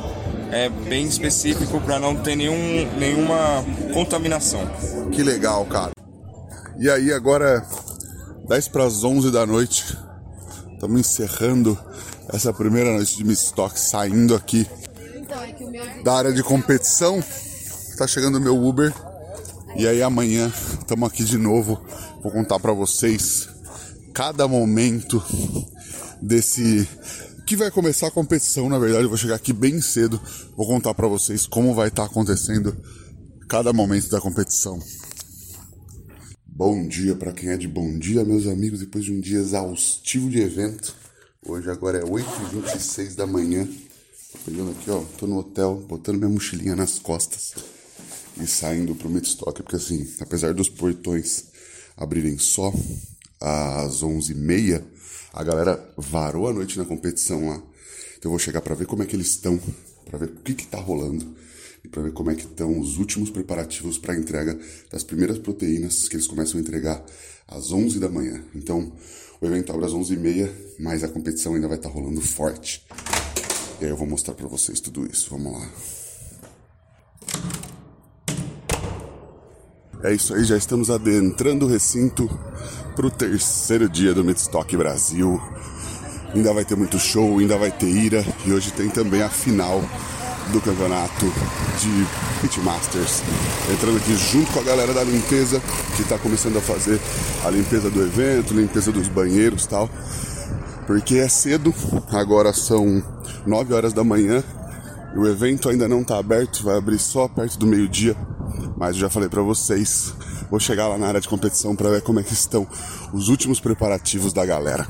é 0.52 0.70
bem 0.70 1.06
específico 1.06 1.80
para 1.82 2.00
não 2.00 2.16
ter 2.16 2.36
nenhum, 2.36 2.90
nenhuma 2.98 3.64
contaminação. 3.94 4.66
Que 5.12 5.24
legal, 5.24 5.66
cara. 5.66 5.92
E 6.78 6.90
aí, 6.90 7.14
agora, 7.14 7.66
10 8.48 8.68
para 8.70 8.86
as 8.86 9.04
11 9.04 9.32
da 9.32 9.46
noite, 9.46 9.98
estamos 10.74 11.00
encerrando 11.00 11.78
essa 12.34 12.52
primeira 12.52 12.92
noite 12.92 13.16
de 13.18 13.24
Mistock, 13.24 13.80
saindo 13.80 14.36
aqui 14.36 14.68
da 16.04 16.14
área 16.14 16.34
de 16.34 16.44
competição. 16.44 17.24
Tá 17.98 18.08
chegando 18.08 18.38
o 18.38 18.42
meu 18.42 18.58
Uber. 18.58 18.94
E 19.76 19.88
aí, 19.88 20.02
amanhã, 20.02 20.52
estamos 20.80 21.10
aqui 21.10 21.24
de 21.24 21.38
novo. 21.38 21.82
Vou 22.22 22.32
contar 22.32 22.60
para 22.60 22.74
vocês 22.74 23.48
cada 24.14 24.48
momento 24.48 25.24
desse 26.22 26.88
que 27.48 27.56
vai 27.56 27.72
começar 27.72 28.08
a 28.08 28.12
competição, 28.12 28.70
na 28.70 28.78
verdade, 28.78 29.04
eu 29.04 29.10
vou 29.10 29.18
chegar 29.18 29.36
aqui 29.36 29.52
bem 29.52 29.82
cedo, 29.82 30.22
vou 30.56 30.66
contar 30.68 30.94
para 30.94 31.08
vocês 31.08 31.46
como 31.46 31.74
vai 31.74 31.88
estar 31.88 32.06
acontecendo 32.06 32.78
cada 33.50 33.74
momento 33.74 34.10
da 34.10 34.22
competição. 34.22 34.80
Bom 36.46 36.88
dia 36.88 37.16
para 37.16 37.34
quem 37.34 37.50
é 37.50 37.58
de 37.58 37.68
bom 37.68 37.98
dia, 37.98 38.24
meus 38.24 38.48
amigos, 38.48 38.80
depois 38.80 39.04
de 39.04 39.12
um 39.12 39.20
dia 39.20 39.40
exaustivo 39.40 40.30
de 40.30 40.42
evento. 40.42 40.96
Hoje 41.46 41.70
agora 41.70 41.98
é 41.98 42.04
8h26 42.04 43.16
da 43.16 43.26
manhã. 43.26 43.66
Tô 43.66 44.40
pegando 44.46 44.72
aqui, 44.72 44.92
ó, 44.92 45.02
tô 45.18 45.28
no 45.28 45.40
hotel, 45.40 45.84
botando 45.88 46.18
minha 46.18 46.30
mochilinha 46.30 46.76
nas 46.76 47.00
costas 47.00 47.54
e 48.42 48.48
saindo 48.48 48.96
pro 48.96 49.10
Midstock, 49.10 49.62
porque 49.62 49.76
assim, 49.76 50.08
apesar 50.20 50.54
dos 50.54 50.70
portões 50.70 51.46
abrirem 51.96 52.38
só 52.38 52.74
às 53.40 54.04
11h30, 54.04 54.84
a 55.34 55.44
galera 55.44 55.94
varou 55.98 56.48
a 56.48 56.54
noite 56.54 56.78
na 56.78 56.86
competição 56.86 57.50
lá. 57.50 57.56
Então 58.18 58.30
eu 58.30 58.32
vou 58.32 58.40
chegar 58.40 58.62
para 58.62 58.76
ver 58.76 58.86
como 58.86 59.04
é 59.04 59.06
que 59.06 59.16
eles 59.16 59.28
estão, 59.28 59.60
para 60.06 60.20
ver 60.20 60.26
o 60.26 60.36
que 60.38 60.54
que 60.54 60.68
tá 60.68 60.80
rolando 60.80 61.36
e 61.84 61.88
para 61.88 62.04
ver 62.04 62.14
como 62.14 62.30
é 62.30 62.36
que 62.36 62.46
estão 62.46 62.80
os 62.80 62.98
últimos 62.98 63.30
preparativos 63.30 63.98
para 63.98 64.14
a 64.14 64.18
entrega 64.18 64.60
das 64.92 65.04
primeiras 65.04 65.38
proteínas 65.40 66.08
que 66.08 66.16
eles 66.16 66.28
começam 66.28 66.60
a 66.60 66.62
entregar 66.62 67.04
às 67.48 67.72
11 67.72 68.00
da 68.00 68.10
manhã. 68.10 68.44
Então, 68.54 68.92
o 69.40 69.46
evento 69.46 69.72
abre 69.72 69.86
às 69.86 69.92
11h30, 69.92 70.50
mas 70.80 71.04
a 71.04 71.08
competição 71.08 71.56
ainda 71.56 71.68
vai 71.68 71.78
estar 71.78 71.90
rolando 71.90 72.22
forte. 72.22 72.86
E 73.80 73.86
aí 73.86 73.90
eu 73.90 73.98
vou 73.98 74.08
mostrar 74.08 74.36
para 74.36 74.48
vocês 74.48 74.80
tudo 74.80 75.10
isso. 75.12 75.30
Vamos 75.32 75.54
lá. 75.54 75.72
É 80.04 80.12
isso 80.12 80.34
aí, 80.34 80.44
já 80.44 80.58
estamos 80.58 80.90
adentrando 80.90 81.66
o 81.66 81.70
recinto 81.70 82.28
para 82.96 83.06
o 83.06 83.12
terceiro 83.12 83.88
dia 83.88 84.16
do 84.16 84.24
Midstock 84.24 84.76
Brasil. 84.76 85.40
Ainda 86.34 86.52
vai 86.54 86.66
ter 86.66 86.76
muito 86.76 86.98
show, 86.98 87.38
ainda 87.38 87.56
vai 87.56 87.70
ter 87.70 87.86
ira 87.86 88.26
e 88.44 88.52
hoje 88.52 88.72
tem 88.72 88.90
também 88.90 89.22
a 89.22 89.30
final 89.30 89.80
do 90.52 90.60
campeonato 90.60 91.26
de 91.80 92.08
Pitmasters. 92.42 93.22
Entrando 93.72 93.98
aqui 93.98 94.16
junto 94.16 94.52
com 94.52 94.60
a 94.62 94.64
galera 94.64 94.92
da 94.92 95.04
limpeza 95.04 95.62
que 95.96 96.02
está 96.02 96.18
começando 96.18 96.58
a 96.58 96.62
fazer 96.62 97.00
a 97.46 97.52
limpeza 97.52 97.92
do 97.92 98.02
evento, 98.02 98.56
limpeza 98.56 98.92
dos 98.92 99.08
banheiros 99.08 99.68
tal. 99.68 99.88
Porque 100.88 101.18
é 101.18 101.30
cedo, 101.30 101.72
agora 102.12 102.52
são 102.54 103.04
9 103.46 103.74
horas 103.74 103.94
da 103.94 104.04
manhã 104.04 104.44
o 105.16 105.28
evento 105.28 105.68
ainda 105.68 105.90
não 105.90 106.02
está 106.02 106.18
aberto, 106.18 106.64
vai 106.64 106.78
abrir 106.78 106.98
só 106.98 107.28
perto 107.28 107.60
do 107.60 107.68
meio-dia. 107.68 108.16
Mas 108.78 108.96
eu 108.96 109.02
já 109.02 109.10
falei 109.10 109.30
para 109.30 109.42
vocês, 109.42 110.14
vou 110.50 110.60
chegar 110.60 110.88
lá 110.88 110.98
na 110.98 111.08
área 111.08 111.22
de 111.22 111.28
competição 111.28 111.76
para 111.76 111.90
ver 111.90 112.02
como 112.02 112.20
é 112.20 112.24
que 112.24 112.34
estão 112.34 112.68
os 113.14 113.30
últimos 113.30 113.60
preparativos 113.60 114.34
da 114.34 114.46
galera. 114.46 114.88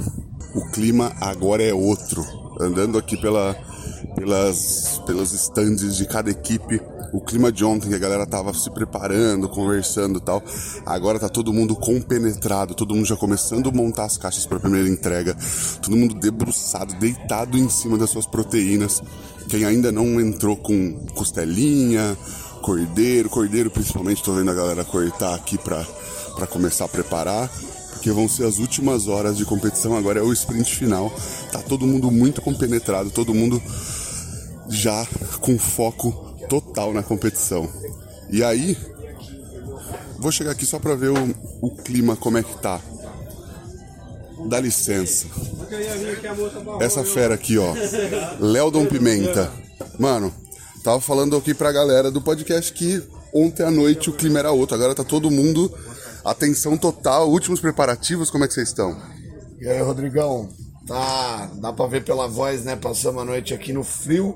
O 0.53 0.71
clima 0.71 1.13
agora 1.19 1.63
é 1.63 1.73
outro. 1.73 2.25
Andando 2.59 2.97
aqui 2.97 3.17
pela, 3.17 3.55
pelas, 4.15 5.01
pelos 5.05 5.31
stands 5.33 5.97
de 5.97 6.05
cada 6.05 6.29
equipe, 6.29 6.81
o 7.13 7.19
clima 7.19 7.51
de 7.51 7.63
ontem, 7.65 7.89
que 7.89 7.95
a 7.95 7.99
galera 7.99 8.25
tava 8.25 8.53
se 8.53 8.69
preparando, 8.71 9.49
conversando 9.49 10.19
e 10.19 10.21
tal, 10.21 10.41
agora 10.85 11.19
tá 11.19 11.27
todo 11.27 11.53
mundo 11.53 11.75
compenetrado, 11.75 12.73
todo 12.73 12.95
mundo 12.95 13.05
já 13.05 13.17
começando 13.17 13.69
a 13.69 13.71
montar 13.71 14.05
as 14.05 14.17
caixas 14.17 14.45
para 14.45 14.57
a 14.57 14.61
primeira 14.61 14.87
entrega, 14.87 15.35
todo 15.81 15.97
mundo 15.97 16.15
debruçado, 16.15 16.93
deitado 16.95 17.57
em 17.57 17.69
cima 17.69 17.97
das 17.97 18.09
suas 18.09 18.25
proteínas. 18.25 19.01
Quem 19.49 19.65
ainda 19.65 19.91
não 19.91 20.21
entrou 20.21 20.55
com 20.55 21.05
costelinha, 21.13 22.17
cordeiro, 22.61 23.29
cordeiro 23.29 23.69
principalmente, 23.69 24.23
tô 24.23 24.33
vendo 24.33 24.51
a 24.51 24.53
galera 24.53 24.83
cortar 24.83 25.35
aqui 25.35 25.57
pra, 25.57 25.85
pra 26.35 26.47
começar 26.47 26.85
a 26.85 26.87
preparar, 26.87 27.49
porque 27.91 28.11
vão 28.11 28.29
ser 28.29 28.45
as 28.45 28.59
últimas 28.59 29.07
horas 29.07 29.37
de 29.37 29.45
competição, 29.45 29.97
agora 29.97 30.19
é 30.19 30.23
o 30.23 30.31
sprint 30.31 30.75
final, 30.75 31.11
tá 31.51 31.59
todo 31.59 31.85
mundo 31.85 32.09
muito 32.09 32.41
compenetrado, 32.41 33.09
todo 33.09 33.33
mundo 33.33 33.61
já 34.69 35.05
com 35.41 35.57
foco 35.57 36.11
total 36.47 36.93
na 36.93 37.03
competição. 37.03 37.67
E 38.29 38.43
aí, 38.43 38.77
vou 40.17 40.31
chegar 40.31 40.51
aqui 40.51 40.65
só 40.65 40.79
pra 40.79 40.95
ver 40.95 41.09
o, 41.09 41.35
o 41.61 41.75
clima, 41.75 42.15
como 42.15 42.37
é 42.37 42.43
que 42.43 42.57
tá. 42.59 42.79
Dá 44.45 44.59
licença. 44.59 45.27
Essa 46.79 47.03
fera 47.03 47.35
aqui, 47.35 47.57
ó. 47.57 47.73
Léo 48.39 48.71
Pimenta. 48.87 49.51
Mano, 49.99 50.33
tava 50.83 50.99
falando 50.99 51.35
aqui 51.35 51.53
pra 51.53 51.71
galera 51.71 52.09
do 52.09 52.21
podcast 52.21 52.71
que 52.73 53.01
ontem 53.33 53.63
à 53.63 53.71
noite 53.71 54.09
o 54.09 54.13
clima 54.13 54.39
era 54.39 54.51
outro. 54.51 54.75
Agora 54.75 54.95
tá 54.95 55.03
todo 55.03 55.31
mundo, 55.31 55.71
atenção 56.25 56.77
total, 56.77 57.29
últimos 57.29 57.59
preparativos, 57.59 58.29
como 58.29 58.43
é 58.43 58.47
que 58.47 58.53
vocês 58.53 58.69
estão? 58.69 58.99
E 59.59 59.67
aí, 59.67 59.81
Rodrigão? 59.81 60.49
Tá, 60.87 61.51
dá 61.55 61.71
pra 61.71 61.87
ver 61.87 62.03
pela 62.03 62.27
voz, 62.27 62.63
né? 62.63 62.75
Passamos 62.75 63.21
a 63.21 63.25
noite 63.25 63.53
aqui 63.53 63.71
no 63.71 63.83
frio, 63.83 64.35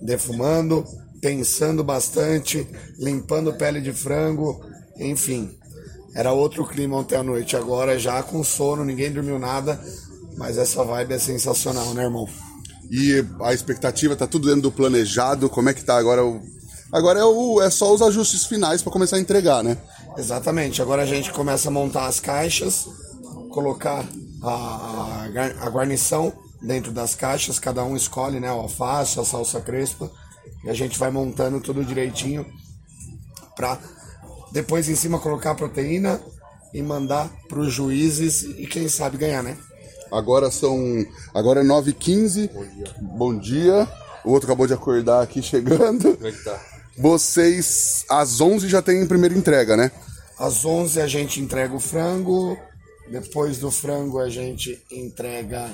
defumando, 0.00 0.84
pensando 1.20 1.82
bastante, 1.82 2.68
limpando 2.98 3.54
pele 3.54 3.80
de 3.80 3.92
frango, 3.92 4.60
enfim. 4.98 5.50
Era 6.14 6.32
outro 6.32 6.66
clima 6.66 6.98
ontem 6.98 7.16
à 7.16 7.22
noite. 7.22 7.56
Agora 7.56 7.98
já 7.98 8.22
com 8.22 8.44
sono, 8.44 8.84
ninguém 8.84 9.10
dormiu 9.10 9.38
nada, 9.38 9.82
mas 10.36 10.58
essa 10.58 10.84
vibe 10.84 11.14
é 11.14 11.18
sensacional, 11.18 11.94
né, 11.94 12.04
irmão? 12.04 12.28
E 12.90 13.24
a 13.42 13.54
expectativa 13.54 14.14
tá 14.14 14.26
tudo 14.26 14.48
dentro 14.48 14.62
do 14.62 14.72
planejado, 14.72 15.48
como 15.48 15.68
é 15.68 15.74
que 15.74 15.84
tá 15.84 15.96
agora 15.96 16.24
o... 16.24 16.40
Agora 16.92 17.20
é, 17.20 17.24
o, 17.24 17.62
é 17.62 17.70
só 17.70 17.92
os 17.92 18.02
ajustes 18.02 18.44
finais 18.44 18.82
para 18.82 18.92
começar 18.92 19.16
a 19.16 19.20
entregar, 19.20 19.64
né? 19.64 19.78
Exatamente. 20.18 20.82
Agora 20.82 21.02
a 21.02 21.06
gente 21.06 21.32
começa 21.32 21.68
a 21.68 21.70
montar 21.70 22.06
as 22.06 22.20
caixas, 22.20 22.86
colocar 23.50 24.04
a, 24.42 25.26
a 25.60 25.70
guarnição 25.70 26.32
dentro 26.60 26.92
das 26.92 27.14
caixas, 27.14 27.58
cada 27.58 27.82
um 27.82 27.96
escolhe, 27.96 28.38
né, 28.38 28.50
o 28.52 28.60
alface, 28.60 29.18
a 29.18 29.24
salsa 29.24 29.60
crespa, 29.60 30.10
e 30.64 30.70
a 30.70 30.74
gente 30.74 30.98
vai 30.98 31.10
montando 31.10 31.60
tudo 31.60 31.84
direitinho 31.84 32.46
para 33.56 33.78
depois 34.52 34.88
em 34.88 34.94
cima 34.94 35.18
colocar 35.18 35.52
a 35.52 35.54
proteína 35.54 36.20
e 36.72 36.82
mandar 36.82 37.30
para 37.48 37.58
os 37.58 37.72
juízes 37.72 38.42
e 38.42 38.66
quem 38.66 38.88
sabe 38.88 39.16
ganhar, 39.16 39.42
né? 39.42 39.56
Agora 40.12 40.50
são. 40.50 41.06
Agora 41.32 41.60
é 41.60 41.64
9h15. 41.64 42.50
Bom 43.00 43.36
dia. 43.38 43.88
O 44.24 44.30
outro 44.30 44.46
acabou 44.46 44.66
de 44.66 44.74
acordar 44.74 45.22
aqui 45.22 45.42
chegando. 45.42 46.14
Como 46.14 46.26
é 46.26 46.32
que 46.32 46.44
tá? 46.44 46.60
Vocês, 46.98 48.04
às 48.08 48.40
11 48.40 48.68
já 48.68 48.82
tem 48.82 49.06
primeira 49.06 49.36
entrega, 49.36 49.76
né? 49.76 49.90
Às 50.38 50.64
11 50.64 51.00
a 51.00 51.06
gente 51.06 51.40
entrega 51.40 51.74
o 51.74 51.80
frango, 51.80 52.56
depois 53.10 53.58
do 53.58 53.70
frango 53.70 54.18
a 54.18 54.28
gente 54.28 54.82
entrega 54.90 55.70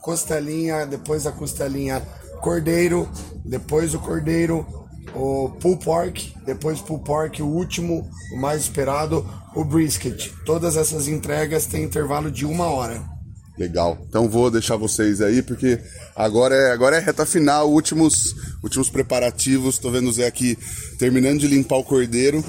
costelinha, 0.00 0.84
depois 0.84 1.22
da 1.22 1.30
costelinha 1.30 2.02
cordeiro, 2.40 3.08
depois 3.44 3.92
do 3.92 4.00
cordeiro 4.00 4.66
o 5.14 5.50
pull 5.60 5.76
pork, 5.76 6.34
depois 6.44 6.80
pull 6.80 6.98
pork 6.98 7.42
o 7.42 7.46
último, 7.46 8.08
o 8.32 8.36
mais 8.36 8.62
esperado, 8.62 9.28
o 9.54 9.64
brisket. 9.64 10.32
Todas 10.44 10.76
essas 10.76 11.06
entregas 11.06 11.66
têm 11.66 11.84
intervalo 11.84 12.30
de 12.30 12.44
uma 12.44 12.66
hora. 12.66 13.11
Legal. 13.58 13.98
Então 14.08 14.28
vou 14.28 14.50
deixar 14.50 14.76
vocês 14.76 15.20
aí, 15.20 15.42
porque 15.42 15.78
agora 16.16 16.54
é, 16.54 16.72
agora 16.72 16.96
é 16.96 17.00
reta 17.00 17.26
final, 17.26 17.70
últimos, 17.70 18.34
últimos 18.62 18.88
preparativos. 18.88 19.78
Tô 19.78 19.90
vendo 19.90 20.08
o 20.08 20.12
Zé 20.12 20.26
aqui 20.26 20.58
terminando 20.98 21.40
de 21.40 21.46
limpar 21.46 21.76
o 21.76 21.84
cordeiro 21.84 22.42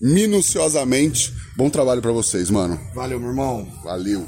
minuciosamente. 0.00 1.32
Bom 1.56 1.70
trabalho 1.70 2.02
pra 2.02 2.12
vocês, 2.12 2.50
mano. 2.50 2.78
Valeu, 2.94 3.20
meu 3.20 3.30
irmão. 3.30 3.66
Valeu. 3.84 4.26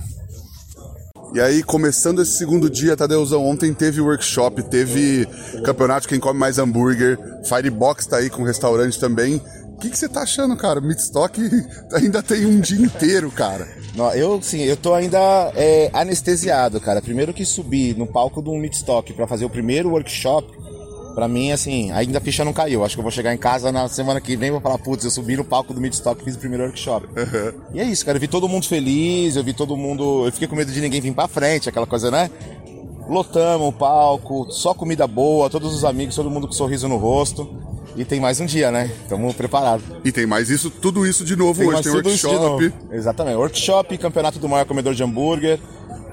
E 1.35 1.41
aí, 1.41 1.65
começando 1.65 2.23
esse 2.23 2.39
segundo 2.39 2.71
dia, 2.71 2.97
Tadeuzão, 2.97 3.45
ontem 3.45 3.75
teve 3.75 4.01
workshop, 4.01 4.63
teve 4.63 5.27
campeonato 5.65 6.07
Quem 6.07 6.21
Come 6.21 6.39
Mais 6.39 6.59
Hambúrguer, 6.59 7.19
Firebox 7.45 8.07
tá 8.07 8.19
aí 8.19 8.31
com 8.31 8.45
restaurante 8.45 9.01
também. 9.01 9.43
O 9.85 9.87
que 9.87 9.91
que 9.91 9.99
você 9.99 10.09
tá 10.09 10.23
achando, 10.23 10.57
cara? 10.57 10.81
Meatstock 10.81 11.39
ainda 11.93 12.23
tem 12.23 12.47
um 12.47 12.59
dia 12.59 12.87
inteiro, 12.87 13.31
cara. 13.31 13.69
Não, 13.95 14.11
eu, 14.15 14.41
sim, 14.41 14.63
eu 14.63 14.79
tô 14.79 14.95
ainda 14.95 15.19
é, 15.55 15.91
anestesiado, 15.93 16.81
cara. 16.81 17.03
Primeiro 17.03 17.35
que 17.35 17.45
subi 17.45 17.93
no 17.93 18.07
palco 18.07 18.41
do 18.41 18.51
Meatstock 18.55 19.13
pra 19.13 19.27
fazer 19.27 19.45
o 19.45 19.51
primeiro 19.51 19.91
workshop, 19.91 20.51
pra 21.15 21.29
mim, 21.29 21.53
assim, 21.53 21.93
ainda 21.93 22.17
a 22.17 22.21
ficha 22.23 22.47
não 22.47 22.53
caiu. 22.55 22.83
Acho 22.83 22.97
que 22.97 23.01
eu 23.01 23.03
vou 23.03 23.13
chegar 23.13 23.35
em 23.35 23.37
casa 23.37 23.71
na 23.71 23.87
semana 23.87 24.23
que 24.23 24.35
vem 24.37 24.49
e 24.49 24.53
vou 24.53 24.61
falar, 24.63 24.79
putz, 24.79 25.05
eu 25.05 25.11
subi 25.11 25.37
no 25.37 25.45
palco 25.45 25.75
do 25.75 25.83
Meatstock 25.83 26.23
e 26.23 26.25
fiz 26.25 26.37
o 26.37 26.39
primeiro 26.39 26.65
workshop. 26.65 27.07
E 27.75 27.79
é 27.79 27.85
isso, 27.85 28.07
cara. 28.07 28.17
Eu 28.17 28.23
vi 28.23 28.29
todo 28.29 28.49
mundo 28.49 28.67
feliz, 28.67 29.37
eu 29.37 29.45
vi 29.45 29.53
todo 29.53 29.77
mundo. 29.77 30.25
Eu 30.25 30.33
fiquei 30.33 30.49
com 30.49 30.57
medo 30.57 30.73
de 30.73 30.81
ninguém 30.81 31.03
vir 31.03 31.13
pra 31.13 31.29
frente, 31.29 31.69
aquela 31.69 31.87
coisa, 31.87 32.11
né? 32.11 32.31
Lotamos 33.07 33.69
o 33.69 33.73
palco, 33.73 34.51
só 34.51 34.73
comida 34.73 35.07
boa, 35.07 35.51
todos 35.51 35.75
os 35.75 35.85
amigos, 35.85 36.17
todo 36.17 36.31
mundo 36.31 36.47
com 36.47 36.55
sorriso 36.55 36.89
no 36.89 36.97
rosto. 36.97 37.74
E 37.97 38.05
tem 38.05 38.21
mais 38.21 38.41
um 38.41 38.47
dia, 38.47 38.71
né? 38.71 38.91
Estamos 39.03 39.35
preparados. 39.35 39.85
E 40.05 40.11
tem 40.11 40.27
mais 40.27 40.51
isso, 40.51 40.71
tudo 40.71 41.07
isso 41.07 41.25
de 41.25 41.37
novo 41.37 41.63
hoje. 41.63 41.83
Tem 41.83 41.93
isso 41.93 42.03
de 42.03 42.09
workshop. 42.09 42.73
Exatamente. 42.91 43.37
Workshop, 43.37 43.99
campeonato 43.99 44.39
do 44.39 44.49
maior 44.49 44.65
comedor 44.65 44.95
de 44.95 45.03
hambúrguer. 45.03 45.61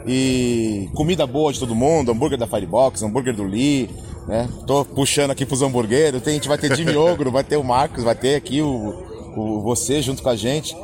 E 0.05 0.89
comida 0.95 1.27
boa 1.27 1.53
de 1.53 1.59
todo 1.59 1.75
mundo, 1.75 2.11
hambúrguer 2.11 2.37
da 2.37 2.47
Firebox, 2.47 3.03
hambúrguer 3.03 3.35
do 3.35 3.43
Lee, 3.43 3.89
né? 4.27 4.49
Tô 4.65 4.83
puxando 4.83 5.31
aqui 5.31 5.45
pros 5.45 5.61
hambúrgueros. 5.61 6.21
Tem, 6.21 6.31
a 6.31 6.35
gente 6.35 6.47
vai 6.47 6.57
ter 6.57 6.75
Jimmy 6.75 6.95
Ogro, 6.97 7.31
vai 7.31 7.43
ter 7.43 7.57
o 7.57 7.63
Marcos, 7.63 8.03
vai 8.03 8.15
ter 8.15 8.35
aqui 8.35 8.61
o, 8.61 8.93
o 9.35 9.61
você 9.61 10.01
junto 10.01 10.23
com 10.23 10.29
a 10.29 10.35
gente. 10.35 10.75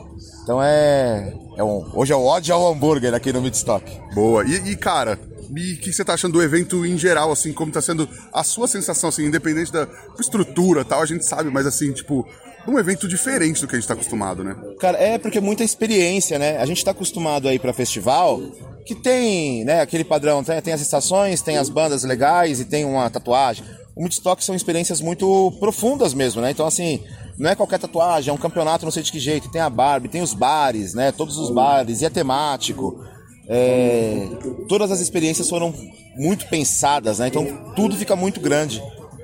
Então 0.43 0.61
é. 0.61 1.33
é 1.57 1.63
um, 1.63 1.85
hoje 1.93 2.13
é 2.13 2.15
o 2.15 2.23
ódio 2.23 2.53
ao 2.53 2.71
hambúrguer 2.71 3.13
aqui 3.13 3.33
no 3.33 3.41
Midstock. 3.41 3.85
Boa. 4.13 4.45
E, 4.45 4.71
e, 4.71 4.75
cara, 4.75 5.19
e 5.55 5.73
o 5.73 5.77
que 5.77 5.93
você 5.93 6.03
tá 6.03 6.13
achando 6.13 6.33
do 6.33 6.41
evento 6.41 6.85
em 6.85 6.97
geral, 6.97 7.31
assim, 7.31 7.53
como 7.53 7.71
tá 7.71 7.81
sendo 7.81 8.07
a 8.33 8.43
sua 8.43 8.67
sensação, 8.67 9.09
assim, 9.09 9.25
independente 9.25 9.71
da 9.71 9.87
estrutura 10.19 10.83
tal, 10.83 11.01
a 11.01 11.05
gente 11.05 11.25
sabe, 11.25 11.49
mas 11.49 11.65
assim, 11.65 11.91
tipo, 11.91 12.27
um 12.67 12.77
evento 12.77 13.07
diferente 13.07 13.61
do 13.61 13.67
que 13.67 13.75
a 13.75 13.79
gente 13.79 13.87
tá 13.87 13.93
acostumado, 13.93 14.43
né? 14.43 14.55
Cara, 14.79 14.97
é 14.97 15.17
porque 15.17 15.37
é 15.37 15.41
muita 15.41 15.63
experiência, 15.63 16.37
né? 16.37 16.57
A 16.57 16.65
gente 16.65 16.83
tá 16.83 16.91
acostumado 16.91 17.47
aí 17.47 17.57
pra 17.57 17.73
festival 17.73 18.41
que 18.85 18.95
tem, 18.95 19.65
né, 19.65 19.81
aquele 19.81 20.03
padrão, 20.03 20.43
tem, 20.43 20.61
tem 20.61 20.73
as 20.73 20.81
estações, 20.81 21.41
tem 21.41 21.57
as 21.57 21.69
bandas 21.69 22.03
legais 22.03 22.59
e 22.61 22.65
tem 22.65 22.85
uma 22.85 23.09
tatuagem. 23.09 23.65
O 23.95 24.03
Midstock 24.03 24.43
são 24.43 24.55
experiências 24.55 25.01
muito 25.01 25.51
profundas 25.59 26.13
mesmo, 26.13 26.41
né? 26.41 26.51
Então, 26.51 26.65
assim, 26.65 27.03
não 27.37 27.49
é 27.49 27.55
qualquer 27.55 27.79
tatuagem, 27.79 28.29
é 28.29 28.33
um 28.33 28.37
campeonato 28.37 28.85
não 28.85 28.91
sei 28.91 29.03
de 29.03 29.11
que 29.11 29.19
jeito. 29.19 29.49
Tem 29.49 29.59
a 29.59 29.69
Barbie, 29.69 30.07
tem 30.07 30.21
os 30.21 30.33
bares, 30.33 30.93
né? 30.93 31.11
Todos 31.11 31.37
os 31.37 31.49
bares, 31.49 32.01
e 32.01 32.05
é 32.05 32.09
temático. 32.09 33.03
É, 33.49 34.27
todas 34.67 34.91
as 34.91 34.99
experiências 34.99 35.49
foram 35.49 35.73
muito 36.15 36.47
pensadas, 36.47 37.19
né? 37.19 37.27
Então 37.27 37.45
tudo 37.75 37.95
fica 37.95 38.15
muito 38.15 38.39
grande. 38.39 38.81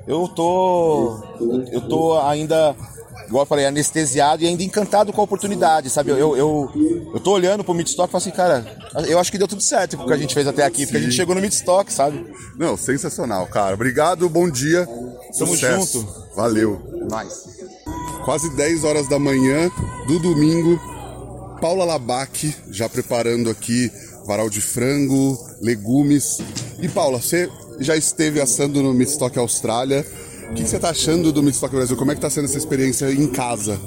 Eu 0.07 0.27
tô, 0.27 1.17
eu 1.71 1.81
tô 1.81 2.19
ainda, 2.19 2.75
igual 3.27 3.43
eu 3.43 3.47
falei, 3.47 3.65
anestesiado 3.65 4.43
e 4.43 4.47
ainda 4.47 4.63
encantado 4.63 5.13
com 5.13 5.21
a 5.21 5.23
oportunidade, 5.23 5.89
sabe? 5.89 6.11
Eu, 6.11 6.35
eu, 6.35 6.71
eu 7.13 7.19
tô 7.21 7.31
olhando 7.31 7.63
pro 7.63 7.73
Midstock 7.73 8.09
e 8.09 8.11
falo 8.11 8.21
assim, 8.21 8.31
cara, 8.31 8.65
eu 9.07 9.17
acho 9.17 9.31
que 9.31 9.37
deu 9.37 9.47
tudo 9.47 9.61
certo 9.61 9.97
com 9.97 10.03
o 10.03 10.07
que 10.07 10.13
a 10.13 10.17
gente 10.17 10.33
fez 10.33 10.45
até 10.45 10.65
aqui, 10.65 10.85
porque 10.85 10.97
a 10.97 11.01
gente 11.01 11.15
chegou 11.15 11.33
no 11.33 11.41
Midstock, 11.41 11.91
sabe? 11.91 12.25
Não, 12.57 12.75
sensacional, 12.75 13.47
cara. 13.47 13.75
Obrigado, 13.75 14.27
bom 14.29 14.49
dia. 14.49 14.85
Tamo 15.37 15.53
Sucesso. 15.53 16.01
junto. 16.01 16.35
Valeu. 16.35 16.81
Nice. 17.03 17.63
Quase 18.25 18.53
10 18.55 18.83
horas 18.83 19.07
da 19.07 19.17
manhã 19.17 19.71
do 20.07 20.19
domingo. 20.19 20.79
Paula 21.61 21.85
Labac 21.85 22.53
já 22.69 22.89
preparando 22.89 23.49
aqui 23.49 23.89
varal 24.25 24.49
de 24.49 24.61
frango, 24.61 25.37
legumes. 25.61 26.39
E 26.79 26.87
Paula, 26.87 27.21
você 27.21 27.49
já 27.79 27.95
esteve 27.95 28.39
assando 28.41 28.81
no 28.81 28.93
Midstock 28.93 29.37
Austrália. 29.37 30.05
O 30.49 30.53
que 30.53 30.65
você 30.65 30.77
tá 30.77 30.89
achando 30.89 31.31
do 31.31 31.41
Midstock 31.41 31.73
Brasil? 31.73 31.97
Como 31.97 32.11
é 32.11 32.15
que 32.15 32.21
tá 32.21 32.29
sendo 32.29 32.45
essa 32.45 32.57
experiência 32.57 33.11
em 33.11 33.27
casa? 33.27 33.79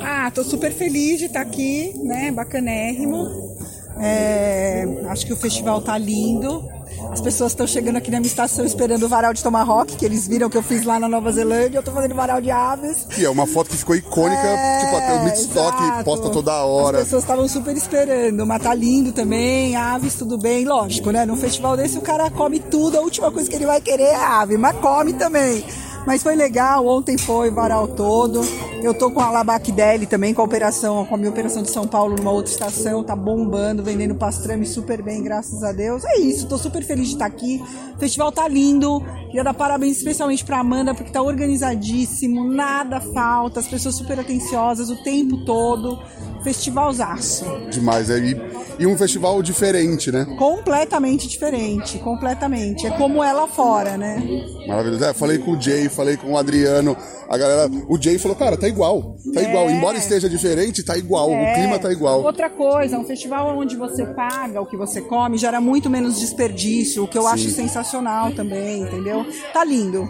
Ah, 0.00 0.30
tô 0.30 0.42
super 0.44 0.72
feliz 0.72 1.18
de 1.18 1.26
estar 1.26 1.40
aqui, 1.40 1.92
né? 2.02 2.30
Bacanérrimo. 2.30 3.56
É, 4.00 4.86
acho 5.08 5.26
que 5.26 5.32
o 5.32 5.36
festival 5.36 5.80
tá 5.80 5.98
lindo. 5.98 6.77
As 7.10 7.20
pessoas 7.20 7.52
estão 7.52 7.66
chegando 7.66 7.96
aqui 7.96 8.10
na 8.10 8.18
minha 8.18 8.28
estação 8.28 8.64
esperando 8.64 9.04
o 9.04 9.08
varal 9.08 9.32
de 9.32 9.42
Tomahawk, 9.42 9.96
que 9.96 10.04
eles 10.04 10.26
viram 10.26 10.48
que 10.48 10.56
eu 10.56 10.62
fiz 10.62 10.84
lá 10.84 10.98
na 10.98 11.08
Nova 11.08 11.30
Zelândia. 11.32 11.78
Eu 11.78 11.82
tô 11.82 11.92
fazendo 11.92 12.14
varal 12.14 12.40
de 12.40 12.50
aves. 12.50 13.06
E 13.16 13.24
é 13.24 13.30
uma 13.30 13.46
foto 13.46 13.70
que 13.70 13.76
ficou 13.76 13.96
icônica, 13.96 14.42
tipo, 14.80 14.96
até 14.96 15.14
o 15.14 15.24
Midstock 15.24 16.04
posta 16.04 16.30
toda 16.30 16.52
hora. 16.64 16.98
As 16.98 17.04
pessoas 17.04 17.22
estavam 17.22 17.48
super 17.48 17.76
esperando, 17.76 18.46
mas 18.46 18.62
tá 18.62 18.74
lindo 18.74 19.12
também, 19.12 19.76
aves, 19.76 20.14
tudo 20.14 20.38
bem. 20.38 20.64
Lógico, 20.64 21.10
né? 21.10 21.24
Num 21.24 21.36
festival 21.36 21.76
desse 21.76 21.98
o 21.98 22.02
cara 22.02 22.30
come 22.30 22.58
tudo, 22.58 22.98
a 22.98 23.00
última 23.00 23.30
coisa 23.30 23.48
que 23.48 23.56
ele 23.56 23.66
vai 23.66 23.80
querer 23.80 24.04
é 24.04 24.16
ave, 24.16 24.56
mas 24.56 24.76
come 24.78 25.12
também. 25.12 25.64
Mas 26.08 26.22
foi 26.22 26.34
legal, 26.34 26.86
ontem 26.86 27.18
foi 27.18 27.50
varal 27.50 27.86
todo. 27.86 28.40
Eu 28.82 28.94
tô 28.94 29.10
com 29.10 29.20
a 29.20 29.30
Labac 29.30 29.70
Deli 29.70 30.06
também, 30.06 30.32
com 30.32 30.40
a 30.40 30.44
operação, 30.46 31.04
com 31.04 31.14
a 31.14 31.18
minha 31.18 31.28
operação 31.28 31.62
de 31.62 31.70
São 31.70 31.86
Paulo 31.86 32.16
numa 32.16 32.30
outra 32.30 32.50
estação, 32.50 33.04
tá 33.04 33.14
bombando, 33.14 33.82
vendendo 33.82 34.14
pastrame 34.14 34.64
super 34.64 35.02
bem, 35.02 35.22
graças 35.22 35.62
a 35.62 35.70
Deus. 35.70 36.06
É 36.06 36.18
isso, 36.18 36.48
tô 36.48 36.56
super 36.56 36.82
feliz 36.82 37.08
de 37.08 37.12
estar 37.12 37.26
aqui. 37.26 37.62
O 37.94 37.98
festival 37.98 38.32
tá 38.32 38.48
lindo. 38.48 39.04
Queria 39.26 39.44
dar 39.44 39.52
parabéns 39.52 39.98
especialmente 39.98 40.42
pra 40.46 40.60
Amanda, 40.60 40.94
porque 40.94 41.12
tá 41.12 41.20
organizadíssimo, 41.20 42.42
nada 42.42 43.02
falta, 43.02 43.60
as 43.60 43.68
pessoas 43.68 43.94
super 43.94 44.18
atenciosas 44.18 44.88
o 44.88 44.96
tempo 45.02 45.44
todo. 45.44 46.02
Festivalzaço. 46.42 47.44
Demais, 47.70 48.10
é. 48.10 48.18
E, 48.18 48.36
e 48.78 48.86
um 48.86 48.96
festival 48.96 49.42
diferente, 49.42 50.10
né? 50.12 50.24
Completamente 50.38 51.26
diferente, 51.28 51.98
completamente. 51.98 52.86
É 52.86 52.90
como 52.90 53.22
ela 53.22 53.46
fora, 53.48 53.96
né? 53.96 54.22
Maravilhoso. 54.66 55.04
É, 55.04 55.12
falei 55.12 55.38
com 55.38 55.52
o 55.52 55.60
Jay, 55.60 55.88
falei 55.88 56.16
com 56.16 56.32
o 56.32 56.38
Adriano. 56.38 56.96
A 57.28 57.36
galera. 57.36 57.70
O 57.88 58.00
Jay 58.00 58.18
falou, 58.18 58.36
cara, 58.36 58.56
tá 58.56 58.66
igual. 58.68 59.16
Tá 59.34 59.40
É. 59.40 59.44
igual. 59.48 59.68
Embora 59.70 59.98
esteja 59.98 60.28
diferente, 60.28 60.82
tá 60.82 60.96
igual. 60.96 61.30
É. 61.30 61.52
O 61.52 61.54
clima 61.54 61.78
tá 61.78 61.90
igual. 61.92 62.22
Outra 62.22 62.48
coisa, 62.48 62.98
um 62.98 63.04
festival 63.04 63.56
onde 63.58 63.76
você 63.76 64.06
paga 64.06 64.60
o 64.60 64.66
que 64.66 64.76
você 64.76 65.00
come 65.02 65.36
gera 65.38 65.60
muito 65.60 65.90
menos 65.90 66.18
desperdício, 66.18 67.04
o 67.04 67.08
que 67.08 67.18
eu 67.18 67.22
Sim. 67.22 67.28
acho 67.28 67.50
sensacional 67.50 68.32
também, 68.32 68.82
entendeu? 68.82 69.26
Tá 69.52 69.64
lindo. 69.64 70.08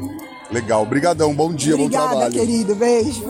Legal. 0.51 0.83
Obrigadão. 0.83 1.35
Bom 1.35 1.53
dia, 1.53 1.77
bom 1.77 1.85
Obrigada, 1.85 2.09
trabalho. 2.11 2.33
querido. 2.33 2.75
Beijo. 2.75 3.25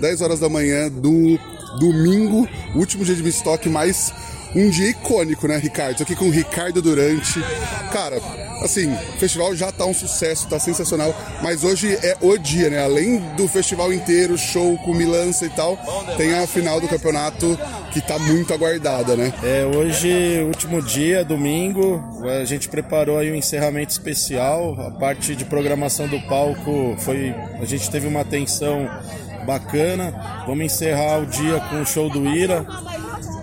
10 0.00 0.22
horas 0.22 0.40
da 0.40 0.48
manhã 0.48 0.88
do 0.90 1.38
domingo, 1.78 2.48
último 2.74 3.04
dia 3.04 3.14
de 3.14 3.22
Mistock, 3.22 3.68
mais 3.68 4.12
um 4.54 4.68
dia 4.68 4.90
icônico, 4.90 5.46
né, 5.46 5.56
Ricardo? 5.56 5.98
Tô 5.98 6.02
aqui 6.02 6.16
com 6.16 6.26
o 6.26 6.30
Ricardo 6.30 6.82
Durante. 6.82 7.40
Cara, 7.92 8.20
assim, 8.62 8.92
o 8.92 9.18
festival 9.18 9.54
já 9.54 9.70
tá 9.70 9.84
um 9.84 9.94
sucesso, 9.94 10.48
tá 10.48 10.58
sensacional, 10.58 11.14
mas 11.42 11.62
hoje 11.62 11.96
é 12.02 12.16
o 12.20 12.36
dia, 12.36 12.68
né? 12.68 12.82
Além 12.82 13.18
do 13.36 13.46
festival 13.46 13.92
inteiro, 13.92 14.36
show 14.36 14.76
com 14.78 14.92
milança 14.92 15.46
e 15.46 15.50
tal, 15.50 15.78
tem 16.16 16.34
a 16.34 16.46
final 16.46 16.80
do 16.80 16.88
campeonato 16.88 17.58
que 17.92 18.00
tá 18.00 18.18
muito 18.18 18.52
aguardada, 18.52 19.16
né? 19.16 19.32
É, 19.42 19.64
hoje, 19.64 20.42
último 20.46 20.82
dia, 20.82 21.24
domingo, 21.24 22.02
a 22.40 22.44
gente 22.44 22.68
preparou 22.68 23.18
aí 23.18 23.30
um 23.30 23.34
encerramento 23.34 23.92
especial. 23.92 24.80
A 24.80 24.90
parte 24.90 25.34
de 25.34 25.44
programação 25.44 26.08
do 26.08 26.20
palco 26.22 26.96
foi. 26.98 27.34
A 27.60 27.64
gente 27.64 27.90
teve 27.90 28.06
uma 28.06 28.20
atenção 28.20 28.88
bacana. 29.50 30.14
Vamos 30.46 30.64
encerrar 30.64 31.18
o 31.18 31.26
dia 31.26 31.58
com 31.68 31.82
o 31.82 31.86
show 31.86 32.08
do 32.08 32.24
Ira. 32.28 32.64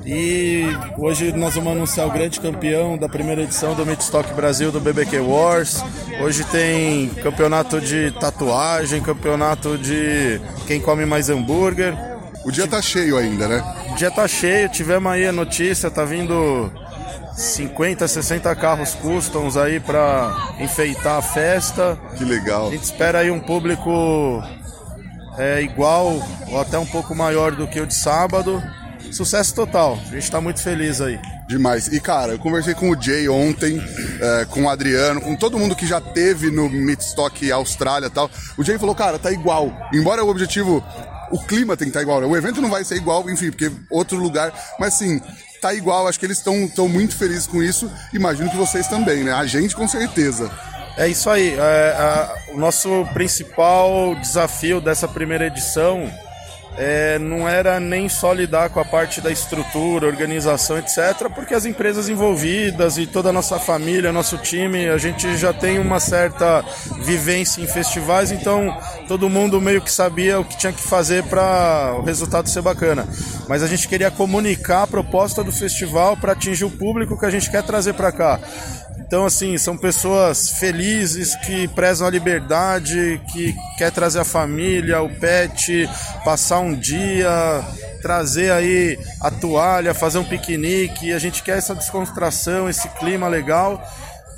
E 0.06 0.64
hoje 0.98 1.34
nós 1.34 1.56
vamos 1.56 1.74
anunciar 1.74 2.08
o 2.08 2.12
grande 2.12 2.40
campeão 2.40 2.98
da 2.98 3.10
primeira 3.10 3.42
edição 3.42 3.76
do 3.76 3.86
Midstock 3.86 4.34
Brasil 4.34 4.72
do 4.72 4.80
BBQ 4.80 5.20
Wars. 5.20 5.84
Hoje 6.22 6.46
tem 6.46 7.10
campeonato 7.22 7.82
de 7.82 8.12
tatuagem, 8.12 9.02
campeonato 9.02 9.78
de 9.78 10.40
quem 10.66 10.80
come 10.80 11.06
mais 11.06 11.30
hambúrguer. 11.30 11.94
O 12.46 12.52
dia 12.52 12.66
tá 12.68 12.82
cheio 12.82 13.18
ainda, 13.18 13.50
né? 13.50 13.62
O 13.92 13.96
dia 13.96 14.10
tá 14.10 14.26
cheio, 14.26 14.70
tivemos 14.70 15.12
aí 15.12 15.28
a 15.28 15.34
notícia, 15.34 15.92
tá 15.92 16.06
vindo 16.06 16.72
50, 17.36 18.08
60 18.08 18.56
carros 18.56 18.96
customs 18.96 19.58
aí 19.58 19.82
pra 19.82 20.56
enfeitar 20.58 21.18
a 21.18 21.22
festa. 21.22 22.00
Que 22.18 22.24
legal. 22.24 22.70
A 22.70 22.72
gente 22.72 22.84
espera 22.84 23.20
aí 23.20 23.30
um 23.30 23.42
público 23.42 24.42
é, 25.38 25.62
igual 25.62 26.22
ou 26.48 26.60
até 26.60 26.78
um 26.78 26.86
pouco 26.86 27.16
maior 27.16 27.52
do 27.56 27.68
que 27.68 27.80
o 27.80 27.86
de 27.86 27.94
sábado. 27.94 28.62
Sucesso 29.12 29.56
total, 29.56 29.98
a 30.08 30.12
gente 30.14 30.30
tá 30.30 30.42
muito 30.42 30.62
feliz 30.62 31.00
aí. 31.00 31.20
Demais. 31.48 31.88
E, 31.88 32.00
cara, 32.00 32.34
eu 32.34 32.40
conversei 32.40 32.74
com 32.74 32.90
o 32.90 33.02
Jay 33.02 33.30
ontem, 33.30 33.82
é, 34.20 34.46
com 34.46 34.64
o 34.64 34.70
Adriano, 34.70 35.22
com 35.22 35.34
todo 35.34 35.58
mundo 35.58 35.76
que 35.76 35.88
já 35.88 36.02
teve 36.02 36.52
no 36.52 36.70
Midstock 36.70 37.50
Austrália 37.52 38.08
e 38.08 38.10
tal. 38.10 38.30
O 38.58 38.64
Jay 38.64 38.78
falou, 38.78 38.94
cara, 38.94 39.18
tá 39.18 39.32
igual. 39.32 39.72
Embora 39.94 40.26
o 40.26 40.30
objetivo, 40.30 40.84
o 41.32 41.40
clima 41.40 41.78
tem 41.78 41.86
que 41.86 41.92
estar 41.92 42.02
igual. 42.02 42.20
né? 42.20 42.28
O 42.28 42.36
evento 42.36 42.62
não 42.62 42.70
vai 42.70 42.84
ser 42.84 42.96
igual, 42.96 43.30
enfim, 43.30 43.50
porque 43.50 43.72
outro 43.90 44.18
lugar. 44.18 44.54
Mas, 44.78 44.96
assim, 44.96 45.22
tá 45.62 45.74
igual, 45.74 46.06
acho 46.08 46.20
que 46.20 46.26
eles 46.26 46.38
estão 46.38 46.90
muito 46.90 47.16
felizes 47.16 47.48
com 47.48 47.64
isso. 47.64 47.90
Imagino 48.14 48.50
que 48.50 48.58
vocês 48.58 48.86
também, 48.88 49.24
né? 49.24 49.32
A 49.32 49.46
gente 49.46 49.74
com 49.74 49.88
certeza. 49.88 50.52
É 50.98 51.08
isso 51.08 51.30
aí. 51.30 51.54
É, 51.58 51.96
a- 51.98 52.36
o 52.54 52.58
nosso 52.58 53.06
principal 53.14 54.16
desafio 54.16 54.82
dessa 54.82 55.08
primeira 55.08 55.46
edição 55.46 56.10
é, 56.80 57.18
não 57.18 57.50
era 57.50 57.80
nem 57.80 58.08
só 58.08 58.32
lidar 58.32 58.70
com 58.70 58.80
a 58.80 58.86
parte 58.86 59.20
da 59.20 59.32
estrutura, 59.32 60.06
organização, 60.06 60.78
etc., 60.78 61.28
porque 61.34 61.56
as 61.56 61.66
empresas 61.66 62.08
envolvidas 62.08 63.00
e 63.00 63.08
toda 63.08 63.30
a 63.30 63.34
nossa 63.34 63.58
família, 63.58 64.12
nosso 64.12 64.38
time, 64.38 64.88
a 64.88 64.98
gente 65.00 65.36
já 65.38 65.52
tem 65.52 65.80
uma 65.80 66.00
certa 66.00 66.64
vivência 67.02 67.62
em 67.62 67.68
festivais, 67.68 68.32
então 68.32 68.78
todo 69.08 69.28
mundo 69.28 69.60
meio 69.60 69.82
que 69.82 69.92
sabia 69.92 70.40
o 70.40 70.46
que 70.46 70.56
tinha 70.56 70.72
que 70.72 70.82
fazer 70.84 71.24
para 71.24 71.96
o 71.98 72.04
resultado 72.04 72.48
ser 72.48 72.62
bacana. 72.62 73.08
Mas 73.48 73.64
a 73.64 73.68
gente 73.68 73.88
queria 73.88 74.12
comunicar 74.12 74.84
a 74.84 74.88
proposta 74.88 75.44
do 75.44 75.52
festival 75.52 76.16
para 76.16 76.34
atingir 76.34 76.66
o 76.66 76.70
público 76.70 77.18
que 77.20 77.26
a 77.26 77.32
gente 77.32 77.50
quer 77.50 77.64
trazer 77.64 77.94
para 77.94 78.12
cá. 78.12 78.40
Então, 79.08 79.26
assim, 79.26 79.58
são 79.58 79.78
pessoas 79.78 80.50
felizes 80.50 81.34
que 81.38 81.66
prezam 81.70 82.06
a 82.06 82.12
liberdade, 82.12 83.22
que 83.32 83.56
quer 83.78 83.90
trazer 83.90 84.20
a 84.20 84.26
família, 84.26 85.02
o 85.02 85.10
pet, 85.10 85.90
passar 86.26 86.60
um 86.60 86.76
dia, 86.76 87.64
trazer 88.02 88.52
aí 88.52 89.00
a 89.22 89.32
toalha, 89.32 89.94
fazer 89.94 90.18
um 90.18 90.26
piquenique. 90.26 91.14
A 91.14 91.20
gente 91.20 91.42
quer 91.42 91.58
essa 91.58 91.74
descontração, 91.74 92.70
esse 92.70 92.90
clima 92.90 93.30
legal. 93.30 93.82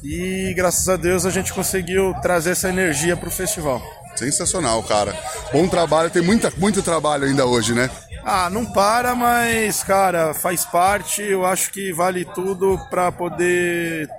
E 0.04 0.54
graças 0.56 0.88
a 0.88 0.96
Deus 0.96 1.26
a 1.26 1.32
gente 1.32 1.52
conseguiu 1.52 2.14
trazer 2.22 2.52
essa 2.52 2.70
energia 2.70 3.18
pro 3.18 3.32
festival. 3.32 3.82
Sensacional, 4.20 4.84
cara. 4.84 5.18
Bom 5.54 5.66
trabalho, 5.70 6.10
tem 6.10 6.22
muita, 6.22 6.52
muito 6.58 6.84
trabalho 6.84 7.24
ainda 7.24 7.46
hoje, 7.46 7.74
né? 7.74 7.90
Ah, 8.26 8.50
não 8.50 8.66
para, 8.66 9.16
mas, 9.16 9.82
cara, 9.82 10.34
faz 10.34 10.66
parte. 10.66 11.22
Eu 11.22 11.46
acho 11.46 11.72
que 11.72 11.94
vale 11.94 12.26
tudo 12.26 12.78
para 12.90 13.14
poder 13.14 14.10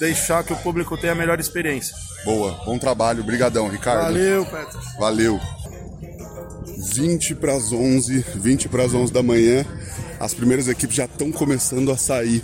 deixar 0.00 0.42
que 0.42 0.54
o 0.54 0.56
público 0.56 0.96
tenha 0.96 1.12
a 1.12 1.14
melhor 1.14 1.38
experiência. 1.38 1.94
Boa, 2.24 2.52
bom 2.64 2.78
trabalho, 2.78 3.22
brigadão, 3.22 3.68
Ricardo. 3.68 4.04
Valeu, 4.04 4.46
Petro. 4.46 4.80
Valeu. 4.98 5.40
20 6.94 7.34
para 7.34 7.54
as 7.54 7.72
11, 7.72 8.24
20 8.34 8.70
para 8.70 8.84
as 8.84 8.94
11 8.94 9.12
da 9.12 9.22
manhã, 9.22 9.66
as 10.18 10.32
primeiras 10.32 10.66
equipes 10.66 10.96
já 10.96 11.04
estão 11.04 11.30
começando 11.30 11.92
a 11.92 11.96
sair 11.98 12.42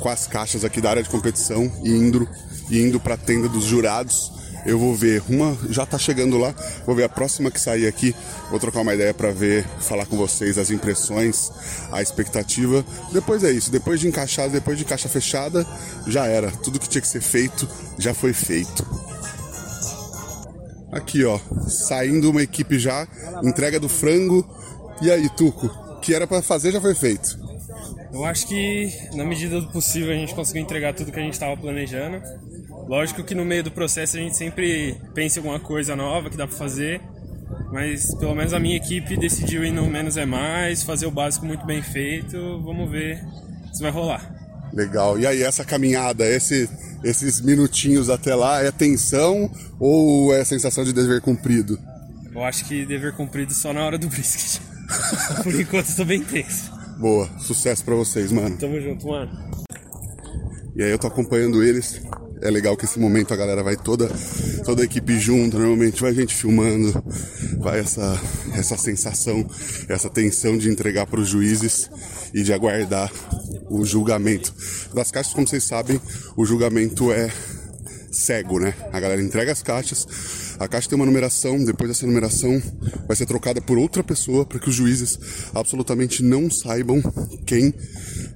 com 0.00 0.08
as 0.08 0.26
caixas 0.26 0.64
aqui 0.64 0.80
da 0.80 0.88
área 0.88 1.02
de 1.02 1.10
competição 1.10 1.70
e 1.84 1.90
indo, 1.90 2.26
e 2.70 2.80
indo 2.80 2.98
para 2.98 3.12
a 3.12 3.18
tenda 3.18 3.46
dos 3.46 3.64
jurados. 3.64 4.39
Eu 4.66 4.78
vou 4.78 4.94
ver 4.94 5.22
uma, 5.28 5.56
já 5.70 5.86
tá 5.86 5.98
chegando 5.98 6.36
lá, 6.36 6.54
vou 6.84 6.94
ver 6.94 7.04
a 7.04 7.08
próxima 7.08 7.50
que 7.50 7.60
sair 7.60 7.86
aqui, 7.86 8.14
vou 8.50 8.60
trocar 8.60 8.80
uma 8.80 8.94
ideia 8.94 9.14
para 9.14 9.30
ver, 9.30 9.66
falar 9.80 10.06
com 10.06 10.16
vocês 10.16 10.58
as 10.58 10.70
impressões, 10.70 11.50
a 11.90 12.02
expectativa. 12.02 12.84
Depois 13.12 13.42
é 13.42 13.50
isso, 13.50 13.70
depois 13.70 14.00
de 14.00 14.08
encaixar, 14.08 14.48
depois 14.50 14.78
de 14.78 14.84
caixa 14.84 15.08
fechada, 15.08 15.66
já 16.06 16.26
era. 16.26 16.50
Tudo 16.50 16.78
que 16.78 16.88
tinha 16.88 17.00
que 17.02 17.08
ser 17.08 17.22
feito 17.22 17.68
já 17.98 18.12
foi 18.12 18.32
feito. 18.32 18.86
Aqui, 20.92 21.24
ó, 21.24 21.38
saindo 21.68 22.30
uma 22.30 22.42
equipe 22.42 22.78
já, 22.78 23.06
entrega 23.42 23.78
do 23.78 23.88
frango. 23.88 24.44
E 25.00 25.10
aí, 25.10 25.28
Tuco, 25.30 25.66
o 25.66 26.00
que 26.00 26.12
era 26.14 26.26
pra 26.26 26.42
fazer 26.42 26.72
já 26.72 26.80
foi 26.80 26.94
feito. 26.94 27.38
Eu 28.12 28.24
acho 28.24 28.46
que, 28.48 28.92
na 29.14 29.24
medida 29.24 29.60
do 29.60 29.68
possível, 29.68 30.10
a 30.10 30.16
gente 30.16 30.34
conseguiu 30.34 30.62
entregar 30.62 30.92
tudo 30.92 31.12
que 31.12 31.20
a 31.20 31.22
gente 31.22 31.34
estava 31.34 31.56
planejando. 31.56 32.20
Lógico 32.90 33.22
que 33.22 33.36
no 33.36 33.44
meio 33.44 33.62
do 33.62 33.70
processo 33.70 34.16
a 34.16 34.20
gente 34.20 34.36
sempre 34.36 35.00
pensa 35.14 35.38
em 35.38 35.42
alguma 35.42 35.60
coisa 35.60 35.94
nova 35.94 36.28
que 36.28 36.36
dá 36.36 36.44
para 36.44 36.56
fazer, 36.56 37.00
mas 37.70 38.12
pelo 38.16 38.34
menos 38.34 38.52
a 38.52 38.58
minha 38.58 38.76
equipe 38.76 39.16
decidiu 39.16 39.64
ir 39.64 39.70
no 39.70 39.88
menos 39.88 40.16
é 40.16 40.26
mais, 40.26 40.82
fazer 40.82 41.06
o 41.06 41.10
básico 41.12 41.46
muito 41.46 41.64
bem 41.64 41.80
feito. 41.80 42.36
Vamos 42.64 42.90
ver 42.90 43.24
se 43.72 43.80
vai 43.80 43.92
rolar. 43.92 44.34
Legal. 44.72 45.16
E 45.20 45.24
aí, 45.24 45.40
essa 45.40 45.64
caminhada, 45.64 46.26
esse, 46.26 46.68
esses 47.04 47.40
minutinhos 47.40 48.10
até 48.10 48.34
lá, 48.34 48.60
é 48.60 48.72
tensão 48.72 49.48
ou 49.78 50.34
é 50.34 50.44
sensação 50.44 50.82
de 50.82 50.92
dever 50.92 51.20
cumprido? 51.20 51.78
Eu 52.34 52.42
acho 52.42 52.64
que 52.64 52.84
dever 52.84 53.12
cumprido 53.14 53.54
só 53.54 53.72
na 53.72 53.84
hora 53.84 53.98
do 53.98 54.08
brisket. 54.08 54.60
Por 55.44 55.54
enquanto 55.54 55.86
estou 55.86 56.04
bem 56.04 56.24
tenso. 56.24 56.72
Boa, 56.98 57.30
sucesso 57.38 57.84
pra 57.84 57.94
vocês, 57.94 58.32
mano. 58.32 58.58
Tamo 58.58 58.80
junto, 58.80 59.06
mano. 59.06 59.30
E 60.74 60.82
aí 60.82 60.90
eu 60.90 60.98
tô 60.98 61.06
acompanhando 61.06 61.62
eles. 61.62 62.02
É 62.42 62.50
legal 62.50 62.76
que 62.76 62.84
esse 62.86 62.98
momento 62.98 63.34
a 63.34 63.36
galera 63.36 63.62
vai 63.62 63.76
toda, 63.76 64.10
toda 64.64 64.82
a 64.82 64.84
equipe 64.84 65.18
junto, 65.18 65.58
normalmente 65.58 66.00
vai 66.00 66.14
gente 66.14 66.34
filmando, 66.34 67.02
vai 67.58 67.80
essa, 67.80 68.20
essa 68.54 68.76
sensação, 68.78 69.46
essa 69.88 70.08
tensão 70.08 70.56
de 70.56 70.70
entregar 70.70 71.06
para 71.06 71.20
os 71.20 71.28
juízes 71.28 71.90
e 72.32 72.42
de 72.42 72.52
aguardar 72.52 73.12
o 73.68 73.84
julgamento. 73.84 74.54
Das 74.94 75.10
caixas, 75.10 75.34
como 75.34 75.46
vocês 75.46 75.64
sabem, 75.64 76.00
o 76.36 76.44
julgamento 76.44 77.12
é 77.12 77.30
cego, 78.10 78.58
né? 78.58 78.74
A 78.92 78.98
galera 78.98 79.22
entrega 79.22 79.52
as 79.52 79.62
caixas, 79.62 80.06
a 80.58 80.66
caixa 80.66 80.88
tem 80.88 80.96
uma 80.96 81.06
numeração, 81.06 81.62
depois 81.64 81.88
dessa 81.88 82.06
numeração 82.06 82.60
vai 83.06 83.16
ser 83.16 83.26
trocada 83.26 83.60
por 83.60 83.78
outra 83.78 84.02
pessoa 84.02 84.44
para 84.44 84.58
que 84.58 84.68
os 84.68 84.74
juízes 84.74 85.18
absolutamente 85.54 86.22
não 86.22 86.50
saibam 86.50 87.00
quem 87.46 87.72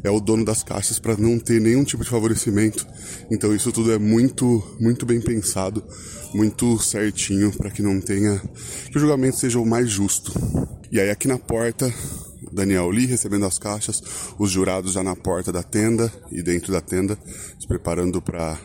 é 0.04 0.10
o 0.10 0.20
dono 0.20 0.44
das 0.44 0.62
caixas 0.62 0.98
para 0.98 1.16
não 1.16 1.38
ter 1.38 1.60
nenhum 1.60 1.82
tipo 1.82 2.04
de 2.04 2.10
favorecimento. 2.10 2.86
Então 3.30 3.54
isso 3.54 3.72
tudo 3.72 3.90
é 3.90 3.98
muito, 3.98 4.62
muito 4.78 5.06
bem 5.06 5.20
pensado, 5.20 5.82
muito 6.34 6.78
certinho 6.78 7.50
para 7.50 7.70
que 7.70 7.82
não 7.82 8.00
tenha 8.00 8.40
que 8.90 8.96
o 8.96 9.00
julgamento 9.00 9.38
seja 9.38 9.58
o 9.58 9.66
mais 9.66 9.90
justo. 9.90 10.32
E 10.92 11.00
aí 11.00 11.10
aqui 11.10 11.26
na 11.26 11.38
porta 11.38 11.92
Daniel 12.52 12.88
Lee 12.90 13.06
recebendo 13.06 13.46
as 13.46 13.58
caixas, 13.58 14.02
os 14.38 14.50
jurados 14.50 14.92
já 14.92 15.02
na 15.02 15.16
porta 15.16 15.50
da 15.50 15.62
tenda 15.62 16.12
e 16.30 16.42
dentro 16.42 16.70
da 16.70 16.80
tenda, 16.80 17.18
se 17.58 17.66
preparando 17.66 18.20
para 18.20 18.60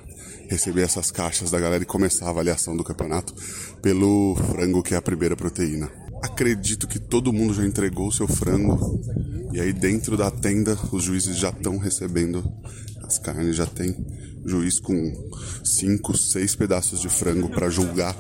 receber 0.50 0.82
essas 0.82 1.10
caixas 1.10 1.50
da 1.50 1.60
galera 1.60 1.84
e 1.84 1.88
começar 1.88 2.26
a 2.26 2.30
avaliação 2.30 2.76
do 2.76 2.84
campeonato 2.84 3.34
pelo 3.82 4.36
frango 4.36 4.84
que 4.84 4.94
é 4.94 4.98
a 4.98 5.02
primeira 5.02 5.36
proteína. 5.36 6.09
Acredito 6.22 6.88
que 6.88 7.00
todo 7.00 7.34
mundo 7.34 7.54
já 7.54 7.66
entregou 7.66 8.08
o 8.08 8.12
seu 8.12 8.28
frango 8.28 9.02
e 9.54 9.60
aí 9.60 9.74
dentro 9.74 10.16
da 10.16 10.30
tenda 10.30 10.78
os 10.92 11.04
juízes 11.04 11.38
já 11.38 11.50
estão 11.50 11.78
recebendo 11.78 12.44
as 13.02 13.18
carnes, 13.18 13.56
já 13.56 13.66
tem 13.66 13.96
juiz 14.46 14.80
com 14.80 15.32
cinco, 15.64 16.18
seis 16.18 16.56
pedaços 16.56 17.00
de 17.00 17.10
frango 17.10 17.50
para 17.50 17.70
julgar 17.70 18.16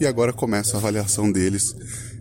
e 0.00 0.06
agora 0.06 0.32
começa 0.32 0.76
a 0.76 0.80
avaliação 0.80 1.30
deles. 1.30 1.74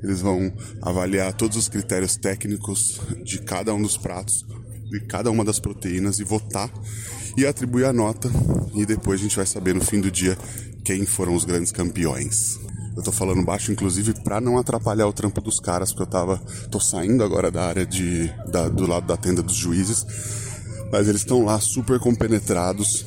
Eles 0.03 0.21
vão 0.21 0.51
avaliar 0.81 1.33
todos 1.33 1.57
os 1.57 1.69
critérios 1.69 2.15
técnicos 2.15 2.99
de 3.23 3.39
cada 3.39 3.73
um 3.73 3.81
dos 3.81 3.97
pratos, 3.97 4.45
de 4.89 4.99
cada 5.01 5.29
uma 5.31 5.43
das 5.43 5.59
proteínas 5.59 6.19
e 6.19 6.23
votar 6.23 6.71
e 7.35 7.45
atribuir 7.45 7.85
a 7.85 7.93
nota. 7.93 8.29
E 8.73 8.85
depois 8.85 9.19
a 9.19 9.23
gente 9.23 9.35
vai 9.35 9.45
saber 9.45 9.73
no 9.73 9.81
fim 9.83 9.99
do 9.99 10.09
dia 10.09 10.37
quem 10.83 11.05
foram 11.05 11.35
os 11.35 11.45
grandes 11.45 11.71
campeões. 11.71 12.59
Eu 12.97 13.03
tô 13.03 13.11
falando 13.11 13.45
baixo, 13.45 13.71
inclusive, 13.71 14.11
pra 14.23 14.41
não 14.41 14.57
atrapalhar 14.57 15.07
o 15.07 15.13
trampo 15.13 15.39
dos 15.39 15.59
caras, 15.59 15.91
porque 15.91 16.01
eu 16.01 16.07
tava. 16.07 16.41
tô 16.71 16.79
saindo 16.79 17.23
agora 17.23 17.51
da 17.51 17.63
área 17.63 17.85
de. 17.85 18.33
Da, 18.47 18.67
do 18.67 18.87
lado 18.87 19.05
da 19.05 19.15
tenda 19.15 19.43
dos 19.43 19.55
juízes. 19.55 20.03
Mas 20.91 21.07
eles 21.07 21.21
estão 21.21 21.45
lá 21.45 21.59
super 21.59 21.99
compenetrados. 21.99 23.05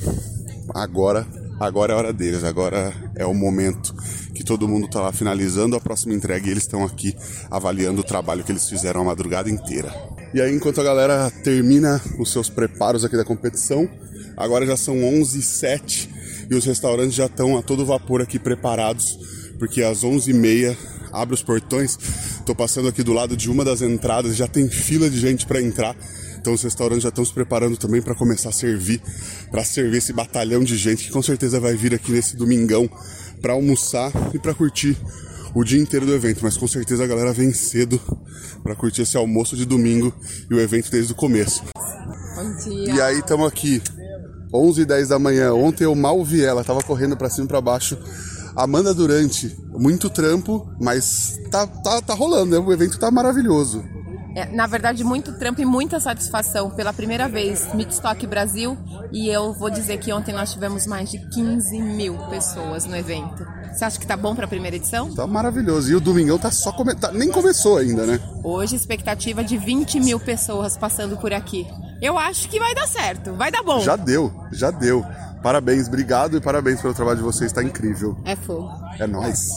Agora. 0.72 1.26
Agora 1.58 1.92
é 1.92 1.94
a 1.94 1.98
hora 1.98 2.12
deles, 2.12 2.42
agora 2.42 2.90
é 3.14 3.26
o 3.26 3.34
momento 3.34 3.94
que 4.34 4.42
todo 4.42 4.66
mundo 4.66 4.88
tá 4.88 4.98
lá 4.98 5.12
finalizando 5.12 5.76
a 5.76 5.80
próxima 5.80 6.14
entrega 6.14 6.48
e 6.48 6.50
eles 6.50 6.62
estão 6.62 6.82
aqui 6.82 7.14
avaliando 7.50 8.00
o 8.00 8.04
trabalho 8.04 8.42
que 8.42 8.50
eles 8.50 8.66
fizeram 8.66 9.02
a 9.02 9.04
madrugada 9.04 9.50
inteira. 9.50 9.94
E 10.32 10.40
aí, 10.40 10.54
enquanto 10.54 10.80
a 10.80 10.84
galera 10.84 11.30
termina 11.44 12.00
os 12.18 12.32
seus 12.32 12.48
preparos 12.48 13.04
aqui 13.04 13.14
da 13.14 13.26
competição, 13.26 13.86
agora 14.38 14.64
já 14.64 14.74
são 14.74 15.04
11 15.04 15.36
h 15.36 15.46
07 15.46 16.10
e 16.50 16.54
os 16.54 16.64
restaurantes 16.64 17.14
já 17.14 17.26
estão 17.26 17.58
a 17.58 17.62
todo 17.62 17.84
vapor 17.84 18.22
aqui 18.22 18.38
preparados, 18.38 19.18
porque 19.60 19.82
às 19.82 20.02
11h30 20.02 20.74
abre 21.12 21.34
os 21.34 21.42
portões. 21.42 21.96
Tô 22.46 22.54
passando 22.54 22.88
aqui 22.88 23.02
do 23.02 23.12
lado 23.12 23.36
de 23.36 23.50
uma 23.50 23.64
das 23.64 23.82
entradas, 23.82 24.34
já 24.34 24.48
tem 24.48 24.68
fila 24.68 25.08
de 25.08 25.20
gente 25.20 25.46
para 25.46 25.60
entrar. 25.60 25.94
Então 26.40 26.54
os 26.54 26.62
restaurantes 26.62 27.02
já 27.02 27.10
estão 27.10 27.24
se 27.24 27.32
preparando 27.32 27.76
também 27.76 28.00
para 28.00 28.14
começar 28.14 28.48
a 28.48 28.52
servir, 28.52 29.02
para 29.50 29.62
servir 29.62 29.98
esse 29.98 30.14
batalhão 30.14 30.64
de 30.64 30.76
gente 30.76 31.04
que 31.04 31.10
com 31.10 31.22
certeza 31.22 31.60
vai 31.60 31.76
vir 31.76 31.94
aqui 31.94 32.10
nesse 32.10 32.34
domingão 32.34 32.90
para 33.42 33.52
almoçar 33.52 34.10
e 34.32 34.38
para 34.38 34.54
curtir 34.54 34.96
o 35.54 35.62
dia 35.62 35.80
inteiro 35.80 36.06
do 36.06 36.14
evento, 36.14 36.40
mas 36.42 36.56
com 36.56 36.66
certeza 36.66 37.04
a 37.04 37.06
galera 37.06 37.32
vem 37.32 37.52
cedo 37.52 38.00
para 38.62 38.74
curtir 38.74 39.02
esse 39.02 39.16
almoço 39.16 39.56
de 39.56 39.66
domingo 39.66 40.14
e 40.50 40.54
o 40.54 40.60
evento 40.60 40.90
desde 40.90 41.12
o 41.12 41.14
começo. 41.14 41.62
Bom 42.34 42.56
dia. 42.64 42.94
E 42.94 43.00
aí 43.02 43.18
estamos 43.18 43.46
aqui, 43.46 43.82
11 44.54 44.80
e 44.80 44.84
10 44.86 45.08
da 45.08 45.18
manhã. 45.18 45.52
Ontem 45.52 45.84
eu 45.84 45.94
mal 45.94 46.24
vi 46.24 46.42
ela, 46.42 46.64
tava 46.64 46.82
correndo 46.82 47.16
para 47.16 47.28
cima 47.28 47.44
e 47.44 47.48
para 47.48 47.60
baixo. 47.60 47.98
Amanda 48.62 48.92
Durante, 48.92 49.56
muito 49.72 50.10
trampo, 50.10 50.70
mas 50.78 51.38
tá, 51.50 51.66
tá, 51.66 52.02
tá 52.02 52.14
rolando, 52.14 52.50
né? 52.50 52.58
o 52.58 52.72
evento 52.72 52.98
tá 52.98 53.10
maravilhoso. 53.10 53.82
É, 54.34 54.46
na 54.46 54.66
verdade, 54.66 55.02
muito 55.02 55.32
trampo 55.38 55.60
e 55.60 55.64
muita 55.64 55.98
satisfação. 55.98 56.70
Pela 56.70 56.92
primeira 56.92 57.28
vez, 57.28 57.72
Midstock 57.74 58.24
Brasil. 58.26 58.76
E 59.12 59.28
eu 59.28 59.52
vou 59.52 59.70
dizer 59.70 59.98
que 59.98 60.12
ontem 60.12 60.32
nós 60.32 60.52
tivemos 60.52 60.86
mais 60.86 61.10
de 61.10 61.18
15 61.30 61.80
mil 61.80 62.16
pessoas 62.28 62.84
no 62.84 62.96
evento. 62.96 63.44
Você 63.72 63.84
acha 63.84 63.98
que 63.98 64.06
tá 64.06 64.16
bom 64.16 64.34
para 64.34 64.44
a 64.44 64.48
primeira 64.48 64.76
edição? 64.76 65.12
Tá 65.14 65.26
maravilhoso. 65.26 65.90
E 65.90 65.94
o 65.96 66.00
domingão 66.00 66.38
tá 66.38 66.50
só 66.50 66.70
come... 66.70 66.94
tá, 66.94 67.10
nem 67.12 67.30
começou 67.30 67.78
ainda, 67.78 68.06
né? 68.06 68.20
Hoje, 68.44 68.76
expectativa 68.76 69.42
de 69.42 69.56
20 69.56 69.98
mil 69.98 70.20
pessoas 70.20 70.76
passando 70.76 71.16
por 71.16 71.32
aqui. 71.32 71.66
Eu 72.00 72.16
acho 72.16 72.48
que 72.48 72.58
vai 72.58 72.74
dar 72.74 72.86
certo, 72.86 73.34
vai 73.34 73.50
dar 73.50 73.62
bom. 73.62 73.80
Já 73.80 73.96
deu, 73.96 74.32
já 74.52 74.70
deu. 74.70 75.04
Parabéns, 75.42 75.88
obrigado 75.88 76.36
e 76.36 76.40
parabéns 76.40 76.82
pelo 76.82 76.92
trabalho 76.92 77.16
de 77.16 77.22
vocês, 77.22 77.50
tá 77.50 77.62
incrível. 77.62 78.16
É 78.26 78.36
fogo. 78.36 78.70
É 78.98 79.06
nóis. 79.06 79.48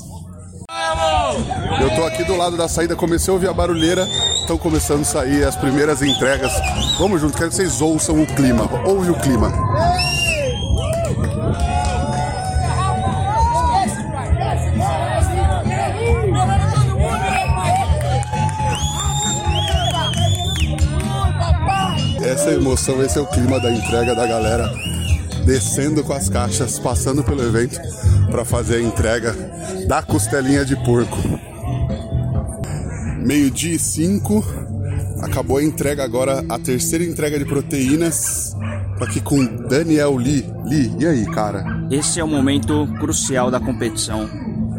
Eu 1.81 1.95
tô 1.95 2.05
aqui 2.05 2.23
do 2.23 2.37
lado 2.37 2.55
da 2.55 2.69
saída, 2.69 2.95
comecei 2.95 3.31
a 3.31 3.33
ouvir 3.33 3.49
a 3.49 3.53
barulheira, 3.53 4.07
estão 4.39 4.57
começando 4.57 5.01
a 5.01 5.05
sair 5.05 5.43
as 5.43 5.57
primeiras 5.57 6.01
entregas. 6.01 6.51
Vamos 6.97 7.19
junto, 7.19 7.37
quero 7.37 7.49
que 7.49 7.55
vocês 7.55 7.81
ouçam 7.81 8.21
o 8.21 8.25
clima. 8.25 8.69
Ouve 8.85 9.11
o 9.11 9.19
clima. 9.19 9.51
Essa 22.21 22.51
é 22.51 22.53
emoção, 22.53 23.03
esse 23.03 23.17
é 23.17 23.21
o 23.21 23.27
clima 23.27 23.59
da 23.59 23.69
entrega 23.69 24.15
da 24.15 24.25
galera 24.25 24.92
descendo 25.45 26.03
com 26.03 26.13
as 26.13 26.29
caixas, 26.29 26.79
passando 26.79 27.23
pelo 27.23 27.43
evento 27.43 27.79
para 28.31 28.45
fazer 28.45 28.77
a 28.77 28.81
entrega 28.81 29.35
da 29.87 30.01
costelinha 30.01 30.65
de 30.65 30.75
porco. 30.83 31.17
Meio-dia 33.19 33.75
e 33.75 33.79
cinco, 33.79 34.43
acabou 35.21 35.57
a 35.57 35.63
entrega 35.63 36.03
agora, 36.03 36.43
a 36.49 36.59
terceira 36.59 37.03
entrega 37.03 37.39
de 37.39 37.45
proteínas. 37.45 38.55
Tô 38.97 39.05
aqui 39.05 39.21
com 39.21 39.43
Daniel 39.67 40.15
Lee. 40.15 40.45
Lee, 40.65 40.95
e 40.99 41.05
aí, 41.05 41.25
cara? 41.25 41.63
Esse 41.89 42.19
é 42.19 42.23
o 42.23 42.27
momento 42.27 42.87
crucial 42.99 43.49
da 43.49 43.59
competição, 43.59 44.29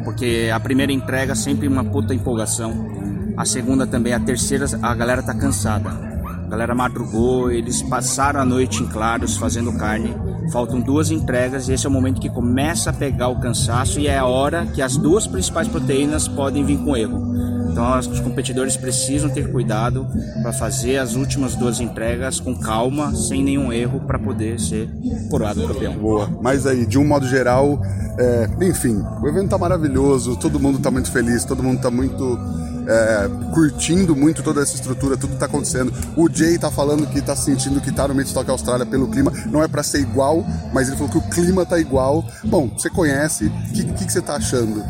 porque 0.05 0.51
a 0.53 0.61
primeira 0.61 0.93
entrega 0.93 1.35
sempre 1.35 1.69
uma 1.69 1.85
puta 1.85 2.15
empolgação. 2.15 2.93
A 3.37 3.45
segunda 3.45 3.87
também, 3.87 4.13
a 4.13 4.21
terceira, 4.21 4.67
a 4.83 4.95
galera 4.95 5.23
tá 5.23 5.35
cansada. 5.35 6.14
Galera 6.55 6.73
madrugou, 6.73 7.51
eles 7.51 7.83
passaram 7.83 8.39
a 8.39 8.45
noite 8.45 8.81
em 8.81 8.87
claros 8.87 9.37
fazendo 9.37 9.73
carne. 9.73 10.15
Faltam 10.53 10.81
duas 10.81 11.11
entregas 11.11 11.69
e 11.69 11.73
esse 11.73 11.85
é 11.85 11.89
o 11.89 11.93
momento 11.93 12.21
que 12.21 12.31
começa 12.31 12.91
a 12.91 12.93
pegar 12.93 13.27
o 13.27 13.41
cansaço 13.41 13.99
e 13.99 14.07
é 14.07 14.17
a 14.17 14.25
hora 14.25 14.65
que 14.67 14.81
as 14.81 14.97
duas 14.97 15.27
principais 15.27 15.67
proteínas 15.67 16.29
podem 16.29 16.65
vir 16.65 16.79
com 16.79 16.97
erro. 16.97 17.35
Então 17.69 17.99
os 17.99 18.21
competidores 18.21 18.77
precisam 18.77 19.29
ter 19.29 19.51
cuidado 19.51 20.07
para 20.43 20.53
fazer 20.53 20.99
as 20.99 21.17
últimas 21.17 21.57
duas 21.57 21.81
entregas 21.81 22.39
com 22.39 22.57
calma, 22.57 23.13
sem 23.17 23.43
nenhum 23.43 23.73
erro, 23.73 23.99
para 24.07 24.17
poder 24.17 24.61
ser 24.61 24.89
coroado 25.29 25.67
campeão. 25.67 25.95
Boa. 25.95 26.31
Mas 26.41 26.69
aí, 26.69 26.87
de 26.87 26.97
um 26.97 27.05
modo 27.05 27.27
geral, 27.27 27.83
é, 28.17 28.49
enfim, 28.63 29.03
o 29.21 29.27
evento 29.27 29.49
tá 29.49 29.59
maravilhoso, 29.59 30.37
todo 30.37 30.61
mundo 30.61 30.79
tá 30.79 30.89
muito 30.89 31.11
feliz, 31.11 31.45
todo 31.45 31.65
mundo 31.65 31.81
tá 31.81 31.91
muito 31.91 32.39
é, 32.87 33.29
curtindo 33.53 34.15
muito 34.15 34.43
toda 34.43 34.63
essa 34.63 34.75
estrutura, 34.75 35.17
tudo 35.17 35.35
que 35.35 35.39
tá 35.39 35.47
acontecendo. 35.47 35.93
O 36.17 36.29
Jay 36.29 36.59
tá 36.59 36.71
falando 36.71 37.07
que 37.07 37.21
tá 37.21 37.35
sentindo 37.37 37.81
que 37.81 37.93
tá 37.93 38.09
no 38.09 38.15
Midstock 38.15 38.49
Austrália 38.51 38.87
pelo 38.87 39.09
clima. 39.09 39.33
Não 39.47 39.63
é 39.63 39.69
para 39.69 39.83
ser 39.83 40.01
igual, 40.01 40.45
mas 40.73 40.89
ele 40.89 40.97
falou 40.97 41.13
que 41.13 41.19
o 41.19 41.31
clima 41.31 41.65
tá 41.65 41.79
igual. 41.79 42.25
Bom, 42.45 42.69
você 42.69 42.91
conhece, 42.91 43.47
o 43.47 43.73
que, 43.73 43.85
que, 43.85 44.07
que 44.07 44.13
você 44.13 44.23
tá 44.23 44.37
achando? 44.37 44.83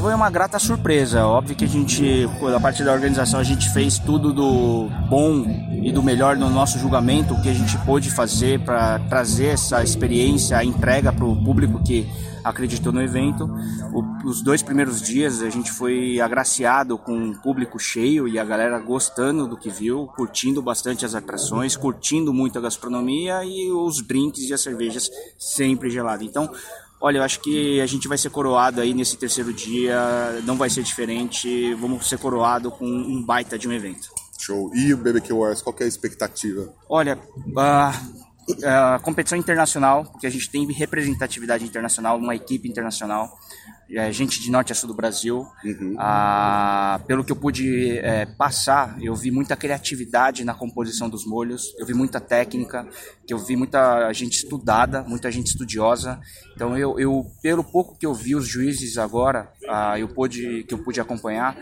Foi 0.00 0.14
uma 0.14 0.30
grata 0.30 0.58
surpresa. 0.58 1.26
Óbvio 1.26 1.54
que 1.54 1.64
a 1.64 1.68
gente, 1.68 2.26
da 2.50 2.58
parte 2.58 2.82
da 2.82 2.92
organização, 2.92 3.38
a 3.38 3.44
gente 3.44 3.68
fez 3.70 3.98
tudo 3.98 4.32
do 4.32 4.88
bom 5.08 5.44
e 5.82 5.92
do 5.92 6.02
melhor 6.02 6.36
no 6.36 6.48
nosso 6.48 6.78
julgamento, 6.78 7.34
o 7.34 7.42
que 7.42 7.50
a 7.50 7.54
gente 7.54 7.76
pôde 7.78 8.10
fazer 8.10 8.60
para 8.60 8.98
trazer 9.10 9.48
essa 9.48 9.82
experiência, 9.82 10.56
a 10.56 10.64
entrega 10.64 11.12
para 11.12 11.24
o 11.24 11.36
público 11.36 11.82
que 11.82 12.08
acreditou 12.44 12.92
no 12.92 13.02
evento. 13.02 13.50
O, 13.92 14.28
os 14.28 14.42
dois 14.42 14.62
primeiros 14.62 15.00
dias 15.00 15.42
a 15.42 15.50
gente 15.50 15.72
foi 15.72 16.20
agraciado 16.20 16.98
com 16.98 17.16
um 17.16 17.32
público 17.32 17.78
cheio 17.78 18.28
e 18.28 18.38
a 18.38 18.44
galera 18.44 18.78
gostando 18.78 19.48
do 19.48 19.56
que 19.56 19.70
viu, 19.70 20.06
curtindo 20.08 20.60
bastante 20.60 21.04
as 21.04 21.14
atrações, 21.14 21.76
curtindo 21.76 22.32
muito 22.32 22.58
a 22.58 22.62
gastronomia 22.62 23.44
e 23.44 23.72
os 23.72 24.02
drinks 24.02 24.42
e 24.48 24.52
as 24.52 24.60
cervejas 24.60 25.10
sempre 25.38 25.90
geladas. 25.90 26.26
Então, 26.26 26.50
Olha, 27.00 27.18
eu 27.18 27.22
acho 27.22 27.40
que 27.40 27.82
a 27.82 27.86
gente 27.86 28.08
vai 28.08 28.16
ser 28.16 28.30
coroado 28.30 28.80
aí 28.80 28.94
nesse 28.94 29.18
terceiro 29.18 29.52
dia, 29.52 30.40
não 30.44 30.56
vai 30.56 30.70
ser 30.70 30.82
diferente, 30.82 31.74
vamos 31.74 32.08
ser 32.08 32.18
coroado 32.18 32.70
com 32.70 32.86
um 32.86 33.22
baita 33.22 33.58
de 33.58 33.68
um 33.68 33.72
evento. 33.74 34.08
Show. 34.38 34.74
E 34.74 34.94
o 34.94 34.96
BBQ 34.96 35.32
Wars, 35.34 35.60
qual 35.60 35.76
é 35.80 35.84
a 35.84 35.86
expectativa? 35.86 36.72
Olha, 36.88 37.18
a, 37.58 37.92
a 38.64 38.98
competição 38.98 39.38
internacional, 39.38 40.04
porque 40.04 40.26
a 40.26 40.30
gente 40.30 40.50
tem 40.50 40.70
representatividade 40.72 41.64
internacional, 41.64 42.18
uma 42.18 42.34
equipe 42.34 42.68
internacional, 42.68 43.38
é, 43.90 44.10
gente 44.12 44.40
de 44.40 44.50
norte 44.50 44.72
a 44.72 44.74
sul 44.74 44.88
do 44.88 44.94
Brasil. 44.94 45.46
Ah, 45.98 47.00
pelo 47.06 47.24
que 47.24 47.32
eu 47.32 47.36
pude 47.36 47.98
é, 47.98 48.26
passar, 48.26 48.96
eu 49.00 49.14
vi 49.14 49.30
muita 49.30 49.56
criatividade 49.56 50.44
na 50.44 50.54
composição 50.54 51.08
dos 51.08 51.26
molhos, 51.26 51.74
eu 51.78 51.86
vi 51.86 51.94
muita 51.94 52.20
técnica, 52.20 52.86
que 53.26 53.32
eu 53.32 53.38
vi 53.38 53.56
muita 53.56 54.12
gente 54.12 54.38
estudada, 54.38 55.02
muita 55.02 55.30
gente 55.30 55.48
estudiosa. 55.48 56.20
Então 56.54 56.76
eu, 56.76 56.98
eu 56.98 57.26
pelo 57.42 57.64
pouco 57.64 57.96
que 57.96 58.06
eu 58.06 58.14
vi 58.14 58.34
os 58.34 58.46
juízes 58.46 58.98
agora, 58.98 59.50
ah, 59.68 59.98
eu 59.98 60.08
pude 60.08 60.64
que 60.64 60.74
eu 60.74 60.78
pude 60.78 61.00
acompanhar, 61.00 61.56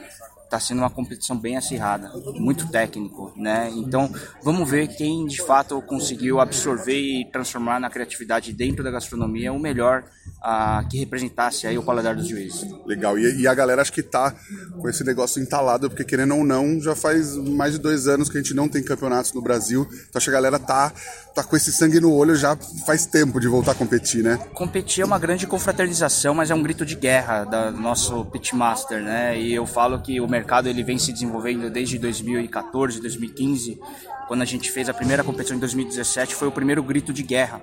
está 0.52 0.60
sendo 0.60 0.80
uma 0.80 0.90
competição 0.90 1.34
bem 1.34 1.56
acirrada, 1.56 2.12
muito 2.34 2.70
técnico, 2.70 3.32
né? 3.34 3.72
Então, 3.74 4.12
vamos 4.42 4.68
ver 4.68 4.86
quem 4.88 5.26
de 5.26 5.40
fato 5.40 5.80
conseguiu 5.80 6.40
absorver 6.40 6.98
e 6.98 7.24
transformar 7.32 7.80
na 7.80 7.88
criatividade 7.88 8.52
dentro 8.52 8.84
da 8.84 8.90
gastronomia 8.90 9.50
o 9.50 9.58
melhor 9.58 10.04
ah, 10.42 10.84
que 10.90 10.98
representasse 10.98 11.66
aí 11.66 11.78
o 11.78 11.82
paladar 11.82 12.14
dos 12.14 12.28
juízes. 12.28 12.66
Legal. 12.84 13.18
E, 13.18 13.40
e 13.40 13.46
a 13.46 13.54
galera 13.54 13.80
acho 13.80 13.92
que 13.92 14.02
tá 14.02 14.34
com 14.78 14.88
esse 14.88 15.02
negócio 15.04 15.40
entalado, 15.40 15.88
porque 15.88 16.04
querendo 16.04 16.36
ou 16.36 16.44
não, 16.44 16.80
já 16.80 16.94
faz 16.94 17.34
mais 17.36 17.72
de 17.72 17.78
dois 17.78 18.06
anos 18.06 18.28
que 18.28 18.36
a 18.36 18.42
gente 18.42 18.54
não 18.54 18.68
tem 18.68 18.82
campeonatos 18.82 19.32
no 19.32 19.40
Brasil. 19.40 19.86
Então 19.90 20.18
acho 20.18 20.26
que 20.26 20.30
a 20.30 20.34
galera 20.34 20.58
tá, 20.58 20.92
tá 21.34 21.42
com 21.42 21.56
esse 21.56 21.72
sangue 21.72 21.98
no 21.98 22.12
olho 22.12 22.34
já 22.34 22.56
faz 22.84 23.06
tempo 23.06 23.40
de 23.40 23.48
voltar 23.48 23.72
a 23.72 23.74
competir, 23.74 24.22
né? 24.22 24.36
Competir 24.52 25.02
é 25.02 25.06
uma 25.06 25.18
grande 25.18 25.46
confraternização, 25.46 26.34
mas 26.34 26.50
é 26.50 26.54
um 26.54 26.62
grito 26.62 26.84
de 26.84 26.94
guerra 26.94 27.44
do 27.44 27.80
nosso 27.80 28.24
pitmaster, 28.26 29.02
né? 29.02 29.40
E 29.40 29.54
eu 29.54 29.64
falo 29.64 30.00
que 30.00 30.20
o 30.20 30.28
mercado 30.28 30.41
ele 30.68 30.82
vem 30.82 30.98
se 30.98 31.12
desenvolvendo 31.12 31.70
desde 31.70 31.98
2014, 31.98 33.00
2015, 33.00 33.80
quando 34.28 34.42
a 34.42 34.44
gente 34.44 34.70
fez 34.70 34.88
a 34.88 34.94
primeira 34.94 35.22
competição 35.24 35.56
em 35.56 35.60
2017, 35.60 36.34
foi 36.34 36.48
o 36.48 36.52
primeiro 36.52 36.82
grito 36.82 37.12
de 37.12 37.22
guerra. 37.22 37.62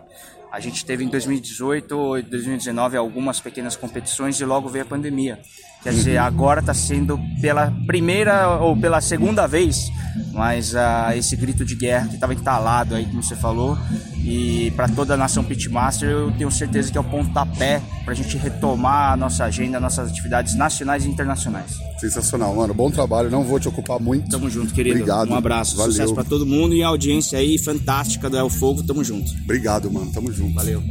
A 0.52 0.60
gente 0.60 0.84
teve 0.84 1.04
em 1.04 1.08
2018 1.08 2.18
e 2.18 2.22
2019 2.24 2.98
algumas 2.98 3.40
pequenas 3.40 3.76
competições 3.76 4.40
e 4.40 4.46
logo 4.46 4.68
veio 4.68 4.84
a 4.84 4.88
pandemia. 4.88 5.40
Quer 5.82 5.94
dizer, 5.94 6.18
agora 6.18 6.60
está 6.60 6.74
sendo 6.74 7.18
pela 7.42 7.74
primeira 7.88 8.58
ou 8.58 8.76
pela 8.76 9.00
segunda 9.00 9.48
vez, 9.48 9.90
mas 10.34 10.74
uh, 10.74 11.14
esse 11.16 11.38
grito 11.38 11.64
de 11.64 11.74
guerra 11.74 12.08
que 12.08 12.16
estava 12.16 12.34
entalado 12.34 12.96
aí, 12.96 13.06
como 13.06 13.24
você 13.24 13.36
falou, 13.36 13.78
e 14.18 14.72
para 14.76 14.90
toda 14.90 15.14
a 15.14 15.18
nação 15.18 15.42
Pitmaster, 15.42 16.10
eu 16.10 16.32
tenho 16.32 16.52
certeza 16.52 16.92
que 16.92 16.98
é 16.98 17.02
o 17.02 17.04
pontapé 17.04 17.82
para 18.04 18.12
a 18.12 18.16
gente 18.16 18.38
retomar 18.38 19.14
a 19.14 19.18
nossa 19.18 19.46
agenda, 19.46 19.80
nossas 19.80 20.10
atividades 20.10 20.54
nacionais 20.54 21.06
e 21.06 21.10
internacionais. 21.10 21.78
Sensacional, 21.98 22.54
mano. 22.54 22.74
Bom 22.74 22.92
trabalho. 22.92 23.30
Não 23.30 23.44
vou 23.44 23.60
te 23.60 23.68
ocupar 23.68 24.00
muito. 24.00 24.30
Tamo 24.30 24.50
junto, 24.50 24.74
querido. 24.74 24.98
Obrigado. 24.98 25.32
Um 25.32 25.36
abraço. 25.36 25.78
Valeu. 25.78 25.92
Sucesso 25.92 26.14
para 26.14 26.24
todo 26.24 26.46
mundo 26.46 26.76
e 26.76 26.84
a 26.84 26.88
audiência 26.88 27.40
aí 27.40 27.58
fantástica 27.58 28.30
do 28.30 28.38
El 28.38 28.50
Fogo. 28.50 28.84
Tamo 28.84 29.04
junto. 29.04 29.32
Obrigado, 29.44 29.90
mano. 29.90 30.12
Tamo 30.12 30.32
junto. 30.32 30.54
Valeu. 30.54 30.84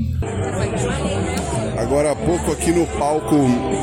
Agora 1.81 2.11
há 2.11 2.16
pouco 2.16 2.51
aqui 2.51 2.72
no 2.72 2.85
palco 2.99 3.37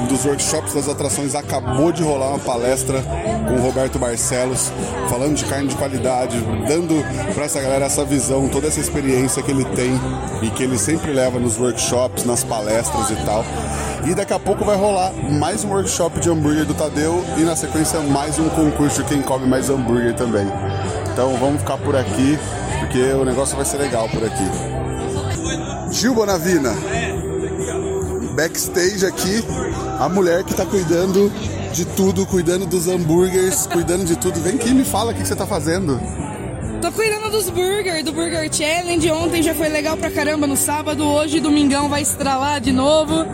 dos 0.10 0.26
workshops 0.26 0.74
das 0.74 0.90
atrações 0.90 1.34
acabou 1.34 1.94
de 1.94 2.04
rolar 2.04 2.32
uma 2.32 2.40
palestra 2.40 3.02
com 3.48 3.56
o 3.56 3.62
Roberto 3.62 3.98
Barcelos, 3.98 4.70
falando 5.10 5.36
de 5.36 5.46
carne 5.46 5.70
de 5.70 5.76
qualidade, 5.76 6.38
dando 6.68 6.94
para 7.34 7.46
essa 7.46 7.62
galera 7.62 7.86
essa 7.86 8.04
visão, 8.04 8.50
toda 8.50 8.68
essa 8.68 8.82
experiência 8.82 9.42
que 9.42 9.50
ele 9.50 9.64
tem 9.64 9.92
e 10.42 10.50
que 10.50 10.64
ele 10.64 10.78
sempre 10.78 11.14
leva 11.14 11.40
nos 11.40 11.58
workshops, 11.58 12.26
nas 12.26 12.44
palestras 12.44 13.12
e 13.12 13.16
tal. 13.26 13.46
E 14.06 14.14
daqui 14.14 14.34
a 14.34 14.40
pouco 14.40 14.66
vai 14.66 14.76
rolar 14.76 15.14
mais 15.14 15.64
um 15.64 15.70
workshop 15.70 16.20
de 16.20 16.30
hambúrguer 16.30 16.66
do 16.66 16.74
Tadeu 16.74 17.24
e 17.38 17.42
na 17.42 17.56
sequência 17.56 18.02
mais 18.02 18.38
um 18.38 18.50
concurso 18.50 19.04
de 19.04 19.10
quem 19.10 19.22
come 19.22 19.48
mais 19.48 19.70
hambúrguer 19.70 20.14
também. 20.16 20.46
Então 21.14 21.34
vamos 21.38 21.62
ficar 21.62 21.78
por 21.78 21.96
aqui, 21.96 22.38
porque 22.80 23.02
o 23.14 23.24
negócio 23.24 23.56
vai 23.56 23.66
ser 23.66 23.78
legal 23.78 24.10
por 24.10 24.24
aqui. 24.24 24.76
Gil 25.92 26.14
Bonavina, 26.14 26.74
backstage 28.36 29.06
aqui, 29.06 29.44
a 30.00 30.10
mulher 30.10 30.44
que 30.44 30.54
tá 30.54 30.66
cuidando 30.66 31.32
de 31.72 31.86
tudo, 31.86 32.26
cuidando 32.26 32.66
dos 32.66 32.88
hambúrgueres, 32.88 33.66
cuidando 33.68 34.06
de 34.06 34.16
tudo. 34.16 34.40
Vem 34.42 34.56
aqui 34.56 34.70
e 34.70 34.74
me 34.74 34.84
fala 34.84 35.12
o 35.12 35.16
que 35.16 35.26
você 35.26 35.36
tá 35.36 35.46
fazendo. 35.46 36.00
Tô 36.82 36.92
cuidando 36.92 37.30
dos 37.32 37.50
burgers, 37.50 38.04
do 38.04 38.12
Burger 38.12 38.54
Challenge. 38.54 39.12
Ontem 39.12 39.42
já 39.42 39.56
foi 39.56 39.70
legal 39.70 39.98
pra 39.98 40.12
caramba 40.12 40.46
no 40.46 40.56
sábado, 40.56 41.04
hoje 41.04 41.40
domingão 41.40 41.90
vai 41.90 42.02
estralar 42.02 42.60
de 42.62 42.72
novo. 42.72 43.26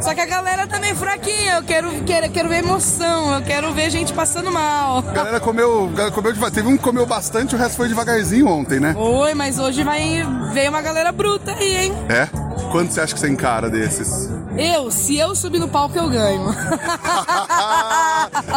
Só 0.00 0.14
que 0.14 0.20
a 0.20 0.26
galera 0.26 0.66
tá 0.66 0.78
meio 0.78 0.96
fraquinha, 0.96 1.56
eu 1.56 1.62
quero, 1.62 1.90
quero, 2.04 2.30
quero 2.30 2.48
ver 2.48 2.64
emoção, 2.64 3.34
eu 3.34 3.42
quero 3.42 3.72
ver 3.74 3.90
gente 3.90 4.14
passando 4.14 4.50
mal. 4.50 4.98
A 5.06 5.12
galera 5.12 5.40
comeu, 5.40 5.88
galera 5.88 6.10
comeu 6.10 6.32
devagar. 6.32 6.54
Teve 6.54 6.68
um 6.68 6.76
que 6.76 6.82
comeu 6.82 7.04
bastante, 7.04 7.54
o 7.54 7.58
resto 7.58 7.76
foi 7.76 7.88
devagarzinho 7.88 8.48
ontem, 8.48 8.80
né? 8.80 8.94
Oi, 8.96 9.34
mas 9.34 9.58
hoje 9.58 9.84
vai 9.84 10.26
veio 10.54 10.70
uma 10.70 10.80
galera 10.80 11.12
bruta 11.12 11.52
aí, 11.52 11.76
hein? 11.76 11.92
É? 12.08 12.39
Quanto 12.70 12.92
você 12.92 13.00
acha 13.00 13.14
que 13.14 13.20
você 13.20 13.28
encara 13.28 13.68
desses? 13.68 14.30
Eu, 14.56 14.90
se 14.90 15.16
eu 15.16 15.34
subir 15.34 15.58
no 15.58 15.68
palco, 15.68 15.96
eu 15.98 16.08
ganho. 16.08 16.46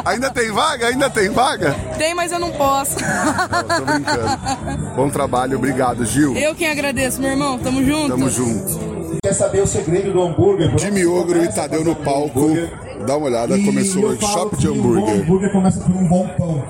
Ainda 0.05 0.29
tem 0.29 0.51
vaga? 0.51 0.87
Ainda 0.87 1.09
tem 1.09 1.29
vaga? 1.29 1.73
Tem, 1.97 2.13
mas 2.13 2.31
eu 2.31 2.39
não 2.39 2.51
posso. 2.51 2.97
Tô 2.97 3.85
brincando. 3.85 4.95
Bom 4.95 5.09
trabalho, 5.09 5.57
obrigado, 5.57 6.05
Gil. 6.05 6.35
Eu 6.37 6.53
quem 6.55 6.67
agradeço, 6.69 7.21
meu 7.21 7.31
irmão. 7.31 7.57
Tamo 7.57 7.83
junto. 7.83 8.09
Tamo 8.09 8.29
junto. 8.29 8.93
Quer 9.23 9.33
saber 9.33 9.61
o 9.61 9.67
segredo 9.67 10.11
do 10.11 10.21
hambúrguer? 10.21 10.77
Jimmy 10.77 11.05
Ogro 11.05 11.43
e 11.43 11.47
Tadeu 11.51 11.83
no 11.83 11.95
palco. 11.95 12.49
Dá 13.07 13.17
uma 13.17 13.27
olhada, 13.27 13.57
começou 13.59 14.03
o 14.03 14.05
workshop 14.07 14.57
de 14.57 14.67
O 14.67 14.73
hambúrguer. 14.73 15.21
hambúrguer 15.21 15.51
começa 15.51 15.79
por 15.79 15.95
um 15.95 16.07
bom 16.07 16.27
pão. 16.37 16.63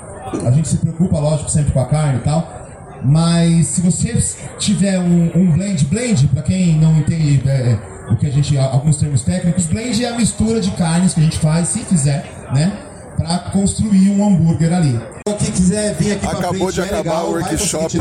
A 0.47 0.51
gente 0.51 0.67
se 0.67 0.77
preocupa, 0.77 1.19
lógico, 1.19 1.49
sempre 1.49 1.71
com 1.73 1.79
a 1.81 1.85
carne 1.85 2.19
e 2.19 2.23
tal. 2.23 2.62
Mas 3.03 3.67
se 3.67 3.81
você 3.81 4.13
tiver 4.57 4.99
um, 4.99 5.31
um 5.35 5.51
blend, 5.51 5.85
blend, 5.85 6.27
para 6.27 6.41
quem 6.41 6.77
não 6.79 6.97
entende 6.97 7.41
é, 7.47 7.77
o 8.09 8.15
que 8.15 8.27
a 8.27 8.31
gente, 8.31 8.57
alguns 8.57 8.97
termos 8.97 9.23
técnicos, 9.23 9.65
blend 9.65 10.03
é 10.03 10.09
a 10.09 10.17
mistura 10.17 10.59
de 10.59 10.71
carnes 10.71 11.13
que 11.13 11.19
a 11.19 11.23
gente 11.23 11.39
faz, 11.39 11.69
se 11.69 11.79
fizer, 11.79 12.25
né? 12.53 12.71
Para 13.17 13.39
construir 13.51 14.09
um 14.09 14.25
hambúrguer 14.25 14.73
ali. 14.73 14.99
Quem 15.25 15.51
quiser 15.51 15.95
vir 15.95 16.11
aqui 16.13 16.27
Acabou 16.27 16.69
de 16.69 16.81
acabar 16.81 17.23
o 17.23 17.31
workshop 17.31 17.97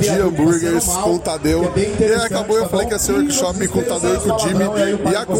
de 0.00 0.08
hambúrgueres 0.08 0.84
com 0.84 1.14
o 1.14 1.18
Tadeu. 1.18 1.72
E 1.76 2.04
aí 2.04 2.14
acabou, 2.14 2.58
eu 2.58 2.68
falei 2.68 2.86
que 2.86 2.92
ia 2.92 2.98
ser 2.98 3.12
workshop 3.12 3.66
com 3.68 3.78
o 3.80 3.82
Tadeu 3.82 4.14
e 4.14 4.18
com 4.20 4.32
o 4.34 4.38
Jimmy. 4.38 4.64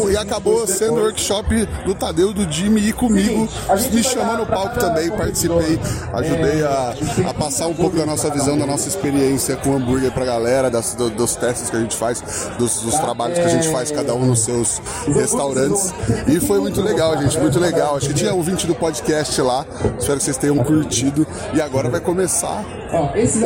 E, 0.09 0.11
e 0.13 0.17
acabou 0.17 0.67
sendo 0.67 0.95
workshop 0.95 1.65
do 1.85 1.95
Tadeu, 1.95 2.33
do 2.33 2.51
Jimmy 2.51 2.89
e 2.89 2.93
comigo. 2.93 3.47
Me 3.93 4.03
chamou 4.03 4.37
no 4.39 4.45
palco 4.45 4.77
também, 4.77 5.09
participei, 5.09 5.79
ajudei 6.13 6.63
a, 6.65 6.93
a 7.29 7.33
passar 7.33 7.67
um 7.67 7.73
pouco 7.73 7.95
da 7.95 8.05
nossa 8.05 8.29
visão, 8.29 8.57
da 8.57 8.65
nossa 8.65 8.89
experiência 8.89 9.55
com 9.55 9.73
hambúrguer 9.73 10.11
pra 10.11 10.25
galera, 10.25 10.69
das- 10.69 10.95
do- 10.95 11.09
dos 11.09 11.35
testes 11.37 11.69
que 11.69 11.77
a 11.77 11.79
gente 11.79 11.95
faz, 11.95 12.21
dos, 12.59 12.81
dos 12.81 12.95
trabalhos 12.95 13.39
que 13.39 13.45
a 13.45 13.49
gente 13.49 13.69
faz, 13.69 13.89
cada 13.89 14.13
um 14.13 14.25
nos 14.25 14.41
seus 14.43 14.81
restaurantes. 15.07 15.93
E 16.27 16.41
foi 16.41 16.59
muito 16.59 16.81
legal, 16.81 17.17
gente, 17.21 17.39
muito 17.39 17.57
legal. 17.59 17.95
Acho 17.95 18.09
que 18.09 18.13
tinha 18.15 18.33
ouvinte 18.33 18.67
do 18.67 18.75
podcast 18.75 19.41
lá. 19.41 19.65
Espero 19.97 20.17
que 20.17 20.23
vocês 20.25 20.35
tenham 20.37 20.57
curtido. 20.57 21.04
E 21.53 21.61
agora 21.61 21.89
vai 21.89 21.99
começar 21.99 22.63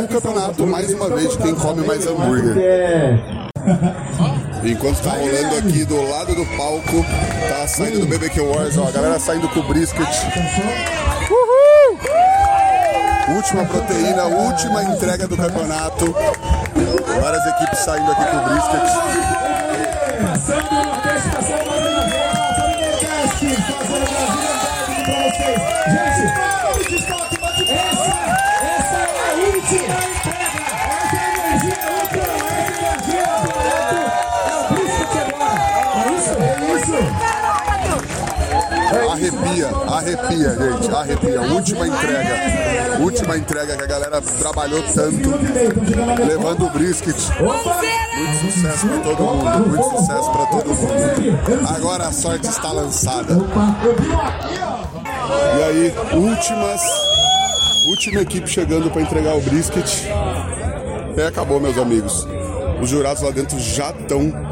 o 0.04 0.08
campeonato, 0.08 0.66
mais 0.66 0.94
uma 0.94 1.10
vez, 1.10 1.32
de 1.32 1.38
quem 1.38 1.56
come 1.56 1.86
mais 1.86 2.06
hambúrguer. 2.08 2.56
Enquanto 4.64 5.02
tá 5.02 5.12
rolando 5.12 5.58
aqui 5.58 5.86
do 5.86 6.02
lado 6.10 6.36
do 6.36 6.46
palco, 6.58 7.06
tá 7.50 7.68
saindo 7.68 8.00
do 8.02 8.06
BBQ 8.08 8.42
Wars, 8.42 8.78
ó, 8.78 8.88
a 8.88 8.92
galera 8.92 9.20
saindo 9.20 9.48
com 9.50 9.60
o 9.62 9.64
brisket. 9.64 10.08
Uhul! 11.30 12.00
Última 13.36 13.66
proteína, 13.66 14.26
última 14.26 14.84
entrega 14.84 15.28
do 15.28 15.38
campeonato. 15.38 16.16
Várias 17.22 17.46
equipes 17.46 17.80
saindo 17.80 18.12
aqui 18.12 18.26
com 18.26 18.38
o 18.38 18.44
brisket. 18.50 18.84
Arrepia, 39.40 39.70
arrepia, 39.88 40.50
gente, 40.50 40.94
arrepia. 40.94 41.42
Última 41.42 41.88
entrega, 41.88 43.00
última 43.00 43.38
entrega 43.38 43.78
que 43.78 43.84
a 43.84 43.88
galera 43.88 44.22
trabalhou 44.22 44.84
tanto, 44.94 45.30
levando 46.26 46.66
o 46.66 46.70
brisket. 46.70 47.16
Muito 47.40 48.54
sucesso 48.54 48.88
pra 48.88 49.00
todo 49.00 49.24
mundo, 49.24 49.68
muito 49.68 49.98
sucesso 49.98 50.32
pra 50.32 50.46
todo 50.48 50.74
mundo. 50.74 51.68
Agora 51.76 52.08
a 52.08 52.12
sorte 52.12 52.48
está 52.48 52.72
lançada. 52.72 53.34
E 55.58 55.64
aí, 55.64 55.94
últimas, 56.14 56.82
última 57.90 58.22
equipe 58.22 58.48
chegando 58.48 58.92
pra 58.92 59.02
entregar 59.02 59.36
o 59.36 59.42
brisket. 59.42 60.06
E 61.16 61.22
acabou, 61.22 61.60
meus 61.60 61.78
amigos. 61.78 62.28
Os 62.82 62.90
jurados 62.90 63.24
lá 63.24 63.32
dentro 63.32 63.58
já 63.60 63.92
estão 63.92 64.49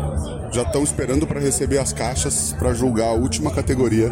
já 0.57 0.63
estão 0.63 0.83
esperando 0.83 1.27
para 1.27 1.39
receber 1.39 1.77
as 1.77 1.93
caixas 1.93 2.55
para 2.57 2.73
julgar 2.73 3.09
a 3.09 3.13
última 3.13 3.51
categoria. 3.51 4.11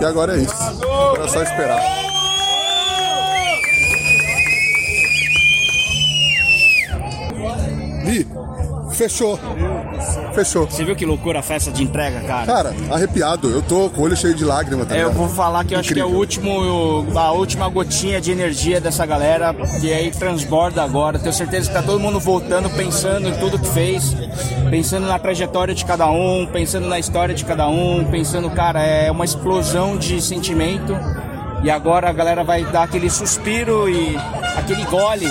E 0.00 0.04
agora 0.04 0.36
é 0.36 0.42
isso. 0.42 0.54
Agora 0.54 1.24
é 1.24 1.28
só 1.28 1.42
esperar. 1.42 1.80
Vi, 8.04 8.26
fechou. 8.92 9.38
Fechou. 10.32 10.66
Você 10.66 10.84
viu 10.84 10.94
que 10.94 11.04
loucura 11.04 11.40
a 11.40 11.42
festa 11.42 11.70
de 11.70 11.82
entrega, 11.82 12.20
cara? 12.20 12.46
Cara, 12.46 12.74
arrepiado. 12.90 13.50
Eu 13.50 13.62
tô 13.62 13.90
com 13.90 14.02
o 14.02 14.04
olho 14.04 14.16
cheio 14.16 14.34
de 14.34 14.44
lágrimas, 14.44 14.86
tá 14.86 14.96
É, 14.96 15.02
eu 15.02 15.12
vou 15.12 15.28
falar 15.28 15.64
que 15.64 15.74
eu 15.74 15.78
acho 15.80 15.92
que 15.92 16.00
é 16.00 16.04
o 16.04 16.08
último, 16.08 17.06
a 17.16 17.32
última 17.32 17.68
gotinha 17.68 18.20
de 18.20 18.30
energia 18.30 18.80
dessa 18.80 19.04
galera 19.04 19.52
que 19.80 19.92
aí 19.92 20.10
transborda 20.10 20.82
agora. 20.82 21.18
Tenho 21.18 21.32
certeza 21.32 21.68
que 21.68 21.74
tá 21.74 21.82
todo 21.82 21.98
mundo 21.98 22.20
voltando, 22.20 22.70
pensando 22.70 23.28
em 23.28 23.34
tudo 23.34 23.58
que 23.58 23.68
fez, 23.68 24.14
pensando 24.70 25.06
na 25.06 25.18
trajetória 25.18 25.74
de 25.74 25.84
cada 25.84 26.10
um, 26.10 26.46
pensando 26.46 26.88
na 26.88 26.98
história 26.98 27.34
de 27.34 27.44
cada 27.44 27.68
um, 27.68 28.04
pensando, 28.04 28.50
cara, 28.50 28.82
é 28.82 29.10
uma 29.10 29.24
explosão 29.24 29.96
de 29.96 30.20
sentimento. 30.20 30.96
E 31.62 31.70
agora 31.70 32.08
a 32.08 32.12
galera 32.12 32.44
vai 32.44 32.64
dar 32.64 32.84
aquele 32.84 33.10
suspiro 33.10 33.88
e 33.88 34.16
aquele 34.56 34.84
gole, 34.84 35.26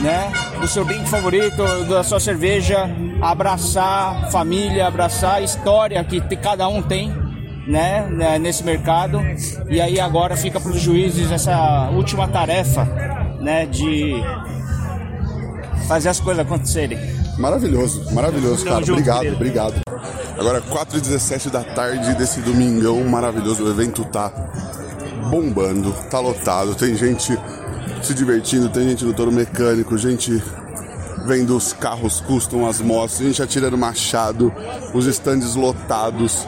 né? 0.00 0.30
Do 0.60 0.68
seu 0.68 0.84
drink 0.84 1.08
favorito, 1.08 1.62
da 1.88 2.02
sua 2.02 2.20
cerveja, 2.20 2.90
abraçar 3.22 4.30
família, 4.30 4.86
abraçar 4.86 5.36
a 5.36 5.40
história 5.40 6.02
que 6.04 6.20
cada 6.36 6.68
um 6.68 6.82
tem 6.82 7.24
né, 7.66 8.06
né, 8.10 8.38
nesse 8.38 8.62
mercado. 8.62 9.20
E 9.68 9.80
aí 9.80 9.98
agora 9.98 10.36
fica 10.36 10.60
para 10.60 10.70
os 10.70 10.80
juízes 10.80 11.30
essa 11.30 11.90
última 11.90 12.28
tarefa, 12.28 12.84
né, 13.40 13.66
de 13.66 14.22
fazer 15.88 16.08
as 16.08 16.20
coisas 16.20 16.44
acontecerem. 16.44 17.13
Maravilhoso, 17.38 18.12
maravilhoso, 18.12 18.64
cara. 18.64 18.84
Obrigado, 18.84 19.32
obrigado. 19.34 19.74
Agora, 20.38 20.60
4 20.60 20.98
e 20.98 21.00
17 21.00 21.50
da 21.50 21.62
tarde 21.62 22.14
desse 22.14 22.40
domingão 22.40 23.02
maravilhoso. 23.04 23.64
O 23.64 23.70
evento 23.70 24.04
tá 24.04 24.30
bombando, 25.30 25.92
tá 26.10 26.20
lotado. 26.20 26.74
Tem 26.74 26.94
gente 26.96 27.38
se 28.02 28.14
divertindo, 28.14 28.68
tem 28.68 28.88
gente 28.88 29.04
no 29.04 29.14
touro 29.14 29.32
mecânico, 29.32 29.96
gente 29.96 30.42
vendo 31.26 31.56
os 31.56 31.72
carros 31.72 32.20
custom, 32.20 32.66
as 32.66 32.80
motos, 32.80 33.18
gente 33.18 33.42
atirando 33.42 33.78
machado, 33.78 34.52
os 34.92 35.06
stands 35.06 35.54
lotados. 35.54 36.46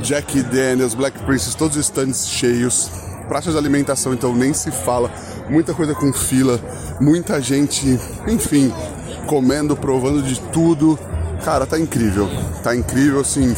Jack 0.00 0.42
Daniels, 0.42 0.94
Black 0.94 1.18
Princess, 1.24 1.54
todos 1.54 1.76
os 1.76 1.84
stands 1.84 2.28
cheios. 2.28 2.90
Praças 3.28 3.52
de 3.52 3.58
alimentação, 3.58 4.12
então, 4.12 4.34
nem 4.34 4.52
se 4.52 4.70
fala. 4.70 5.10
Muita 5.48 5.72
coisa 5.72 5.94
com 5.94 6.12
fila, 6.12 6.60
muita 7.00 7.40
gente, 7.40 7.98
enfim, 8.26 8.72
comendo, 9.24 9.76
provando 9.76 10.22
de 10.22 10.40
tudo. 10.40 10.98
Cara, 11.44 11.66
tá 11.66 11.78
incrível. 11.78 12.28
Tá 12.62 12.74
incrível, 12.74 13.20
assim. 13.20 13.54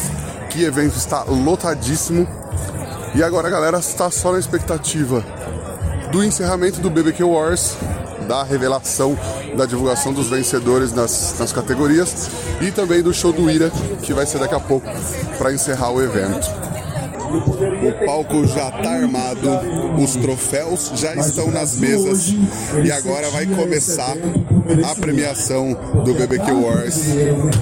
Que 0.50 0.64
evento 0.64 0.96
está 0.96 1.24
lotadíssimo. 1.24 2.26
E 3.14 3.22
agora 3.22 3.48
a 3.48 3.50
galera 3.50 3.78
está 3.78 4.10
só 4.10 4.32
na 4.32 4.38
expectativa 4.38 5.24
do 6.10 6.22
encerramento 6.22 6.80
do 6.80 6.90
BBQ 6.90 7.24
Wars, 7.24 7.76
da 8.26 8.42
revelação, 8.42 9.18
da 9.56 9.66
divulgação 9.66 10.12
dos 10.12 10.28
vencedores 10.28 10.92
nas, 10.92 11.34
nas 11.38 11.52
categorias 11.52 12.28
e 12.60 12.70
também 12.70 13.02
do 13.02 13.12
show 13.12 13.32
do 13.32 13.50
Ira, 13.50 13.70
que 14.02 14.12
vai 14.12 14.26
ser 14.26 14.38
daqui 14.38 14.54
a 14.54 14.60
pouco 14.60 14.86
para 15.38 15.52
encerrar 15.52 15.90
o 15.90 16.02
evento. 16.02 16.65
O 17.26 18.06
palco 18.06 18.46
já 18.46 18.68
está 18.68 18.90
armado, 18.90 19.50
os 20.02 20.14
troféus 20.16 20.92
já 20.94 21.14
estão 21.14 21.50
nas 21.50 21.76
mesas 21.76 22.34
e 22.84 22.92
agora 22.92 23.28
vai 23.30 23.46
começar 23.46 24.14
a 24.84 24.94
premiação 24.94 25.76
do 26.04 26.14
BBQ 26.14 26.52
Wars. 26.52 27.00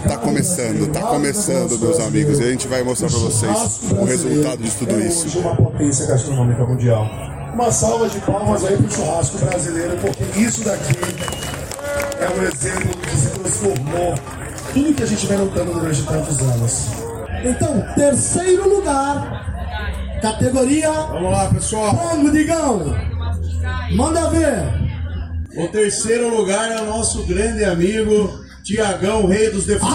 Tá 0.06 0.18
começando, 0.18 0.92
tá 0.92 1.00
começando, 1.02 1.78
meus 1.78 1.98
amigos, 2.00 2.38
e 2.40 2.42
a 2.42 2.50
gente 2.50 2.68
vai 2.68 2.82
mostrar 2.82 3.08
para 3.08 3.18
vocês 3.18 3.80
o 3.90 4.04
resultado 4.04 4.62
de 4.62 4.70
tudo 4.72 5.00
isso. 5.00 5.38
uma 6.30 6.66
mundial. 6.66 7.08
Uma 7.54 7.70
salva 7.70 8.08
de 8.08 8.18
palmas 8.20 8.64
aí 8.64 8.76
pro 8.76 8.90
churrasco 8.90 9.38
brasileiro, 9.38 9.96
porque 9.98 10.40
isso 10.40 10.64
daqui 10.64 10.94
é 12.20 12.28
um 12.28 12.42
exemplo 12.42 12.96
que 13.00 13.16
se 13.16 13.30
transformou 13.30 14.14
tudo 14.74 14.94
que 14.94 15.02
a 15.02 15.06
gente 15.06 15.26
vem 15.26 15.38
lutando 15.38 15.72
durante 15.72 16.02
tantos 16.02 16.38
anos. 16.40 16.88
Então, 17.44 17.84
terceiro 17.94 18.68
lugar, 18.68 19.53
categoria. 20.24 20.90
Vamos 20.90 21.30
lá, 21.30 21.46
pessoal. 21.48 21.94
Vamos, 21.94 22.32
Digão. 22.32 22.96
Manda 23.92 24.30
ver. 24.30 24.84
O 25.56 25.68
terceiro 25.68 26.34
lugar 26.34 26.70
é 26.72 26.80
o 26.80 26.86
nosso 26.86 27.24
grande 27.24 27.64
amigo 27.64 28.42
Tiagão, 28.64 29.26
rei 29.26 29.50
dos 29.50 29.66
defuntos. 29.66 29.94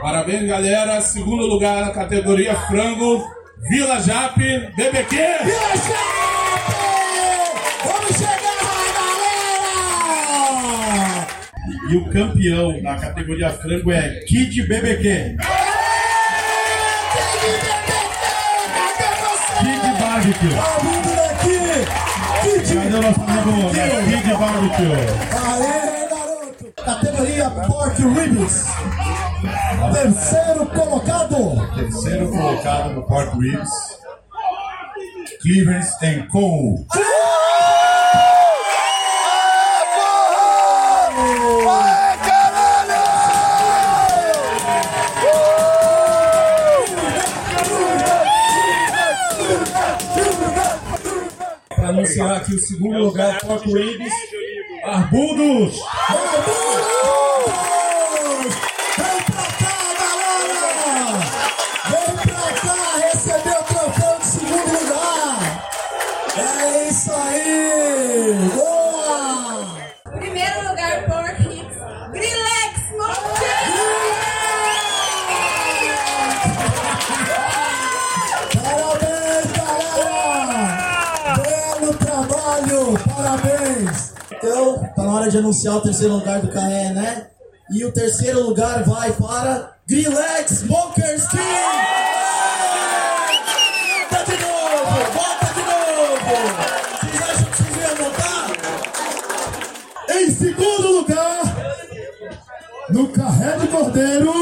Parabéns, 0.00 0.48
galera. 0.48 1.00
Segundo 1.02 1.46
lugar 1.46 1.82
na 1.82 1.90
categoria 1.90 2.56
frango, 2.62 3.22
Vila 3.68 4.00
Jape, 4.00 4.72
BBQ. 4.74 5.16
Vila 5.16 5.76
Jape! 5.76 6.27
E 11.88 11.96
o 11.96 12.04
campeão 12.10 12.82
na 12.82 12.96
categoria 12.96 13.48
frango 13.48 13.90
é 13.90 14.20
Kid 14.26 14.62
BBQ. 14.64 15.36
Kid 19.58 19.98
Barbecue. 19.98 20.54
Cadê 22.74 22.94
o 22.94 23.02
nosso 23.02 23.22
amigo 23.22 23.50
né? 23.72 23.88
Kid 24.04 24.28
Barbecue? 24.36 24.92
Aê, 25.48 26.08
garoto! 26.10 26.66
Categoria 26.84 27.50
Pork 27.50 28.02
Ribs. 28.02 28.66
Terceiro 29.94 30.66
colocado. 30.66 31.74
Terceiro 31.74 32.28
colocado 32.28 32.92
no 32.92 33.02
Pork 33.06 33.38
Ribs. 33.38 33.70
Cleavers 35.40 35.94
Co. 36.30 36.84
Para 36.92 37.77
anunciar 51.98 52.36
aqui 52.36 52.54
o 52.54 52.58
segundo 52.58 52.98
lugar, 52.98 53.40
Pork 53.40 53.72
Ribs. 53.72 54.12
Barbudos! 54.82 55.76
Vem 55.76 56.97
na 85.08 85.14
hora 85.14 85.30
de 85.30 85.38
anunciar 85.38 85.76
o 85.76 85.80
terceiro 85.80 86.16
lugar 86.16 86.42
do 86.42 86.48
Carré, 86.48 86.92
né? 86.92 87.28
E 87.70 87.82
o 87.82 87.90
terceiro 87.90 88.42
lugar 88.42 88.84
vai 88.84 89.10
para 89.12 89.72
Grillex 89.86 90.50
Smokers 90.50 91.26
King! 91.28 91.40
Volta 94.10 94.36
de 94.36 94.42
novo! 94.42 95.12
Volta 95.14 95.46
de 95.54 95.60
novo! 95.60 96.36
Vocês 97.00 97.22
acham 97.22 97.44
que 97.46 97.56
vocês 97.56 97.76
iam 97.78 97.96
voltar? 97.96 98.52
Em 100.10 100.30
segundo 100.30 100.88
lugar, 100.92 101.42
no 102.90 103.08
Carré 103.08 103.56
de 103.56 103.66
Cordeiro, 103.68 104.37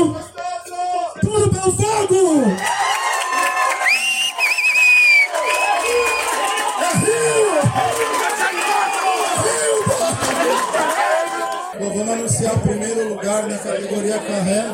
categoria 14.16 14.20
Carré. 14.20 14.64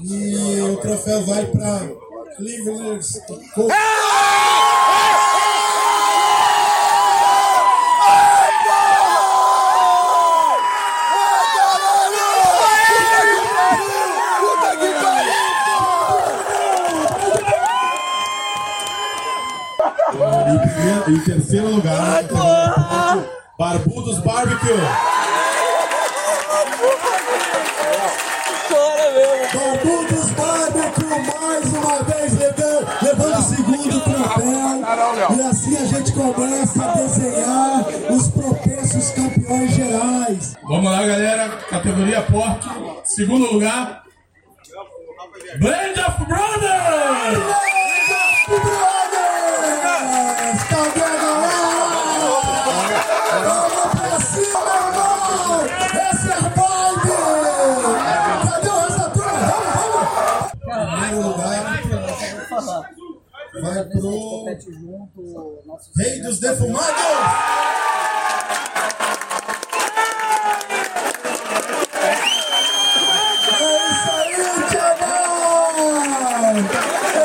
E 0.00 0.60
o 0.62 0.76
troféu 0.78 1.24
vai 1.26 1.46
para 1.46 1.80
Cleveland. 2.36 3.04
Co- 3.54 3.68
E, 20.12 20.54
em 20.54 20.58
primeiro- 20.58 21.10
em 21.10 21.20
terceiro 21.24 21.68
lugar, 21.70 22.22
Barbudos 23.58 24.18
Barbecue. 24.20 24.68
Mais 31.18 31.72
uma 31.72 32.02
vez 32.04 32.32
levando, 33.02 33.38
o 33.38 33.42
segundo 33.42 34.00
troféu. 34.00 35.36
E 35.36 35.40
assim 35.42 35.76
a 35.76 35.84
gente 35.84 36.12
começa 36.12 36.84
a 36.84 36.94
desenhar 36.94 37.86
os 38.10 38.28
propensos 38.28 39.10
campeões 39.10 39.70
gerais. 39.72 40.54
Vamos 40.62 40.90
lá, 40.90 41.04
galera. 41.04 41.48
Categoria 41.68 42.22
Pork. 42.22 42.66
Segundo 43.04 43.52
lugar. 43.52 44.02
Blend 45.58 46.00
of 46.00 46.24
Brothers! 46.24 47.71
Pro 63.92 64.44
Rei 65.96 66.22
dos 66.22 66.38
Defumados! 66.40 66.92
É 72.00 72.14
isso 73.90 74.10
aí, 74.10 74.34
Tiagão! 74.70 76.56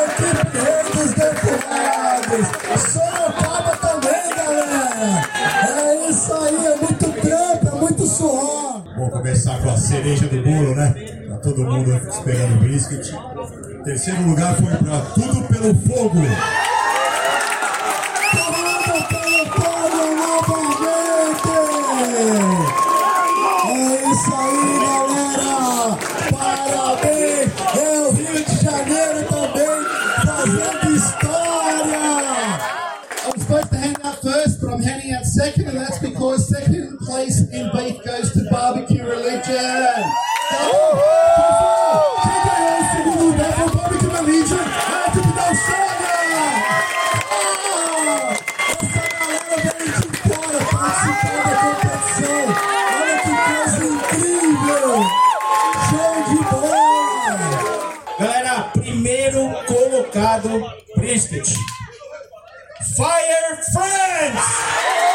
Equipe 0.04 0.58
Rei 0.58 0.84
dos 0.94 1.12
Defumados! 1.14 2.46
Sorocaba 2.92 3.74
também, 3.78 4.26
galera! 4.36 5.08
É 5.68 6.10
isso 6.10 6.34
aí, 6.34 6.66
é 6.66 6.76
muito 6.76 7.06
trampo, 7.22 7.68
é 7.68 7.80
muito 7.80 8.06
suor! 8.06 8.84
Vou 8.98 9.10
começar 9.12 9.62
com 9.62 9.70
a 9.70 9.78
cereja? 9.78 10.28
Tá 10.28 10.36
todo 11.58 11.72
mundo 11.72 11.92
esperando 11.92 12.56
o 12.56 12.60
brisket. 12.60 13.12
Terceiro 13.84 14.22
lugar 14.28 14.56
foi 14.58 14.76
pra 14.76 15.00
Tudo 15.16 15.48
Pelo 15.48 15.74
Fogo. 15.88 16.22
Second, 35.24 35.68
and 35.68 35.78
that's 35.78 36.00
because 36.00 36.50
second 36.50 36.98
place 37.00 37.42
in 37.52 37.70
beef 37.72 38.04
goes 38.04 38.32
to 38.32 38.48
Barbecue 38.50 39.04
Religion. 39.04 40.04
Fire 62.98 63.62
Friends! 63.62 65.07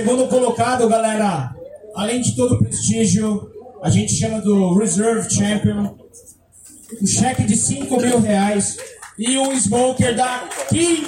Segundo 0.00 0.28
colocado, 0.28 0.88
galera, 0.88 1.54
além 1.94 2.22
de 2.22 2.34
todo 2.34 2.54
o 2.54 2.58
prestígio, 2.58 3.50
a 3.82 3.90
gente 3.90 4.14
chama 4.14 4.40
do 4.40 4.78
Reserve 4.78 5.28
Champion. 5.30 5.94
Um 7.02 7.06
cheque 7.06 7.44
de 7.44 7.54
5 7.54 8.00
mil 8.00 8.18
reais 8.18 8.78
e 9.18 9.36
um 9.36 9.52
smoker 9.52 10.16
da 10.16 10.48
King. 10.70 11.04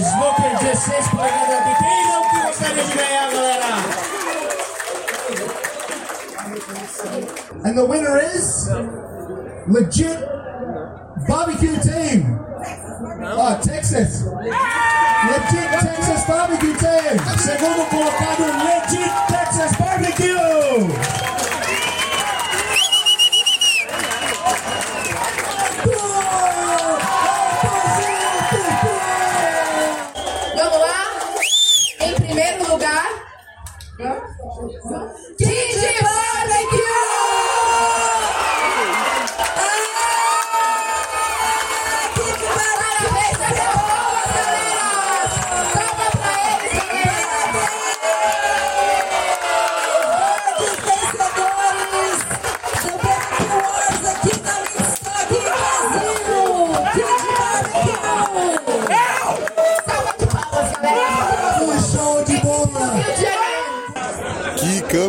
Smoker 0.00 0.58
16 0.60 1.08
polegadas. 1.08 1.78
Quem 1.78 2.06
não 2.06 2.22
que 2.30 2.46
gostaria 2.46 2.84
de 2.84 2.92
ganhar, 2.96 3.32
galera? 3.32 3.66
And 7.64 7.74
the 7.74 7.84
winner 7.84 8.18
is 8.32 8.68
legit 9.66 10.18
barbecue 11.26 11.76
team. 11.80 12.38
Texas. 13.62 14.24
Legit 14.24 15.70
Texas 15.80 16.26
barbecue. 16.28 16.76
Segundo 17.38 17.84
colocado, 17.90 18.46
legit 18.64 19.12
Texas 19.28 19.76
barbecue. 19.78 21.25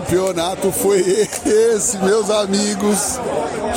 Campeonato 0.08 0.72
foi 0.72 1.02
esse, 1.46 1.98
meus 1.98 2.30
amigos? 2.30 3.20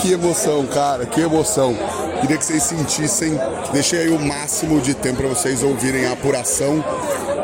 Que 0.00 0.12
emoção, 0.12 0.64
cara, 0.64 1.04
que 1.04 1.20
emoção. 1.20 1.76
Queria 2.20 2.36
que 2.36 2.44
vocês 2.44 2.62
sentissem, 2.62 3.36
deixei 3.72 4.02
aí 4.02 4.10
o 4.10 4.18
máximo 4.18 4.80
de 4.80 4.94
tempo 4.94 5.16
para 5.16 5.28
vocês 5.28 5.64
ouvirem 5.64 6.06
a 6.06 6.12
apuração. 6.12 6.84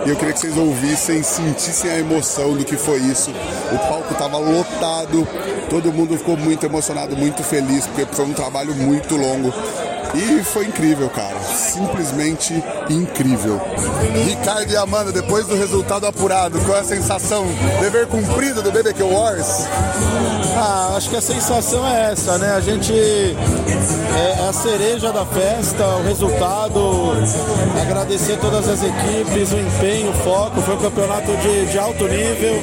E 0.07 0.11
eu 0.11 0.15
queria 0.15 0.33
que 0.33 0.39
vocês 0.39 0.57
ouvissem, 0.57 1.21
sentissem 1.21 1.91
a 1.91 1.99
emoção 1.99 2.55
do 2.55 2.65
que 2.65 2.77
foi 2.77 2.99
isso. 2.99 3.33
O 3.73 3.79
palco 3.89 4.15
tava 4.15 4.39
lotado, 4.39 5.27
todo 5.69 5.93
mundo 5.93 6.17
ficou 6.17 6.37
muito 6.37 6.65
emocionado, 6.65 7.17
muito 7.17 7.43
feliz, 7.43 7.89
porque 7.89 8.07
foi 8.15 8.25
um 8.25 8.35
trabalho 8.35 8.73
muito 8.73 9.17
longo. 9.17 9.53
E 10.15 10.43
foi 10.43 10.67
incrível, 10.67 11.11
cara. 11.11 11.39
Simplesmente 11.41 12.63
incrível. 12.89 13.61
Ricardo 14.25 14.71
e 14.71 14.77
Amanda, 14.77 15.13
depois 15.13 15.47
do 15.47 15.55
resultado 15.55 16.07
apurado, 16.07 16.59
qual 16.61 16.77
é 16.77 16.81
a 16.81 16.85
sensação? 16.85 17.47
Dever 17.81 18.07
cumprido 18.07 18.63
do 18.63 18.73
BBQ 18.73 19.03
Wars? 19.03 19.67
Ah, 20.57 20.95
acho 20.97 21.11
que 21.11 21.17
a 21.17 21.21
sensação 21.21 21.87
é 21.87 22.13
essa, 22.13 22.39
né? 22.39 22.53
A 22.53 22.61
gente 22.61 22.93
é, 22.93 24.41
é 24.41 24.49
a 24.49 24.53
cereja 24.53 25.13
da 25.13 25.27
festa, 25.27 25.85
o 25.85 26.03
resultado, 26.05 27.13
agradecer 27.81 28.39
todas 28.39 28.69
as 28.69 28.83
equipes, 28.83 29.53
o 29.53 29.59
empenho, 29.59 30.11
o 30.11 30.15
foco, 30.25 30.63
foi 30.63 30.75
um 30.77 30.79
campeonato 30.79 31.37
de, 31.37 31.67
de 31.67 31.79
alto 31.79 32.05
nível. 32.05 32.63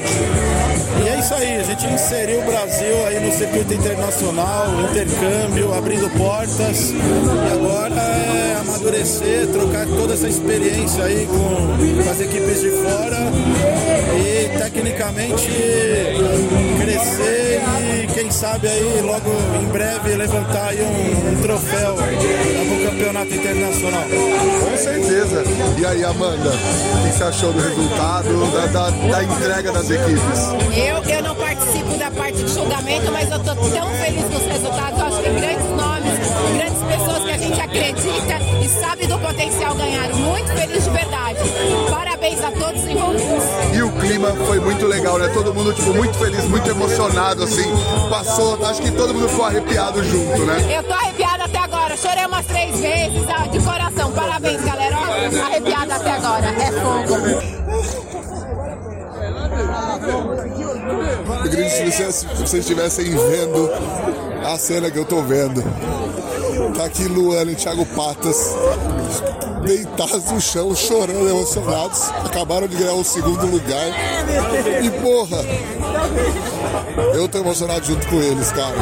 E 1.02 1.10
é 1.10 1.20
isso 1.20 1.34
aí, 1.34 1.58
a 1.58 1.64
gente 1.64 1.86
inseriu 1.88 2.40
o 2.42 2.46
Brasil 2.46 3.06
aí 3.08 3.20
no 3.20 3.32
circuito 3.32 3.74
internacional, 3.74 4.68
intercâmbio, 4.92 5.74
abrindo 5.74 6.10
portas. 6.12 6.92
E 6.92 7.54
agora 7.54 7.96
é 7.96 8.53
amadurecer, 8.64 9.48
trocar 9.48 9.86
toda 9.86 10.14
essa 10.14 10.28
experiência 10.28 11.04
aí 11.04 11.28
com, 11.28 12.04
com 12.04 12.10
as 12.10 12.20
equipes 12.20 12.62
de 12.62 12.70
fora 12.72 13.18
e 14.18 14.58
tecnicamente 14.58 15.48
crescer 16.80 17.62
e 18.04 18.08
quem 18.14 18.32
sabe 18.32 18.68
aí 18.68 19.02
logo 19.02 19.30
em 19.62 19.66
breve 19.68 20.16
levantar 20.16 20.70
aí 20.70 20.82
um, 20.82 21.32
um 21.32 21.42
troféu 21.42 21.96
no 21.96 22.90
campeonato 22.90 23.34
internacional. 23.34 24.04
Com 24.04 24.78
certeza. 24.78 25.44
E 25.78 25.86
aí, 25.86 26.04
Amanda, 26.04 26.50
o 26.50 27.04
que 27.04 27.18
você 27.18 27.24
achou 27.24 27.54
do 27.54 27.60
resultado, 27.60 28.52
da, 28.52 28.66
da, 28.68 28.90
da 28.90 29.24
entrega 29.24 29.72
das 29.72 29.90
equipes? 29.90 30.40
Eu, 30.76 31.14
eu 31.14 31.24
não 31.24 31.36
participo 31.36 31.98
da 31.98 32.12
parte 32.12 32.44
de 32.44 32.54
julgamento, 32.54 33.12
mas 33.12 33.32
eu 33.32 33.40
tô 33.40 33.56
tão 33.56 33.90
feliz 33.96 34.26
com 34.26 34.38
os 34.38 34.46
resultados. 34.46 35.00
Eu 35.00 35.06
acho 35.06 35.18
que 35.22 35.30
grandes 35.30 35.70
nomes, 35.70 36.14
grandes 36.58 36.84
pessoas 36.84 37.13
gente 37.54 37.62
acredita 37.62 38.40
e 38.62 38.68
sabe 38.68 39.06
do 39.06 39.18
potencial 39.20 39.76
ganharam. 39.76 40.16
Muito 40.16 40.52
feliz 40.54 40.84
de 40.84 40.90
verdade. 40.90 41.40
Parabéns 41.90 42.44
a 42.44 42.52
todos 42.52 42.82
os 42.84 42.90
envolvidos. 42.90 43.44
E 43.74 43.84
o 43.84 43.92
clima 43.92 44.30
foi 44.48 44.60
muito 44.60 44.86
legal, 44.88 45.20
né? 45.20 45.28
Todo 45.34 45.54
mundo, 45.54 45.74
tipo, 45.74 45.94
muito 45.94 46.18
feliz, 46.18 46.44
muito 46.46 46.70
emocionado, 46.70 47.44
assim. 47.44 47.72
Passou, 48.10 48.66
acho 48.66 48.82
que 48.82 48.92
todo 48.92 49.14
mundo 49.14 49.30
ficou 49.30 49.46
arrepiado 49.46 50.04
junto, 50.04 50.46
né? 50.46 50.76
Eu 50.78 50.84
tô 50.84 50.94
arrepiada 50.94 51.44
até 51.46 51.60
agora. 51.60 51.96
Chorei 51.96 52.26
umas 52.26 52.46
três 52.46 52.80
vezes, 52.80 53.24
ah, 53.30 53.48
de 53.48 53.60
coração. 53.60 54.12
Parabéns, 54.12 54.62
galera. 54.64 54.96
Ó, 54.98 55.46
Arrepiada 55.46 55.96
até 55.96 56.12
agora. 56.12 56.48
É 56.48 56.72
fogo. 56.72 57.64
Eu 61.44 61.50
queria 61.50 61.70
que 61.70 61.92
vocês 61.92 62.54
estivessem 62.54 63.06
vendo 63.12 63.70
a 64.44 64.58
cena 64.58 64.90
que 64.90 64.98
eu 64.98 65.06
tô 65.06 65.22
vendo. 65.22 65.64
Tá 66.76 66.86
aqui 66.86 67.06
Luana 67.06 67.52
e 67.52 67.56
Thiago 67.56 67.86
Patas 67.86 68.56
deitados 69.64 70.26
no 70.32 70.40
chão, 70.42 70.76
chorando, 70.76 71.28
emocionados. 71.30 72.10
Acabaram 72.24 72.68
de 72.68 72.76
ganhar 72.76 72.94
o 72.94 73.04
segundo 73.04 73.46
lugar. 73.46 73.88
E 74.84 74.90
porra, 75.02 75.38
eu 77.16 77.28
tô 77.28 77.40
emocionado 77.40 77.86
junto 77.86 78.06
com 78.08 78.22
eles, 78.22 78.52
cara. 78.52 78.76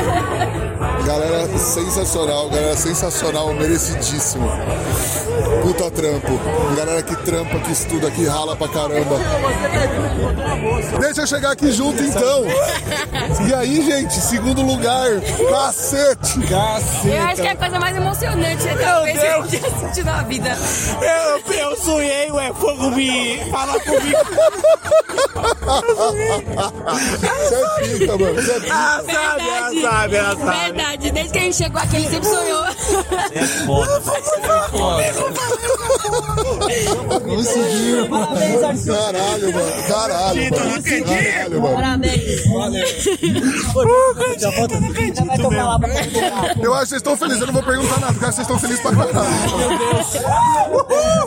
Galera 1.06 1.58
sensacional, 1.58 2.50
galera 2.50 2.76
sensacional, 2.76 3.54
merecidíssimo. 3.54 4.50
Puta 5.62 5.92
trampo. 5.92 6.40
Galera 6.76 7.02
que 7.04 7.16
trampa, 7.18 7.60
que 7.60 7.72
estuda, 7.72 8.12
que 8.12 8.26
rala 8.26 8.56
pra 8.56 8.68
caramba. 8.68 9.18
Deixa 11.00 11.22
eu 11.22 11.28
chegar 11.28 11.52
aqui 11.52 11.72
junto 11.72 12.02
então. 12.04 12.44
E 13.48 13.54
aí, 13.54 13.82
gente, 13.84 14.14
segundo 14.14 14.62
lugar. 14.62 15.08
Cacete! 15.50 16.40
Cacete! 16.48 17.08
Eu 17.08 17.24
acho 17.24 17.42
que 17.42 17.48
é 17.48 17.52
a 17.52 17.56
coisa 17.56 17.80
mais 17.80 17.96
emocionante 17.96 18.68
até 18.68 18.76
Meu 18.76 18.86
talvez 18.86 19.22
Deus. 19.22 19.54
eu 19.54 19.60
já 19.60 19.70
senti 19.80 20.04
na 20.04 20.24
vida. 20.24 20.58
Eu, 21.02 21.54
eu 21.54 21.76
sonhei, 21.76 22.32
ué, 22.32 22.52
fogo 22.54 22.92
me 22.92 23.38
falar 23.52 23.80
comigo. 23.80 24.18
Você 25.62 27.56
é 27.56 27.98
pica, 28.00 28.18
mano. 28.18 28.34
Você 28.36 28.52
é 28.52 28.60
pica. 28.60 28.74
Ah, 28.74 29.04
sabe, 29.06 29.48
ela 29.48 29.82
sabe, 29.82 30.16
ela 30.16 30.36
sabe. 30.36 30.60
Verdade, 30.66 31.12
desde 31.12 31.32
que 31.32 31.40
a 31.40 31.42
gente 31.44 31.56
chegou 31.56 31.82
aqui, 31.82 31.96
ele 31.98 32.10
sempre 32.10 32.30
sonhou. 32.30 32.66
Conseguiu. 37.22 38.08
Caralho, 38.86 39.54
mano. 39.54 39.84
Caralho, 39.88 40.42
mano. 40.52 40.84
Caralho, 40.84 41.62
mano. 41.62 41.76
Parabéns. 41.76 42.22
Já 44.38 44.50
volta 44.52 44.76
Já 45.16 45.24
vai 45.26 45.38
tomar 45.38 45.64
lá 45.64 45.80
pra 45.80 45.90
Eu 46.62 46.74
acho 46.74 46.84
que 46.84 46.90
vocês 46.90 46.92
estão 46.94 47.18
felizes. 47.18 47.42
Eu 47.42 47.48
não 47.48 47.54
vou 47.54 47.64
perguntar 47.64 48.00
nada, 48.00 48.14
porque 48.14 48.26
vocês 48.26 48.40
estão 48.40 48.60
felizes 48.60 48.82
pra 48.82 48.96
caralho. 48.96 49.58
Meu 49.58 49.78
Deus. 49.78 50.08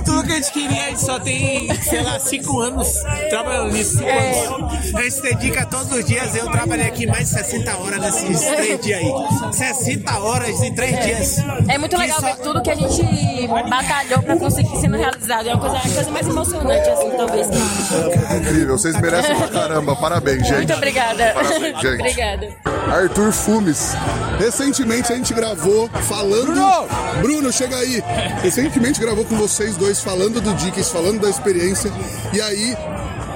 Tudo 0.04 0.22
que 0.24 0.32
a 0.32 0.36
gente 0.36 0.52
queria, 0.52 0.84
a 0.84 0.88
gente 0.88 1.00
só 1.00 1.18
tem, 1.18 1.74
sei 1.82 2.02
lá, 2.02 2.18
cinco 2.18 2.60
anos 2.60 2.88
trabalhando 3.30 3.72
nisso. 3.72 4.02
É. 4.02 4.46
A 4.94 5.02
gente 5.02 5.12
se 5.12 5.22
dedica 5.22 5.66
todos 5.66 5.90
os 5.92 6.04
dias. 6.04 6.34
Eu 6.34 6.50
trabalhei 6.50 6.86
aqui 6.86 7.06
mais 7.06 7.28
de 7.30 7.34
60 7.36 7.76
horas 7.78 8.00
nesses 8.00 8.40
três 8.42 8.80
dias 8.80 9.00
aí. 9.00 9.52
60 9.52 10.18
horas 10.18 10.62
em 10.62 10.74
três 10.74 11.04
dias. 11.04 11.38
É 11.68 11.78
muito 11.78 11.96
legal 11.96 12.20
ver 12.20 12.36
tudo 12.36 12.62
que 12.62 12.70
a 12.70 12.74
gente 12.74 13.46
batalhou 13.68 14.22
pra 14.22 14.36
conseguir 14.36 14.76
sendo 14.94 14.96
realizado. 14.96 15.48
É 15.48 15.54
uma 15.54 15.60
coisa, 15.60 15.76
a 15.76 15.80
coisa 15.80 16.10
mais 16.10 16.26
emocionante, 16.26 16.88
assim, 16.88 17.10
talvez. 17.10 17.48
Incrível, 17.48 18.78
vocês 18.78 19.00
merecem 19.00 19.36
pra 19.36 19.48
caramba. 19.48 19.96
Parabéns, 19.96 20.46
gente. 20.46 20.56
Muito 20.56 20.74
obrigada. 20.74 21.32
Parabéns, 21.34 21.80
gente. 21.80 22.00
obrigada. 22.00 22.48
Arthur 22.90 23.32
Fumes. 23.32 23.94
Recentemente 24.38 25.12
a 25.12 25.16
gente 25.16 25.34
gravou 25.34 25.88
falando. 25.88 26.46
Bruno! 26.46 26.88
Bruno, 27.20 27.52
chega 27.52 27.76
aí! 27.76 28.02
Recentemente 28.42 29.00
gravou 29.00 29.24
com 29.24 29.36
vocês 29.36 29.76
dois 29.76 30.00
falando 30.00 30.40
do 30.40 30.54
Dicas, 30.54 30.90
falando 30.90 31.20
da 31.20 31.28
experiência. 31.28 31.90
E 32.32 32.40
aí 32.40 32.76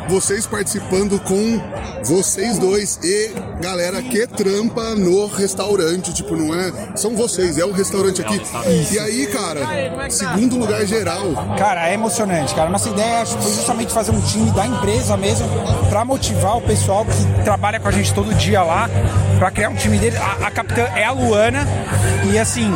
vocês 0.08 0.46
participando 0.46 1.20
com 1.20 1.60
vocês 2.04 2.58
dois 2.58 2.98
e 3.02 3.32
galera 3.60 4.00
que 4.02 4.26
trampa 4.26 4.94
no 4.94 5.26
restaurante, 5.26 6.12
tipo, 6.14 6.34
não 6.34 6.54
é? 6.54 6.96
São 6.96 7.14
vocês, 7.14 7.58
é 7.58 7.64
o 7.64 7.72
restaurante 7.72 8.22
aqui. 8.22 8.40
E 8.90 8.98
aí, 8.98 9.26
cara, 9.26 10.10
segundo 10.10 10.56
lugar 10.58 10.84
geral. 10.86 11.24
Cara, 11.58 11.88
é 11.88 11.94
emocionante, 11.94 12.54
cara. 12.54 12.70
Nossa 12.70 12.88
ideia 12.88 13.26
foi 13.26 13.52
justamente 13.52 13.92
fazer 13.92 14.12
um 14.12 14.20
time 14.20 14.50
da 14.52 14.66
empresa 14.66 15.16
mesmo 15.16 15.46
pra 15.88 16.04
motivar 16.04 16.56
o 16.56 16.62
pessoal 16.62 17.04
que 17.04 17.44
trabalha 17.44 17.78
com 17.78 17.88
a 17.88 17.92
gente 17.92 18.12
todo 18.14 18.34
dia 18.34 18.62
lá, 18.62 18.88
pra 19.38 19.50
criar 19.50 19.68
um 19.68 19.74
time 19.74 19.98
dele. 19.98 20.16
A, 20.16 20.46
a 20.46 20.50
capitã 20.50 20.82
é 20.94 21.04
a 21.04 21.12
Luana 21.12 21.66
e 22.32 22.38
assim, 22.38 22.72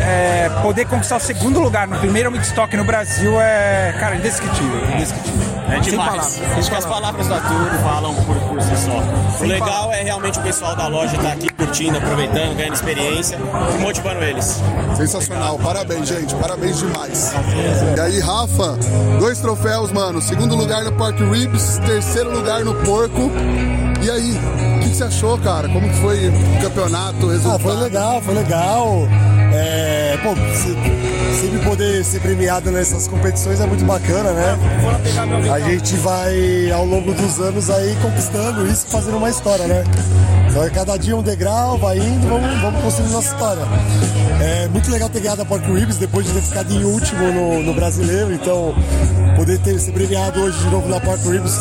é, 0.00 0.48
poder 0.62 0.86
conquistar 0.86 1.16
o 1.16 1.20
segundo 1.20 1.60
lugar 1.60 1.86
no 1.86 1.98
primeiro 1.98 2.30
midstock 2.30 2.74
no 2.76 2.84
Brasil 2.84 3.38
é, 3.40 3.94
cara, 3.98 4.16
indescritível, 4.16 4.80
indescritível. 4.94 5.40
É 5.68 5.82
Sem 5.82 5.92
demais. 5.92 6.08
palavras, 6.08 6.40
Acho 6.70 6.78
que 6.78 6.84
as 6.84 6.86
palavras 6.86 7.26
da 7.26 7.40
tour 7.40 7.82
falam 7.82 8.14
por, 8.14 8.36
por 8.36 8.62
si 8.62 8.76
só. 8.76 9.44
O 9.44 9.48
legal 9.48 9.92
é 9.92 10.04
realmente 10.04 10.38
o 10.38 10.42
pessoal 10.42 10.76
da 10.76 10.86
loja 10.86 11.16
estar 11.16 11.32
aqui 11.32 11.52
curtindo, 11.52 11.98
aproveitando, 11.98 12.56
ganhando 12.56 12.74
experiência 12.74 13.38
e 13.74 13.78
motivando 13.82 14.22
eles. 14.22 14.60
Sensacional, 14.96 15.58
parabéns, 15.58 16.06
gente, 16.08 16.32
parabéns 16.36 16.78
demais. 16.78 17.32
E 17.96 18.00
aí, 18.00 18.20
Rafa, 18.20 18.78
dois 19.18 19.40
troféus, 19.40 19.90
mano. 19.90 20.22
Segundo 20.22 20.54
lugar 20.54 20.84
no 20.84 20.92
Pork 20.92 21.20
Ribs, 21.24 21.78
terceiro 21.78 22.30
lugar 22.30 22.64
no 22.64 22.72
Porco. 22.84 23.32
E 24.00 24.08
aí, 24.08 24.38
que, 24.90 24.96
você 24.96 25.04
achou, 25.04 25.38
cara? 25.38 25.68
Como 25.68 25.88
que 25.88 25.96
foi 25.96 26.28
o 26.28 26.62
campeonato, 26.62 27.26
o 27.26 27.30
resultado? 27.30 27.56
Ah, 27.56 27.58
foi 27.58 27.76
legal, 27.76 28.22
foi 28.22 28.34
legal. 28.34 29.08
É, 29.52 30.16
pô, 30.22 30.34
se- 30.54 31.40
sempre 31.40 31.58
poder 31.64 32.04
ser 32.04 32.20
premiado 32.20 32.70
nessas 32.70 33.08
competições 33.08 33.60
é 33.60 33.66
muito 33.66 33.84
bacana, 33.84 34.30
né? 34.32 34.58
A 35.52 35.60
gente 35.60 35.96
vai, 35.96 36.70
ao 36.70 36.84
longo 36.84 37.12
dos 37.12 37.40
anos, 37.40 37.68
aí 37.70 37.96
conquistando 38.00 38.66
isso, 38.66 38.86
fazendo 38.86 39.16
uma 39.16 39.30
história, 39.30 39.66
né? 39.66 39.84
Então 40.48 40.64
é 40.64 40.70
cada 40.70 40.96
dia 40.96 41.16
um 41.16 41.22
degrau, 41.22 41.78
vai 41.78 41.96
indo, 41.98 42.28
vamos, 42.28 42.60
vamos 42.60 42.82
construindo 42.82 43.12
nossa 43.12 43.32
história. 43.32 43.62
É 44.40 44.68
muito 44.68 44.90
legal 44.90 45.08
ter 45.08 45.20
ganhado 45.20 45.42
a 45.42 45.44
Pork 45.44 45.70
Ribs 45.70 45.96
depois 45.96 46.26
de 46.26 46.32
ter 46.32 46.40
ficado 46.42 46.72
em 46.72 46.82
último 46.84 47.32
no, 47.32 47.62
no 47.62 47.74
brasileiro, 47.74 48.32
então 48.32 48.74
poder 49.36 49.58
ter 49.60 49.78
ser 49.78 49.92
premiado 49.92 50.40
hoje 50.40 50.58
de 50.58 50.70
novo 50.70 50.88
na 50.88 50.98
Pork 50.98 51.26
Ribs 51.28 51.56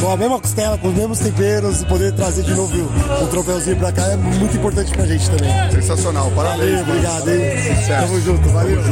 com 0.00 0.10
a 0.10 0.16
mesma 0.16 0.40
costela, 0.40 0.76
com 0.78 0.88
os 0.88 0.94
mesmos 0.94 1.18
temperos 1.20 1.82
e 1.82 1.86
poder 1.86 2.12
trazer 2.14 2.42
de 2.42 2.52
novo 2.54 2.71
o 2.80 3.26
troféuzinho 3.28 3.76
pra 3.76 3.92
cá 3.92 4.06
é 4.06 4.16
muito 4.16 4.56
importante 4.56 4.92
pra 4.92 5.06
gente 5.06 5.30
também. 5.30 5.70
Sensacional, 5.72 6.30
parabéns. 6.30 6.80
Valeu, 6.80 6.82
obrigado, 6.82 7.28
hein? 7.30 7.76
Sucesso. 7.76 8.06
Tamo 8.06 8.20
junto, 8.20 8.48
valeu. 8.48 8.82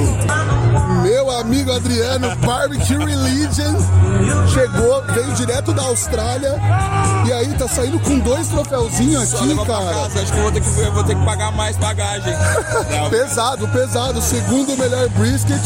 Meu 1.02 1.31
amigo 1.31 1.72
Adriano, 1.72 2.35
Barbecue 2.36 2.97
Religion, 2.97 3.74
chegou, 4.52 5.02
veio 5.14 5.32
direto 5.32 5.72
da 5.72 5.82
Austrália 5.82 6.55
e 7.27 7.32
aí 7.32 7.55
tá 7.55 7.66
saindo 7.68 7.98
com 8.01 8.18
dois 8.18 8.48
troféuzinhos 8.48 9.35
aqui, 9.35 9.55
cara. 9.56 9.93
casa, 9.94 10.20
acho 10.20 10.32
que 10.32 10.39
eu 10.39 10.43
vou 10.43 10.52
ter 10.52 10.60
que, 10.60 10.68
vou 10.68 11.05
ter 11.05 11.16
que 11.16 11.24
pagar 11.24 11.52
mais 11.52 11.77
bagagem. 11.77 12.35
pesado, 13.10 13.68
pesado. 13.68 14.20
Segundo 14.20 14.77
melhor 14.77 15.09
brisket 15.10 15.60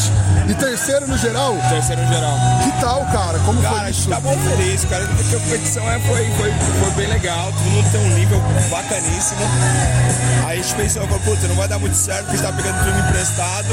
e 0.49 0.55
terceiro 0.55 1.07
no 1.07 1.17
geral. 1.19 1.57
Terceiro 1.69 2.03
no 2.03 2.09
geral. 2.09 2.35
Que 2.63 2.81
tal, 2.81 3.05
cara? 3.07 3.39
Como 3.41 3.61
cara, 3.63 3.81
foi 3.81 3.91
isso? 3.91 4.09
tá 4.09 4.21
bom 4.21 4.37
feliz, 4.39 4.85
cara, 4.85 5.07
porque 5.07 5.37
a 5.37 5.41
competição 5.41 5.91
é, 5.91 5.99
foi, 6.01 6.25
foi, 6.37 6.53
foi 6.53 6.91
bem 6.93 7.09
legal, 7.09 7.53
todo 7.53 7.71
mundo 7.71 7.91
tem 7.91 8.01
um 8.01 8.15
nível 8.15 8.41
bacaníssimo. 8.71 9.41
Aí 10.47 10.61
a 10.61 10.63
gente 10.63 10.75
pensou, 10.75 11.07
puta, 11.07 11.49
não 11.49 11.57
vai 11.57 11.69
dar 11.69 11.79
muito 11.79 11.97
certo, 11.97 12.27
porque 12.27 12.37
a 12.37 12.51
gente 12.51 12.57
tá 12.57 12.63
pegando 12.63 12.85
tudo 12.85 13.09
emprestado. 13.09 13.69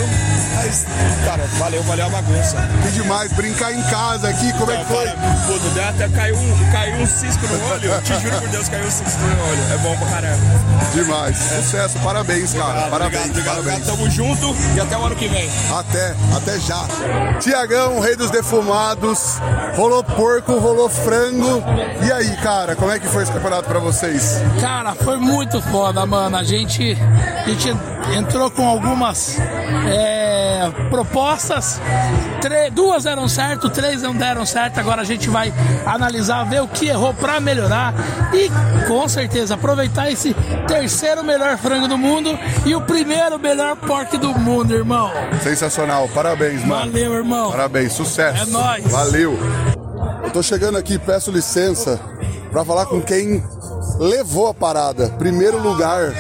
Mas, 0.55 0.85
cara, 1.25 1.43
valeu, 1.57 1.84
valeu 1.84 2.06
a 2.06 2.10
bagunça. 2.10 2.57
Que 2.84 2.91
demais, 2.91 3.32
brincar 3.34 3.73
em 3.73 3.82
casa 3.84 4.30
aqui, 4.30 4.52
como 4.53 4.72
é 4.72 4.78
que 4.78 4.86
foi? 4.86 5.07
Puta, 5.07 5.69
deu 5.73 5.84
até 5.84 6.10
caiu 6.10 6.36
um, 6.36 6.72
caiu 6.72 6.95
um 6.95 7.06
cisco 7.06 7.45
no 7.48 7.72
olho. 7.72 8.02
Te 8.02 8.19
juro 8.19 8.40
por 8.40 8.49
Deus, 8.49 8.69
caiu 8.69 8.86
um 8.86 8.91
cisco 8.91 9.22
no 9.22 9.49
olho. 9.49 9.73
É 9.73 9.78
bom 9.78 9.95
pra 9.98 10.07
caramba. 10.07 10.41
Demais. 10.94 11.38
Sucesso, 11.38 11.99
parabéns, 11.99 12.53
cara. 12.53 12.90
parabéns, 12.90 13.30
obrigado, 13.30 13.45
parabéns. 13.45 13.78
obrigado. 13.78 13.98
Tamo 13.98 14.10
junto 14.10 14.56
e 14.76 14.80
até 14.80 14.98
o 14.98 15.06
ano 15.06 15.15
que 15.15 15.28
vem. 15.28 15.49
Até, 15.78 16.15
até 16.36 16.60
já. 16.60 16.86
Tiagão, 17.40 17.99
rei 17.99 18.15
dos 18.15 18.30
defumados. 18.32 19.40
Rolou 19.76 20.03
porco, 20.03 20.57
rolou 20.57 20.90
frango. 20.90 21.64
E 22.06 22.11
aí, 22.11 22.36
cara, 22.38 22.76
como 22.76 22.91
é 22.91 22.99
que 22.99 23.07
foi 23.07 23.23
esse 23.23 23.32
campeonato 23.32 23.68
pra 23.68 23.80
vocês? 23.80 24.41
Cara, 24.60 24.94
foi 24.95 25.18
muito 25.18 25.61
foda, 25.61 26.06
mano. 26.06 26.38
A 26.38 26.44
gente, 26.44 26.98
a 27.45 27.49
gente 27.49 27.73
entrou 28.15 28.49
com 28.52 28.68
algumas 28.68 29.38
é, 29.88 30.20
propostas. 30.89 31.79
Duas 32.73 33.03
deram 33.03 33.27
certo, 33.27 33.69
três 33.69 34.01
não 34.01 34.15
deram 34.15 34.45
certo. 34.45 34.79
Agora 34.79 35.01
a 35.01 35.05
gente 35.05 35.29
vai 35.29 35.53
analisar, 35.85 36.43
ver 36.43 36.61
o 36.61 36.67
que 36.67 36.88
errou 36.88 37.13
pra 37.13 37.39
melhorar 37.39 37.93
e 38.33 38.49
com 38.88 39.07
certeza 39.07 39.55
aproveitar 39.55 40.11
esse 40.11 40.33
terceiro 40.67 41.23
melhor 41.23 41.57
frango 41.57 41.88
do 41.88 41.97
mundo 41.97 42.38
e 42.65 42.75
o 42.75 42.81
primeiro 42.81 43.39
melhor 43.39 43.75
pork 43.75 44.17
do 44.17 44.29
mundo, 44.38 44.73
irmão. 44.73 45.11
Sensacional, 45.41 46.07
parabéns, 46.09 46.65
mano. 46.65 46.91
Valeu, 46.91 47.13
irmão. 47.13 47.51
Parabéns, 47.51 47.93
sucesso. 47.93 48.43
É 48.43 48.45
nóis. 48.47 48.83
Valeu. 48.85 49.38
Eu 50.23 50.31
tô 50.31 50.41
chegando 50.41 50.77
aqui, 50.77 50.97
peço 50.97 51.31
licença 51.31 51.99
pra 52.51 52.65
falar 52.65 52.85
com 52.85 53.01
quem 53.01 53.43
levou 53.99 54.47
a 54.47 54.53
parada. 54.53 55.09
Primeiro 55.17 55.57
lugar. 55.61 56.13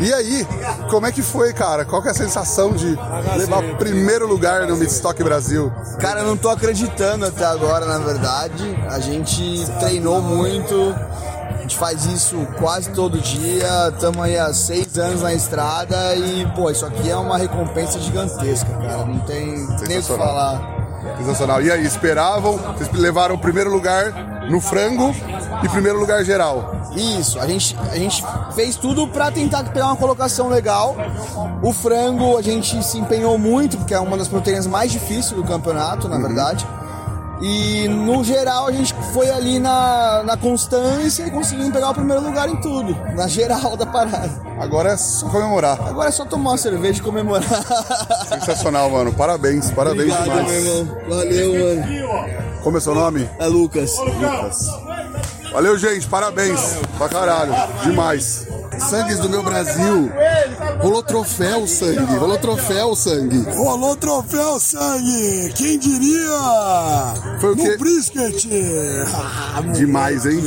E 0.00 0.12
aí, 0.12 0.46
como 0.90 1.06
é 1.06 1.12
que 1.12 1.22
foi, 1.22 1.52
cara? 1.52 1.84
Qual 1.84 2.00
que 2.00 2.08
é 2.08 2.12
a 2.12 2.14
sensação 2.14 2.72
de 2.72 2.96
levar 3.36 3.62
primeiro 3.78 4.28
lugar 4.28 4.64
no 4.66 4.76
Midstock 4.76 5.22
Brasil? 5.24 5.72
Cara, 5.98 6.20
eu 6.20 6.26
não 6.26 6.36
tô 6.36 6.48
acreditando 6.48 7.26
até 7.26 7.44
agora, 7.44 7.84
na 7.84 7.98
verdade. 7.98 8.78
A 8.88 9.00
gente 9.00 9.66
treinou 9.80 10.22
muito, 10.22 10.94
a 11.52 11.62
gente 11.62 11.76
faz 11.76 12.04
isso 12.04 12.36
quase 12.60 12.90
todo 12.90 13.18
dia. 13.18 13.88
Estamos 13.88 14.20
aí 14.22 14.38
há 14.38 14.54
seis 14.54 14.96
anos 14.98 15.22
na 15.22 15.34
estrada 15.34 16.14
e, 16.14 16.46
pô, 16.54 16.70
isso 16.70 16.86
aqui 16.86 17.10
é 17.10 17.16
uma 17.16 17.36
recompensa 17.36 17.98
gigantesca, 17.98 18.70
cara. 18.70 19.04
Não 19.04 19.18
tem 19.20 19.66
nem 19.88 19.98
o 19.98 20.02
que 20.02 20.02
falar. 20.02 20.78
Sensacional. 21.18 21.60
E 21.60 21.72
aí, 21.72 21.84
esperavam? 21.84 22.56
Vocês 22.56 22.88
levaram 22.92 23.34
o 23.34 23.38
primeiro 23.38 23.70
lugar 23.70 24.37
no 24.48 24.60
frango 24.60 25.14
e 25.62 25.68
primeiro 25.68 25.98
lugar 25.98 26.24
geral. 26.24 26.74
Isso, 26.94 27.38
a 27.38 27.46
gente, 27.46 27.76
a 27.90 27.96
gente 27.96 28.24
fez 28.54 28.76
tudo 28.76 29.06
pra 29.06 29.30
tentar 29.30 29.64
pegar 29.64 29.86
uma 29.86 29.96
colocação 29.96 30.48
legal. 30.48 30.96
O 31.62 31.72
frango 31.72 32.36
a 32.36 32.42
gente 32.42 32.82
se 32.82 32.98
empenhou 32.98 33.38
muito, 33.38 33.76
porque 33.76 33.94
é 33.94 34.00
uma 34.00 34.16
das 34.16 34.28
proteínas 34.28 34.66
mais 34.66 34.90
difíceis 34.90 35.32
do 35.32 35.44
campeonato, 35.44 36.08
na 36.08 36.18
verdade. 36.18 36.66
E 37.40 37.86
no 37.86 38.24
geral 38.24 38.66
a 38.66 38.72
gente 38.72 38.92
foi 39.12 39.30
ali 39.30 39.60
na, 39.60 40.24
na 40.24 40.36
constância 40.36 41.24
e 41.24 41.30
conseguimos 41.30 41.72
pegar 41.72 41.90
o 41.90 41.94
primeiro 41.94 42.20
lugar 42.20 42.48
em 42.48 42.56
tudo, 42.56 42.96
na 43.14 43.28
geral 43.28 43.76
da 43.76 43.86
parada. 43.86 44.30
Agora 44.58 44.90
é 44.90 44.96
só 44.96 45.28
comemorar. 45.28 45.80
Agora 45.86 46.08
é 46.08 46.12
só 46.12 46.24
tomar 46.24 46.50
uma 46.50 46.58
cerveja 46.58 46.98
e 46.98 47.02
comemorar. 47.02 47.48
Sensacional, 48.28 48.90
mano. 48.90 49.12
Parabéns, 49.12 49.70
parabéns 49.70 50.12
Obrigado, 50.12 50.24
demais. 50.24 50.46
meu 50.48 50.76
irmão. 50.76 50.96
Valeu, 51.08 51.52
mano. 51.52 52.47
Como 52.62 52.76
é 52.76 52.80
seu 52.80 52.94
nome? 52.94 53.28
É 53.38 53.46
Lucas. 53.46 53.96
Lucas. 53.98 54.66
Valeu, 55.52 55.78
gente. 55.78 56.06
Parabéns. 56.06 56.78
Pra 56.96 57.08
caralho. 57.08 57.52
Demais. 57.82 58.46
Sangues 58.78 59.18
do 59.18 59.28
meu 59.28 59.42
Brasil. 59.42 60.10
Rolou 60.80 61.02
troféu, 61.02 61.66
sangue. 61.66 62.16
Rolou 62.16 62.38
troféu, 62.38 62.94
sangue. 62.94 63.42
Rolou 63.56 63.96
troféu, 63.96 64.60
sangue! 64.60 65.52
Quem 65.54 65.78
diria? 65.78 67.14
Foi 67.40 67.52
o 67.52 67.56
no 67.56 67.62
quê? 67.64 67.76
brisket! 67.76 68.48
Ah, 69.12 69.60
Demais, 69.74 70.24
hein? 70.24 70.40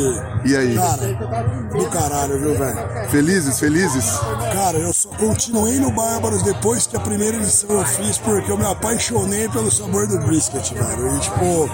E 0.46 0.56
aí? 0.56 0.76
Cara, 0.76 1.70
do 1.78 1.86
caralho, 1.90 2.40
viu, 2.40 2.58
velho? 2.58 3.10
Felizes, 3.10 3.60
felizes? 3.60 4.06
Cara, 4.54 4.78
eu 4.78 4.94
só 4.94 5.10
continuei 5.10 5.80
no 5.80 5.92
Bárbaros 5.92 6.44
depois 6.44 6.88
que 6.88 6.96
a 6.96 7.02
primeira 7.02 7.36
edição 7.38 7.70
eu 7.70 7.86
fiz, 7.86 8.18
porque 8.18 8.52
eu 8.52 8.58
me 8.58 8.66
apaixonei 8.66 9.50
pelo 9.50 9.70
sabor 9.70 10.08
do 10.08 10.18
brisket, 10.20 10.74
velho. 10.74 11.16
E, 11.18 11.20
tipo, 11.20 11.70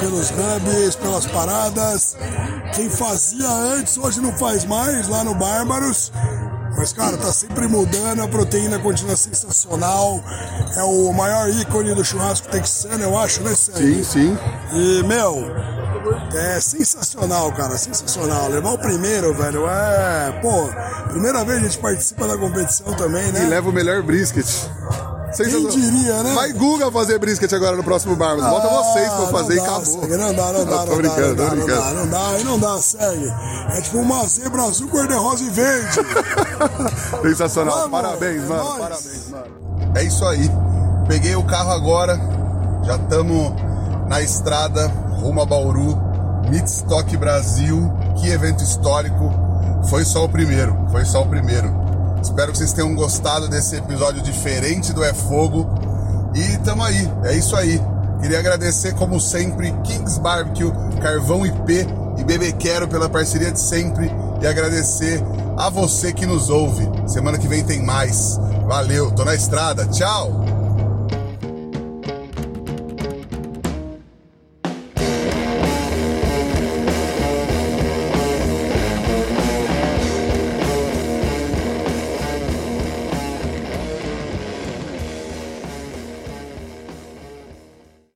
pelos 0.00 0.30
rubs, 0.30 0.96
pelas 0.96 1.26
paradas. 1.26 2.16
Quem 2.74 2.88
fazia 2.88 3.48
antes, 3.48 3.98
hoje 3.98 4.20
não 4.20 4.32
faz 4.32 4.64
mais 4.64 5.08
lá 5.08 5.22
no 5.24 5.34
Bárbaros. 5.34 6.10
Mas, 6.76 6.92
cara, 6.92 7.16
tá 7.16 7.32
sempre 7.32 7.66
mudando, 7.66 8.22
a 8.22 8.28
proteína 8.28 8.78
continua 8.78 9.16
sensacional. 9.16 10.22
É 10.76 10.82
o 10.82 11.12
maior 11.12 11.48
ícone 11.50 11.94
do 11.94 12.04
churrasco 12.04 12.48
texano, 12.48 13.02
eu 13.02 13.18
acho, 13.18 13.42
né, 13.42 13.54
Sim, 13.54 13.72
Sandy? 13.72 14.04
sim. 14.04 14.38
E, 14.72 15.02
meu, 15.04 15.46
é 16.34 16.60
sensacional, 16.60 17.50
cara, 17.52 17.76
sensacional. 17.76 18.48
Levar 18.48 18.72
o 18.72 18.78
primeiro, 18.78 19.34
velho, 19.34 19.66
é. 19.68 20.38
Pô, 20.40 20.68
primeira 21.08 21.44
vez 21.44 21.58
a 21.58 21.62
gente 21.62 21.78
participa 21.78 22.26
da 22.28 22.36
competição 22.36 22.94
também, 22.94 23.32
né? 23.32 23.44
E 23.44 23.48
leva 23.48 23.68
o 23.68 23.72
melhor 23.72 24.02
brisket. 24.02 24.46
Quem 25.36 25.66
diria, 25.68 26.22
né? 26.22 26.34
Vai 26.34 26.52
Guga 26.52 26.90
fazer 26.90 27.18
brisket 27.18 27.52
agora 27.52 27.76
no 27.76 27.84
próximo 27.84 28.16
Barbas. 28.16 28.44
Bota 28.46 28.66
Ah, 28.66 28.82
vocês 28.82 29.12
pra 29.12 29.26
fazer 29.26 29.54
e 29.54 29.56
não 29.56 29.64
dá, 29.64 29.70
acabou. 29.76 30.00
Segue, 30.00 30.16
Não 30.16 30.34
dá, 30.34 30.52
não 30.52 30.64
dá, 30.66 30.78
Tô 30.78 30.86
não 30.90 30.96
brincando, 30.96 31.34
dá, 31.34 31.50
tô 31.50 31.56
não 31.56 31.66
dá, 31.66 31.74
brincando. 31.74 31.94
não 31.94 32.08
dá, 32.08 32.30
não 32.32 32.38
dá, 32.38 32.44
não 32.44 32.58
dá, 32.58 32.78
segue. 32.82 33.32
É 33.76 33.80
tipo 33.82 33.98
uma 33.98 34.26
zebra 34.26 34.62
azul, 34.62 34.88
cor-de-rosa 34.88 35.44
e 35.44 35.50
verde. 35.50 35.98
Sensacional. 37.22 37.74
Vamos, 37.76 37.90
Parabéns, 37.90 38.42
é 38.44 38.46
mano. 38.46 38.64
nóis. 38.64 38.78
Parabéns, 38.78 39.28
mano. 39.30 39.96
É 39.96 40.04
isso 40.04 40.24
aí. 40.26 40.50
Peguei 41.06 41.34
o 41.36 41.44
carro 41.44 41.70
agora. 41.72 42.18
Já 42.84 42.96
estamos 42.96 43.52
na 44.08 44.20
estrada 44.22 44.86
rumo 45.20 45.42
a 45.42 45.46
Bauru. 45.46 45.98
Midstock 46.48 47.14
Brasil, 47.18 47.92
que 48.18 48.28
evento 48.30 48.62
histórico. 48.62 49.30
Foi 49.90 50.04
só 50.04 50.24
o 50.24 50.28
primeiro, 50.28 50.74
foi 50.90 51.04
só 51.04 51.22
o 51.22 51.26
primeiro. 51.28 51.68
Espero 52.22 52.52
que 52.52 52.58
vocês 52.58 52.72
tenham 52.72 52.94
gostado 52.94 53.48
desse 53.48 53.76
episódio 53.76 54.22
diferente 54.22 54.92
do 54.92 55.04
É 55.04 55.12
Fogo. 55.14 55.66
E 56.34 56.58
tamo 56.58 56.82
aí, 56.82 57.10
é 57.24 57.34
isso 57.34 57.56
aí. 57.56 57.80
Queria 58.20 58.38
agradecer, 58.38 58.94
como 58.94 59.20
sempre, 59.20 59.72
Kings 59.84 60.20
Barbecue, 60.20 60.72
Carvão 61.00 61.46
IP 61.46 61.86
e 62.18 62.24
Bebê 62.24 62.52
Quero 62.52 62.88
pela 62.88 63.08
parceria 63.08 63.52
de 63.52 63.60
sempre. 63.60 64.10
E 64.40 64.46
agradecer 64.46 65.22
a 65.56 65.70
você 65.70 66.12
que 66.12 66.26
nos 66.26 66.50
ouve. 66.50 66.88
Semana 67.06 67.38
que 67.38 67.48
vem 67.48 67.64
tem 67.64 67.82
mais. 67.82 68.38
Valeu, 68.66 69.10
tô 69.10 69.24
na 69.24 69.34
estrada. 69.34 69.86
Tchau! 69.86 70.57